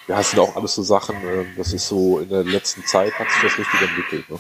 Ja, 0.09 0.17
das 0.17 0.31
sind 0.31 0.41
auch 0.41 0.57
alles 0.57 0.75
so 0.75 0.83
Sachen, 0.83 1.17
äh, 1.17 1.45
das 1.57 1.73
ist 1.73 1.87
so 1.87 2.19
in 2.19 2.31
der 2.31 2.43
letzten 2.45 2.85
Zeit 2.87 3.13
hat 3.19 3.31
sich 3.31 3.43
das 3.43 3.59
richtig 3.59 3.83
entwickelt. 3.83 4.31
Ne? 4.31 4.39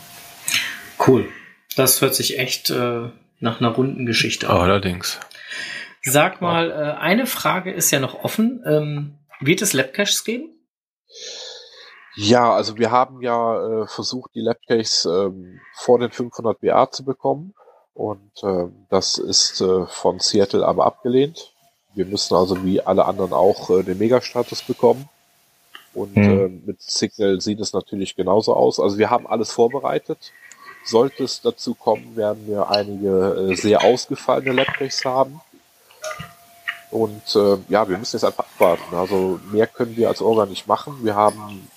Cool. 1.07 1.29
Das 1.77 2.01
hört 2.01 2.15
sich 2.15 2.39
echt 2.39 2.71
äh, 2.71 3.11
nach 3.41 3.61
einer 3.61 3.71
runden 3.71 4.07
Geschichte. 4.07 4.51
Allerdings. 4.51 5.21
Sag 6.03 6.41
mal, 6.41 6.71
äh, 6.71 7.01
eine 7.01 7.27
Frage 7.27 7.73
ist 7.73 7.91
ja 7.91 8.01
noch 8.01 8.25
offen. 8.25 8.63
Ähm, 8.67 9.19
wird 9.41 9.63
es 9.63 9.73
Labcaches 9.73 10.25
geben? 10.25 10.51
Ja, 12.17 12.53
also 12.53 12.79
wir 12.79 12.91
haben 12.91 13.23
ja 13.23 13.83
äh, 13.83 13.87
versucht, 13.87 14.35
die 14.35 14.41
Labcaches 14.41 15.05
ähm, 15.05 15.61
vor 15.75 15.99
den 15.99 16.11
500 16.11 16.61
BA 16.61 16.91
zu 16.91 17.05
bekommen 17.05 17.55
Und 17.95 18.33
äh, 18.43 18.67
das 18.91 19.19
ist 19.19 19.61
äh, 19.61 19.87
von 19.87 20.19
Seattle 20.19 20.67
aber 20.67 20.87
abgelehnt. 20.87 21.53
Wir 21.95 22.07
müssen 22.07 22.35
also 22.35 22.65
wie 22.65 22.81
alle 22.81 23.05
anderen 23.05 23.33
auch 23.33 23.71
äh, 23.71 23.83
den 23.83 23.99
Megastatus 23.99 24.63
bekommen. 24.63 25.09
Und 25.95 26.17
mhm. 26.17 26.25
äh, 26.25 26.49
mit 26.67 26.83
Signal 26.83 27.41
sieht 27.41 27.61
es 27.61 27.73
natürlich 27.73 28.17
genauso 28.17 28.55
aus. 28.55 28.79
Also 28.81 28.99
wir 28.99 29.11
haben 29.11 29.27
alles 29.27 29.53
vorbereitet. 29.53 30.33
Sollte 30.89 31.25
es 31.25 31.43
dazu 31.43 31.75
kommen, 31.75 32.17
werden 32.17 32.47
wir 32.47 32.71
einige 32.71 33.51
äh, 33.51 33.55
sehr 33.55 33.85
ausgefallene 33.85 34.53
Lapbreaks 34.53 35.05
haben. 35.05 35.41
Und 36.91 37.37
äh, 37.37 37.59
ja, 37.69 37.89
wir 37.89 37.99
müssen 37.99 38.17
jetzt 38.17 38.25
einfach 38.25 38.45
abwarten. 38.45 38.95
Also 38.95 39.39
mehr 39.53 39.67
können 39.67 39.97
wir 39.97 40.09
als 40.09 40.23
Orga 40.23 40.47
nicht 40.47 40.67
machen. 40.67 41.01
Wir 41.03 41.15
haben 41.15 41.69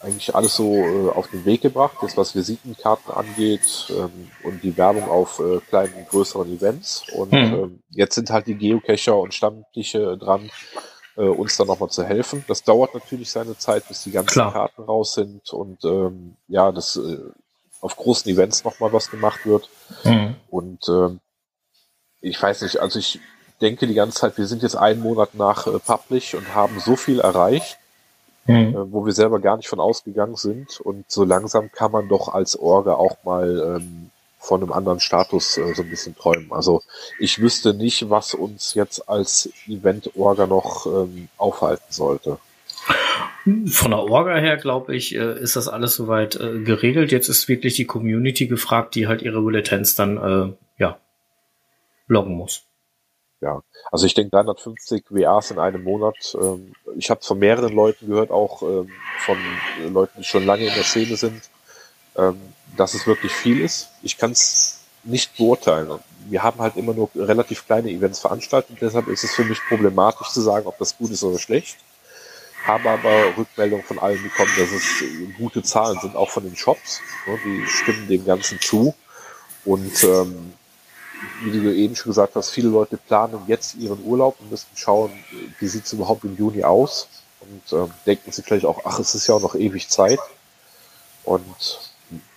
eigentlich 0.00 0.34
alles 0.34 0.56
so 0.56 0.74
äh, 0.74 1.10
auf 1.10 1.28
den 1.28 1.44
Weg 1.44 1.62
gebracht, 1.62 1.96
jetzt 2.02 2.16
was 2.16 2.34
Visitenkarten 2.34 3.12
angeht 3.12 3.90
ähm, 3.90 4.30
und 4.44 4.62
die 4.62 4.76
Werbung 4.76 5.08
auf 5.08 5.40
äh, 5.40 5.58
kleinen, 5.68 6.06
größeren 6.08 6.50
Events. 6.54 7.04
Und 7.14 7.32
mhm. 7.32 7.38
ähm, 7.38 7.82
jetzt 7.90 8.14
sind 8.14 8.30
halt 8.30 8.46
die 8.46 8.54
Geocacher 8.54 9.18
und 9.18 9.34
Stammtische 9.34 10.16
dran, 10.16 10.50
äh, 11.16 11.22
uns 11.22 11.56
dann 11.56 11.66
nochmal 11.66 11.90
zu 11.90 12.04
helfen. 12.04 12.44
Das 12.48 12.62
dauert 12.62 12.94
natürlich 12.94 13.30
seine 13.30 13.58
Zeit, 13.58 13.88
bis 13.88 14.04
die 14.04 14.12
ganzen 14.12 14.32
Klar. 14.32 14.52
Karten 14.52 14.82
raus 14.82 15.14
sind 15.14 15.52
und 15.52 15.84
ähm, 15.84 16.36
ja, 16.48 16.72
das 16.72 16.96
äh, 16.96 17.18
auf 17.86 17.96
großen 17.96 18.30
Events 18.30 18.64
nochmal 18.64 18.92
was 18.92 19.10
gemacht 19.10 19.46
wird. 19.46 19.68
Mhm. 20.04 20.34
Und 20.50 20.88
ähm, 20.88 21.20
ich 22.20 22.40
weiß 22.40 22.62
nicht, 22.62 22.78
also 22.78 22.98
ich 22.98 23.20
denke 23.60 23.86
die 23.86 23.94
ganze 23.94 24.18
Zeit, 24.18 24.36
wir 24.36 24.46
sind 24.46 24.62
jetzt 24.62 24.76
einen 24.76 25.00
Monat 25.00 25.34
nach 25.34 25.66
äh, 25.66 25.78
Publish 25.78 26.34
und 26.34 26.54
haben 26.54 26.78
so 26.80 26.96
viel 26.96 27.20
erreicht 27.20 27.78
mhm. 28.46 28.74
äh, 28.74 28.92
wo 28.92 29.04
wir 29.04 29.12
selber 29.12 29.40
gar 29.40 29.56
nicht 29.56 29.68
von 29.68 29.80
ausgegangen 29.80 30.36
sind. 30.36 30.80
Und 30.80 31.10
so 31.10 31.24
langsam 31.24 31.70
kann 31.72 31.92
man 31.92 32.08
doch 32.08 32.28
als 32.28 32.58
Orga 32.58 32.94
auch 32.94 33.16
mal 33.24 33.76
ähm, 33.76 34.10
von 34.38 34.62
einem 34.62 34.72
anderen 34.72 35.00
Status 35.00 35.56
äh, 35.58 35.74
so 35.74 35.82
ein 35.82 35.90
bisschen 35.90 36.16
träumen. 36.16 36.52
Also 36.52 36.82
ich 37.18 37.40
wüsste 37.40 37.74
nicht, 37.74 38.08
was 38.10 38.34
uns 38.34 38.74
jetzt 38.74 39.08
als 39.08 39.50
Event-Orga 39.66 40.46
noch 40.46 40.86
ähm, 40.86 41.28
aufhalten 41.36 41.90
sollte. 41.90 42.38
Von 43.68 43.90
der 43.92 44.00
Orga 44.00 44.36
her, 44.36 44.56
glaube 44.56 44.96
ich, 44.96 45.14
äh, 45.14 45.38
ist 45.38 45.56
das 45.56 45.68
alles 45.68 45.94
soweit 45.94 46.36
äh, 46.36 46.60
geregelt. 46.60 47.12
Jetzt 47.12 47.28
ist 47.28 47.48
wirklich 47.48 47.74
die 47.74 47.86
Community 47.86 48.46
gefragt, 48.46 48.94
die 48.94 49.06
halt 49.06 49.22
ihre 49.22 49.40
Bulletins 49.40 49.94
dann 49.94 50.16
äh, 50.16 50.82
ja 50.82 50.98
loggen 52.08 52.34
muss 52.34 52.66
ja. 53.40 53.62
Also 53.90 54.06
ich 54.06 54.14
denke 54.14 54.30
350 54.30 55.04
WAs 55.10 55.50
in 55.50 55.58
einem 55.58 55.82
Monat. 55.84 56.36
Ähm, 56.40 56.72
ich 56.96 57.10
habe 57.10 57.22
von 57.22 57.38
mehreren 57.38 57.74
Leuten 57.74 58.08
gehört, 58.08 58.30
auch 58.30 58.62
ähm, 58.62 58.90
von 59.20 59.38
Leuten, 59.92 60.18
die 60.18 60.24
schon 60.24 60.44
lange 60.44 60.66
in 60.66 60.74
der 60.74 60.84
Szene 60.84 61.16
sind, 61.16 61.42
ähm, 62.16 62.40
dass 62.76 62.94
es 62.94 63.06
wirklich 63.06 63.32
viel 63.32 63.60
ist. 63.60 63.88
Ich 64.02 64.18
kann 64.18 64.32
es 64.32 64.84
nicht 65.04 65.36
beurteilen. 65.36 65.98
Wir 66.28 66.42
haben 66.42 66.60
halt 66.60 66.76
immer 66.76 66.94
nur 66.94 67.10
relativ 67.14 67.66
kleine 67.66 67.90
Events 67.90 68.18
veranstaltet, 68.18 68.78
deshalb 68.80 69.06
ist 69.06 69.22
es 69.22 69.34
für 69.34 69.44
mich 69.44 69.60
problematisch 69.68 70.30
zu 70.30 70.40
sagen, 70.40 70.66
ob 70.66 70.76
das 70.78 70.98
gut 70.98 71.12
ist 71.12 71.22
oder 71.22 71.38
schlecht. 71.38 71.76
Habe 72.66 72.90
aber 72.90 73.36
Rückmeldungen 73.36 73.84
von 73.84 73.98
allen 73.98 74.22
bekommen, 74.22 74.50
dass 74.58 74.72
es 74.72 75.04
gute 75.38 75.62
Zahlen 75.62 75.98
sind, 76.00 76.16
auch 76.16 76.30
von 76.30 76.42
den 76.42 76.56
Shops. 76.56 77.00
Die 77.44 77.66
stimmen 77.66 78.08
dem 78.08 78.24
Ganzen 78.24 78.60
zu. 78.60 78.94
Und 79.64 80.02
ähm, 80.04 80.52
wie 81.42 81.60
du 81.60 81.74
eben 81.74 81.96
schon 81.96 82.10
gesagt 82.10 82.34
hast, 82.34 82.50
viele 82.50 82.68
Leute 82.68 82.96
planen 82.96 83.40
jetzt 83.46 83.74
ihren 83.76 84.02
Urlaub 84.04 84.36
und 84.40 84.50
müssen 84.50 84.66
schauen, 84.74 85.12
wie 85.58 85.66
sieht 85.66 85.86
es 85.86 85.92
überhaupt 85.92 86.24
im 86.24 86.36
Juni 86.36 86.64
aus 86.64 87.08
und 87.40 87.72
ähm, 87.72 87.90
denken 88.04 88.32
sich 88.32 88.44
vielleicht 88.44 88.66
auch, 88.66 88.80
ach, 88.84 88.98
es 88.98 89.14
ist 89.14 89.26
ja 89.26 89.34
auch 89.34 89.40
noch 89.40 89.54
ewig 89.54 89.88
Zeit. 89.88 90.18
Und 91.24 91.80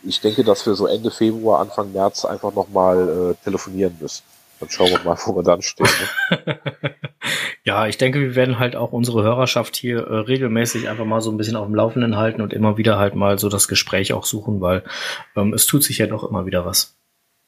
ich 0.04 0.20
denke, 0.22 0.44
dass 0.44 0.66
wir 0.66 0.76
so 0.76 0.88
Ende 0.88 1.12
Februar, 1.12 1.60
Anfang 1.60 1.92
März 1.92 2.26
einfach 2.26 2.54
nochmal 2.54 3.36
äh, 3.40 3.44
telefonieren 3.44 3.98
müssen. 4.00 4.24
Dann 4.60 4.70
schauen 4.70 4.90
wir 4.90 5.00
mal, 5.04 5.18
wo 5.26 5.36
wir 5.36 5.44
dann 5.44 5.62
stehen. 5.62 5.88
Ne? 6.30 6.60
ja, 7.64 7.88
ich 7.88 7.98
denke, 7.98 8.20
wir 8.20 8.36
werden 8.36 8.60
halt 8.60 8.76
auch 8.76 8.92
unsere 8.92 9.24
Hörerschaft 9.24 9.76
hier 9.76 10.00
äh, 10.00 10.16
regelmäßig 10.20 10.90
einfach 10.90 11.06
mal 11.06 11.22
so 11.22 11.32
ein 11.32 11.38
bisschen 11.38 11.56
auf 11.56 11.66
dem 11.66 11.76
Laufenden 11.76 12.18
halten 12.18 12.42
und 12.42 12.52
immer 12.52 12.78
wieder 12.78 12.98
halt 12.98 13.16
mal 13.16 13.40
so 13.40 13.48
das 13.48 13.68
Gespräch 13.68 14.12
auch 14.14 14.26
suchen, 14.26 14.60
weil 14.60 14.84
ähm, 15.36 15.54
es 15.54 15.66
tut 15.66 15.84
sich 15.84 16.00
ja 16.00 16.08
doch 16.08 16.30
immer 16.30 16.46
wieder 16.46 16.66
was. 16.66 16.96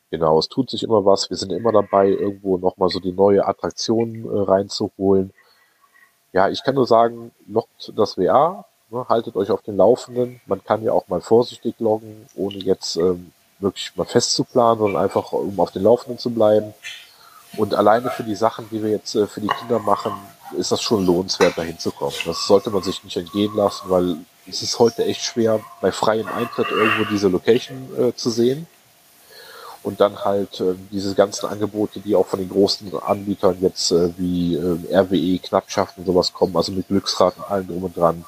Genau, 0.09 0.39
es 0.39 0.49
tut 0.49 0.70
sich 0.70 0.84
immer 0.84 1.05
was. 1.05 1.30
Wir 1.30 1.38
sind 1.38 1.51
immer 1.51 1.72
dabei, 1.72 2.09
irgendwo 2.09 2.57
nochmal 2.57 2.89
so 2.89 2.99
die 2.99 3.14
neue 3.14 3.45
Attraktion 3.45 4.26
äh, 4.26 4.41
reinzuholen. 4.41 5.34
Ja, 6.34 6.49
ich 6.49 6.64
kann 6.64 6.76
nur 6.76 6.88
sagen, 6.88 7.32
lockt 7.47 7.91
das 7.95 8.18
WA, 8.18 8.66
ne, 8.89 9.05
haltet 9.09 9.36
euch 9.36 9.51
auf 9.51 9.62
den 9.62 9.76
Laufenden. 9.76 10.39
Man 10.45 10.64
kann 10.64 10.84
ja 10.84 10.93
auch 10.93 11.07
mal 11.09 11.22
vorsichtig 11.22 11.76
loggen, 11.80 12.26
ohne 12.36 12.57
jetzt 12.57 12.95
ähm, 12.95 13.32
wirklich 13.62 13.91
mal 13.95 14.05
festzuplanen, 14.05 14.80
sondern 14.80 15.03
einfach, 15.03 15.32
um 15.32 15.59
auf 15.59 15.72
den 15.72 15.84
Laufenden 15.84 16.18
zu 16.18 16.30
bleiben. 16.30 16.74
Und 17.57 17.74
alleine 17.76 18.09
für 18.09 18.24
die 18.24 18.36
Sachen, 18.36 18.68
die 18.72 18.82
wir 18.82 18.89
jetzt 18.89 19.16
äh, 19.16 19.28
für 19.28 19.41
die 19.41 19.47
Kinder 19.47 19.80
machen, 19.80 20.14
ist 20.57 20.72
das 20.72 20.82
schon 20.82 21.05
lohnenswert, 21.05 21.57
da 21.57 21.62
hinzukommen. 21.62 22.16
Das 22.26 22.47
sollte 22.47 22.70
man 22.70 22.84
sich 22.84 23.03
nicht 23.03 23.18
entgehen 23.18 23.55
lassen, 23.55 23.89
weil 23.89 24.18
es 24.47 24.62
ist 24.62 24.80
heute 24.80 25.05
echt 25.05 25.22
schwer, 25.22 25.59
bei 25.82 25.91
freiem 25.91 26.28
Eintritt 26.28 26.70
irgendwo 26.70 27.05
diese 27.05 27.28
Location 27.28 27.89
äh, 27.97 28.14
zu 28.16 28.30
sehen 28.30 28.68
und 29.84 29.99
dann 29.99 30.24
halt 30.24 30.59
äh, 30.59 30.76
diese 30.91 31.16
ganzen 31.16 31.47
Angebote, 31.47 31.99
die 31.99 32.16
auch 32.16 32.28
von 32.28 32.39
den 32.39 32.49
großen 32.49 32.91
Anbietern 33.01 33.57
jetzt 33.62 33.91
äh, 33.91 34.09
wie 34.18 34.55
äh, 34.55 34.95
RWE, 34.95 35.39
Knappschaft 35.39 35.97
und 35.97 36.05
sowas 36.05 36.34
kommen, 36.34 36.55
also 36.55 36.72
mit 36.72 36.88
Glücksraten 36.88 37.43
allen 37.43 37.68
drum 37.68 37.84
und 37.84 37.97
dran. 37.97 38.26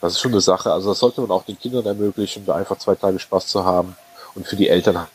Das 0.00 0.12
ist 0.12 0.20
schon 0.20 0.32
eine 0.32 0.40
Sache. 0.40 0.72
Also 0.72 0.90
das 0.90 0.98
sollte 0.98 1.20
man 1.20 1.30
auch 1.30 1.44
den 1.44 1.58
Kindern 1.58 1.86
ermöglichen, 1.86 2.44
da 2.46 2.54
einfach 2.54 2.78
zwei 2.78 2.94
Tage 2.94 3.18
Spaß 3.18 3.46
zu 3.46 3.64
haben. 3.64 3.96
Und 4.34 4.46
für 4.46 4.56
die 4.56 4.68
Eltern 4.68 4.96
haben 4.96 5.08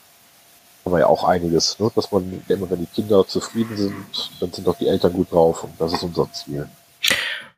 wir 0.85 0.99
ja 0.99 1.07
auch 1.07 1.23
einiges, 1.23 1.79
ne? 1.79 1.91
dass 1.95 2.11
man 2.11 2.43
immer, 2.47 2.69
wenn 2.69 2.79
die 2.79 2.85
Kinder 2.87 3.25
zufrieden 3.27 3.75
sind, 3.77 4.31
dann 4.39 4.51
sind 4.51 4.67
auch 4.67 4.77
die 4.77 4.87
Eltern 4.87 5.13
gut 5.13 5.31
drauf 5.31 5.63
und 5.63 5.73
das 5.79 5.93
ist 5.93 6.03
unser 6.03 6.31
Ziel. 6.31 6.69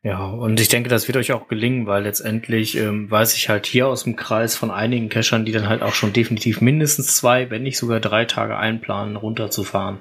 Ja, 0.03 0.26
und 0.26 0.59
ich 0.59 0.68
denke, 0.68 0.89
das 0.89 1.07
wird 1.07 1.18
euch 1.18 1.32
auch 1.32 1.47
gelingen, 1.47 1.86
weil 1.86 2.03
letztendlich 2.03 2.76
ähm, 2.76 3.12
weiß 3.12 3.36
ich 3.36 3.49
halt 3.49 3.68
hier 3.68 3.88
aus 3.88 4.03
dem 4.03 4.16
Kreis 4.16 4.55
von 4.55 4.72
einigen 4.72 5.09
Cachern, 5.09 5.45
die 5.45 5.51
dann 5.51 5.70
halt 5.70 5.84
auch 5.84 5.93
schon 5.93 6.12
definitiv 6.12 6.59
mindestens 6.59 7.16
zwei, 7.16 7.51
wenn 7.51 7.62
nicht 7.62 7.78
sogar 7.78 7.99
drei 7.99 8.26
Tage 8.26 8.57
einplanen, 8.57 9.16
runterzufahren. 9.16 9.99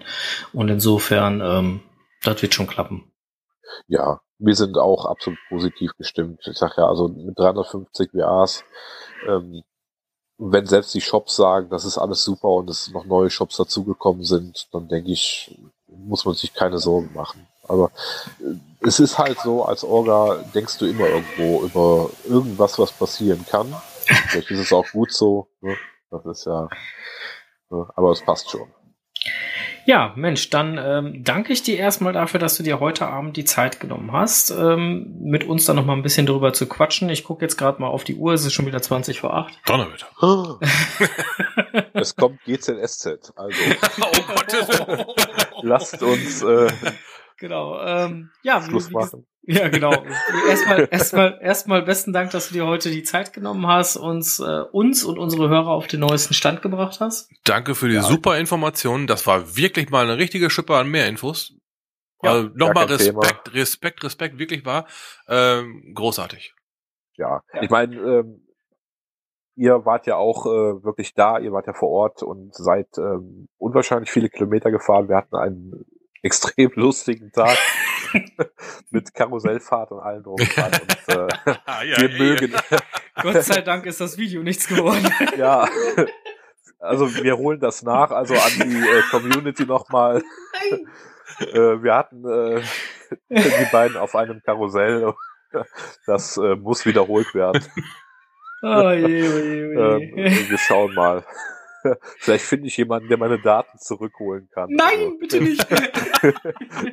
Und 0.54 0.70
insofern, 0.70 1.42
ähm, 1.42 1.80
das 2.22 2.40
wird 2.40 2.54
schon 2.54 2.66
klappen. 2.66 3.12
Ja, 3.88 4.20
wir 4.38 4.54
sind 4.54 4.78
auch 4.78 5.04
absolut 5.04 5.38
positiv 5.50 5.92
gestimmt. 5.98 6.40
Ich 6.50 6.56
sag 6.56 6.78
ja, 6.78 6.86
also 6.86 7.08
mit 7.08 7.38
350 7.38 8.14
WAs, 8.14 8.64
ähm, 9.28 9.62
wenn 10.43 10.66
selbst 10.66 10.95
die 10.95 11.03
Shops 11.03 11.36
sagen, 11.36 11.68
das 11.68 11.84
ist 11.84 11.99
alles 11.99 12.24
super 12.24 12.49
und 12.49 12.70
es 12.70 12.91
noch 12.91 13.05
neue 13.05 13.28
Shops 13.28 13.59
dazugekommen 13.59 14.24
sind, 14.24 14.68
dann 14.72 14.88
denke 14.88 15.11
ich, 15.11 15.55
muss 15.86 16.24
man 16.24 16.34
sich 16.34 16.55
keine 16.55 16.78
Sorgen 16.78 17.11
machen. 17.14 17.47
Aber 17.68 17.91
äh, 18.41 18.55
es 18.80 19.01
ist 19.01 19.18
halt 19.18 19.38
so, 19.41 19.64
als 19.64 19.84
Orga 19.84 20.43
denkst 20.55 20.78
du 20.78 20.86
immer 20.86 21.07
irgendwo 21.07 21.62
über 21.62 22.11
irgendwas, 22.26 22.78
was 22.78 22.91
passieren 22.91 23.45
kann. 23.49 23.74
Vielleicht 24.28 24.51
ist 24.51 24.61
es 24.61 24.72
auch 24.72 24.86
gut 24.91 25.12
so. 25.12 25.49
Ne? 25.61 25.76
Das 26.11 26.24
ist 26.24 26.47
ja, 26.47 26.68
ne? 27.68 27.86
aber 27.95 28.11
es 28.11 28.22
passt 28.22 28.51
schon. 28.51 28.68
Ja, 29.87 30.12
Mensch, 30.16 30.51
dann 30.51 30.78
ähm, 30.78 31.24
danke 31.24 31.53
ich 31.53 31.62
dir 31.62 31.78
erstmal 31.78 32.12
dafür, 32.12 32.41
dass 32.41 32.57
du 32.57 32.62
dir 32.62 32.81
heute 32.81 33.07
Abend 33.07 33.37
die 33.37 33.45
Zeit 33.45 33.81
genommen 33.81 34.12
hast, 34.12 34.51
ähm, 34.51 35.14
mit 35.20 35.45
uns 35.45 35.64
dann 35.64 35.76
noch 35.76 35.85
mal 35.85 35.95
ein 35.95 36.03
bisschen 36.03 36.26
drüber 36.26 36.53
zu 36.53 36.66
quatschen. 36.66 37.09
Ich 37.09 37.24
gucke 37.24 37.45
jetzt 37.45 37.57
gerade 37.57 37.81
mal 37.81 37.89
auf 37.89 38.05
die 38.05 38.16
Uhr, 38.16 38.33
es 38.33 38.45
ist 38.45 38.53
schon 38.53 38.66
wieder 38.66 38.83
20 38.83 39.20
vor 39.20 39.35
8. 39.35 39.59
Donnerwetter. 39.66 40.61
es 41.95 42.14
kommt 42.14 42.43
GZSZ, 42.45 43.33
also. 43.37 43.59
oh 44.01 44.35
Gott. 44.35 45.07
Lasst 45.62 46.03
uns 46.03 46.43
äh, 46.43 46.68
Genau. 47.41 47.81
Ähm, 47.83 48.31
ja, 48.43 48.62
Schluss 48.62 48.91
machen. 48.91 49.26
Ja, 49.51 49.68
genau. 49.68 49.92
erstmal, 50.48 50.88
erstmal, 50.90 51.38
erstmal 51.42 51.82
besten 51.82 52.12
Dank, 52.12 52.30
dass 52.30 52.48
du 52.48 52.55
dir 52.55 52.66
heute 52.66 52.90
die 52.90 53.03
Zeit 53.03 53.32
genommen 53.32 53.66
hast, 53.66 53.96
uns, 53.96 54.38
äh, 54.38 54.62
uns 54.70 55.03
und 55.03 55.18
unsere 55.18 55.48
Hörer 55.48 55.70
auf 55.70 55.88
den 55.88 56.01
neuesten 56.01 56.34
Stand 56.34 56.62
gebracht 56.62 57.01
hast. 57.01 57.30
Danke 57.44 57.74
für 57.74 57.88
die 57.88 57.96
ja. 57.96 58.03
super 58.03 58.38
Informationen. 58.38 59.09
Das 59.09 59.26
war 59.26 59.57
wirklich 59.57 59.90
mal 59.90 60.05
eine 60.05 60.18
richtige 60.18 60.51
Schippe 60.51 60.76
an 60.76 60.88
mehr 60.88 61.09
Infos. 61.09 61.55
Ja, 62.22 62.32
also 62.32 62.51
nochmal 62.55 62.84
Respekt, 62.84 63.46
Thema. 63.46 63.57
Respekt, 63.57 64.05
Respekt, 64.05 64.38
wirklich 64.38 64.64
war 64.64 64.86
ähm, 65.26 65.92
großartig. 65.94 66.55
Ja, 67.16 67.42
ja. 67.53 67.62
ich 67.62 67.70
meine, 67.70 67.96
ähm, 67.96 68.46
ihr 69.57 69.84
wart 69.84 70.07
ja 70.07 70.14
auch 70.16 70.46
äh, 70.46 70.84
wirklich 70.84 71.14
da, 71.14 71.38
ihr 71.38 71.51
wart 71.51 71.66
ja 71.66 71.72
vor 71.72 71.88
Ort 71.88 72.22
und 72.22 72.55
seid 72.55 72.86
ähm, 72.98 73.48
unwahrscheinlich 73.59 74.11
viele 74.11 74.28
Kilometer 74.28 74.70
gefahren. 74.70 75.09
Wir 75.09 75.16
hatten 75.16 75.34
einen 75.34 75.86
extrem 76.22 76.70
lustigen 76.74 77.32
Tag 77.32 77.59
mit 78.90 79.14
Karussellfahrt 79.14 79.92
und 79.92 80.00
allem 80.00 80.22
drum 80.22 80.34
und 80.34 80.48
äh, 80.48 81.28
ja, 81.86 81.96
wir 81.98 82.11
ja, 82.11 82.18
mögen. 82.18 82.54
Gott 83.22 83.42
sei 83.42 83.61
Dank 83.61 83.86
ist 83.86 84.00
das 84.00 84.16
Video 84.18 84.42
nichts 84.42 84.66
geworden. 84.66 85.08
ja. 85.36 85.68
Also 86.78 87.14
wir 87.22 87.36
holen 87.36 87.61
das 87.61 87.82
nach, 87.82 88.11
also 88.11 88.34
an 88.34 88.52
die 88.56 88.78
äh, 88.78 89.02
Community 89.11 89.66
nochmal. 89.66 90.22
äh, 91.40 91.82
wir 91.82 91.94
hatten 91.94 92.24
äh, 92.26 92.62
die 93.28 93.66
beiden 93.70 93.96
auf 93.96 94.14
einem 94.14 94.42
Karussell. 94.42 95.12
Das 96.06 96.36
äh, 96.36 96.54
muss 96.56 96.86
wiederholt 96.86 97.34
werden. 97.34 97.62
Oh 98.62 98.90
je, 98.90 99.28
oh 99.28 99.38
je, 99.38 99.76
oh 99.76 99.98
je. 99.98 100.24
ähm, 100.24 100.50
wir 100.50 100.58
schauen 100.58 100.94
mal. 100.94 101.24
Vielleicht 102.18 102.45
finde 102.45 102.66
ich 102.68 102.76
jemanden, 102.76 103.09
der 103.09 103.18
meine 103.18 103.39
Daten 103.39 103.78
zurückholen 103.78 104.49
kann. 104.53 104.70
Nein, 104.70 104.99
Also, 104.99 105.18
bitte 105.18 105.41
nicht. 105.41 105.66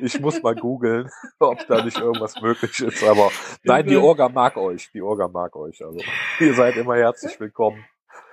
ich 0.00 0.20
muss 0.20 0.42
mal 0.42 0.54
googeln, 0.54 1.08
ob 1.38 1.66
da 1.66 1.84
nicht 1.84 1.98
irgendwas 1.98 2.40
möglich 2.40 2.78
ist. 2.80 3.04
Aber 3.04 3.30
nein, 3.64 3.86
die 3.86 3.96
Orga 3.96 4.28
mag 4.28 4.56
euch. 4.56 4.90
Die 4.92 5.02
Orga 5.02 5.28
mag 5.28 5.54
euch. 5.56 5.84
Also 5.84 5.98
ihr 6.40 6.54
seid 6.54 6.76
immer 6.76 6.96
herzlich 6.96 7.38
willkommen. 7.40 7.84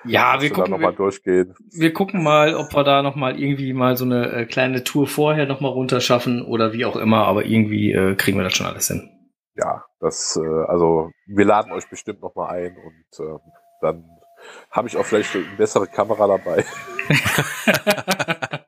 Ja, 0.07 0.39
wir 0.39 0.51
gucken, 0.51 0.71
nochmal 0.71 0.91
wir, 0.91 0.97
durchgehen. 0.97 1.55
wir 1.71 1.91
gucken 1.91 2.21
mal, 2.21 2.53
ob 2.55 2.73
wir 2.75 2.83
da 2.83 3.01
noch 3.01 3.15
mal 3.15 3.39
irgendwie 3.39 3.73
mal 3.73 3.97
so 3.97 4.05
eine 4.05 4.31
äh, 4.31 4.45
kleine 4.45 4.83
Tour 4.83 5.07
vorher 5.07 5.47
noch 5.47 5.61
mal 5.61 5.69
runterschaffen 5.69 6.45
oder 6.45 6.73
wie 6.73 6.85
auch 6.85 6.95
immer. 6.95 7.25
Aber 7.25 7.45
irgendwie 7.45 7.91
äh, 7.91 8.15
kriegen 8.15 8.37
wir 8.37 8.43
das 8.43 8.53
schon 8.53 8.67
alles 8.67 8.87
hin. 8.87 9.09
Ja, 9.55 9.83
das, 9.99 10.39
äh, 10.41 10.63
also 10.67 11.09
wir 11.25 11.45
laden 11.45 11.71
euch 11.71 11.89
bestimmt 11.89 12.21
nochmal 12.21 12.55
ein 12.55 12.77
und 12.77 13.25
ähm, 13.25 13.39
dann 13.81 14.05
habe 14.71 14.87
ich 14.87 14.97
auch 14.97 15.05
vielleicht 15.05 15.35
eine 15.35 15.45
bessere 15.57 15.85
Kamera 15.87 16.27
dabei. 16.27 16.65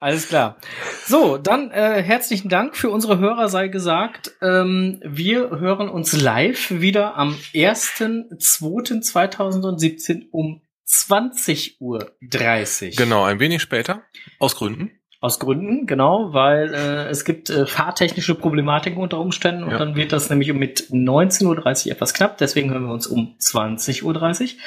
Alles 0.00 0.28
klar. 0.28 0.56
So, 1.04 1.38
dann 1.38 1.70
äh, 1.70 2.02
herzlichen 2.02 2.48
Dank 2.48 2.76
für 2.76 2.90
unsere 2.90 3.18
Hörer 3.18 3.48
sei 3.48 3.68
gesagt. 3.68 4.32
Ähm, 4.42 5.00
wir 5.04 5.50
hören 5.50 5.88
uns 5.88 6.12
live 6.12 6.70
wieder 6.70 7.16
am 7.16 7.34
1.2.2017 7.54 10.28
um 10.30 10.62
20.30 10.86 11.80
Uhr. 11.80 12.12
Genau, 12.96 13.24
ein 13.24 13.40
wenig 13.40 13.62
später. 13.62 14.02
Aus 14.38 14.56
Gründen. 14.56 14.90
Aus 15.26 15.40
Gründen, 15.40 15.86
genau, 15.86 16.32
weil 16.32 16.72
äh, 16.72 17.08
es 17.08 17.24
gibt 17.24 17.50
äh, 17.50 17.66
fahrtechnische 17.66 18.36
Problematiken 18.36 19.00
unter 19.02 19.18
Umständen 19.18 19.64
und 19.64 19.70
Ja. 19.72 19.78
dann 19.78 19.96
wird 19.96 20.12
das 20.12 20.30
nämlich 20.30 20.50
um 20.52 20.58
mit 20.58 20.82
19.30 20.92 21.86
Uhr 21.86 21.92
etwas 21.92 22.14
knapp. 22.14 22.38
Deswegen 22.38 22.70
hören 22.70 22.84
wir 22.84 22.92
uns 22.92 23.08
um 23.08 23.34
20.30 23.40 24.04
Uhr. 24.04 24.60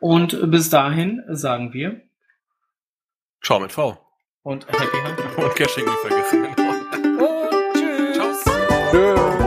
Und 0.00 0.50
bis 0.50 0.68
dahin 0.70 1.22
sagen 1.28 1.72
wir 1.72 2.00
Ciao 3.42 3.60
mit 3.60 3.70
V. 3.72 3.96
und 4.42 4.66
Happy 4.66 4.96
Hunting. 5.06 5.44
Und 5.44 5.54
Caching 5.54 5.84
nicht 5.84 5.98
vergessen. 5.98 6.42
Genau. 6.56 6.70
Und 7.26 7.74
tschüss. 7.74 8.42
Ciao. 8.42 9.36
Tschüss. 9.38 9.43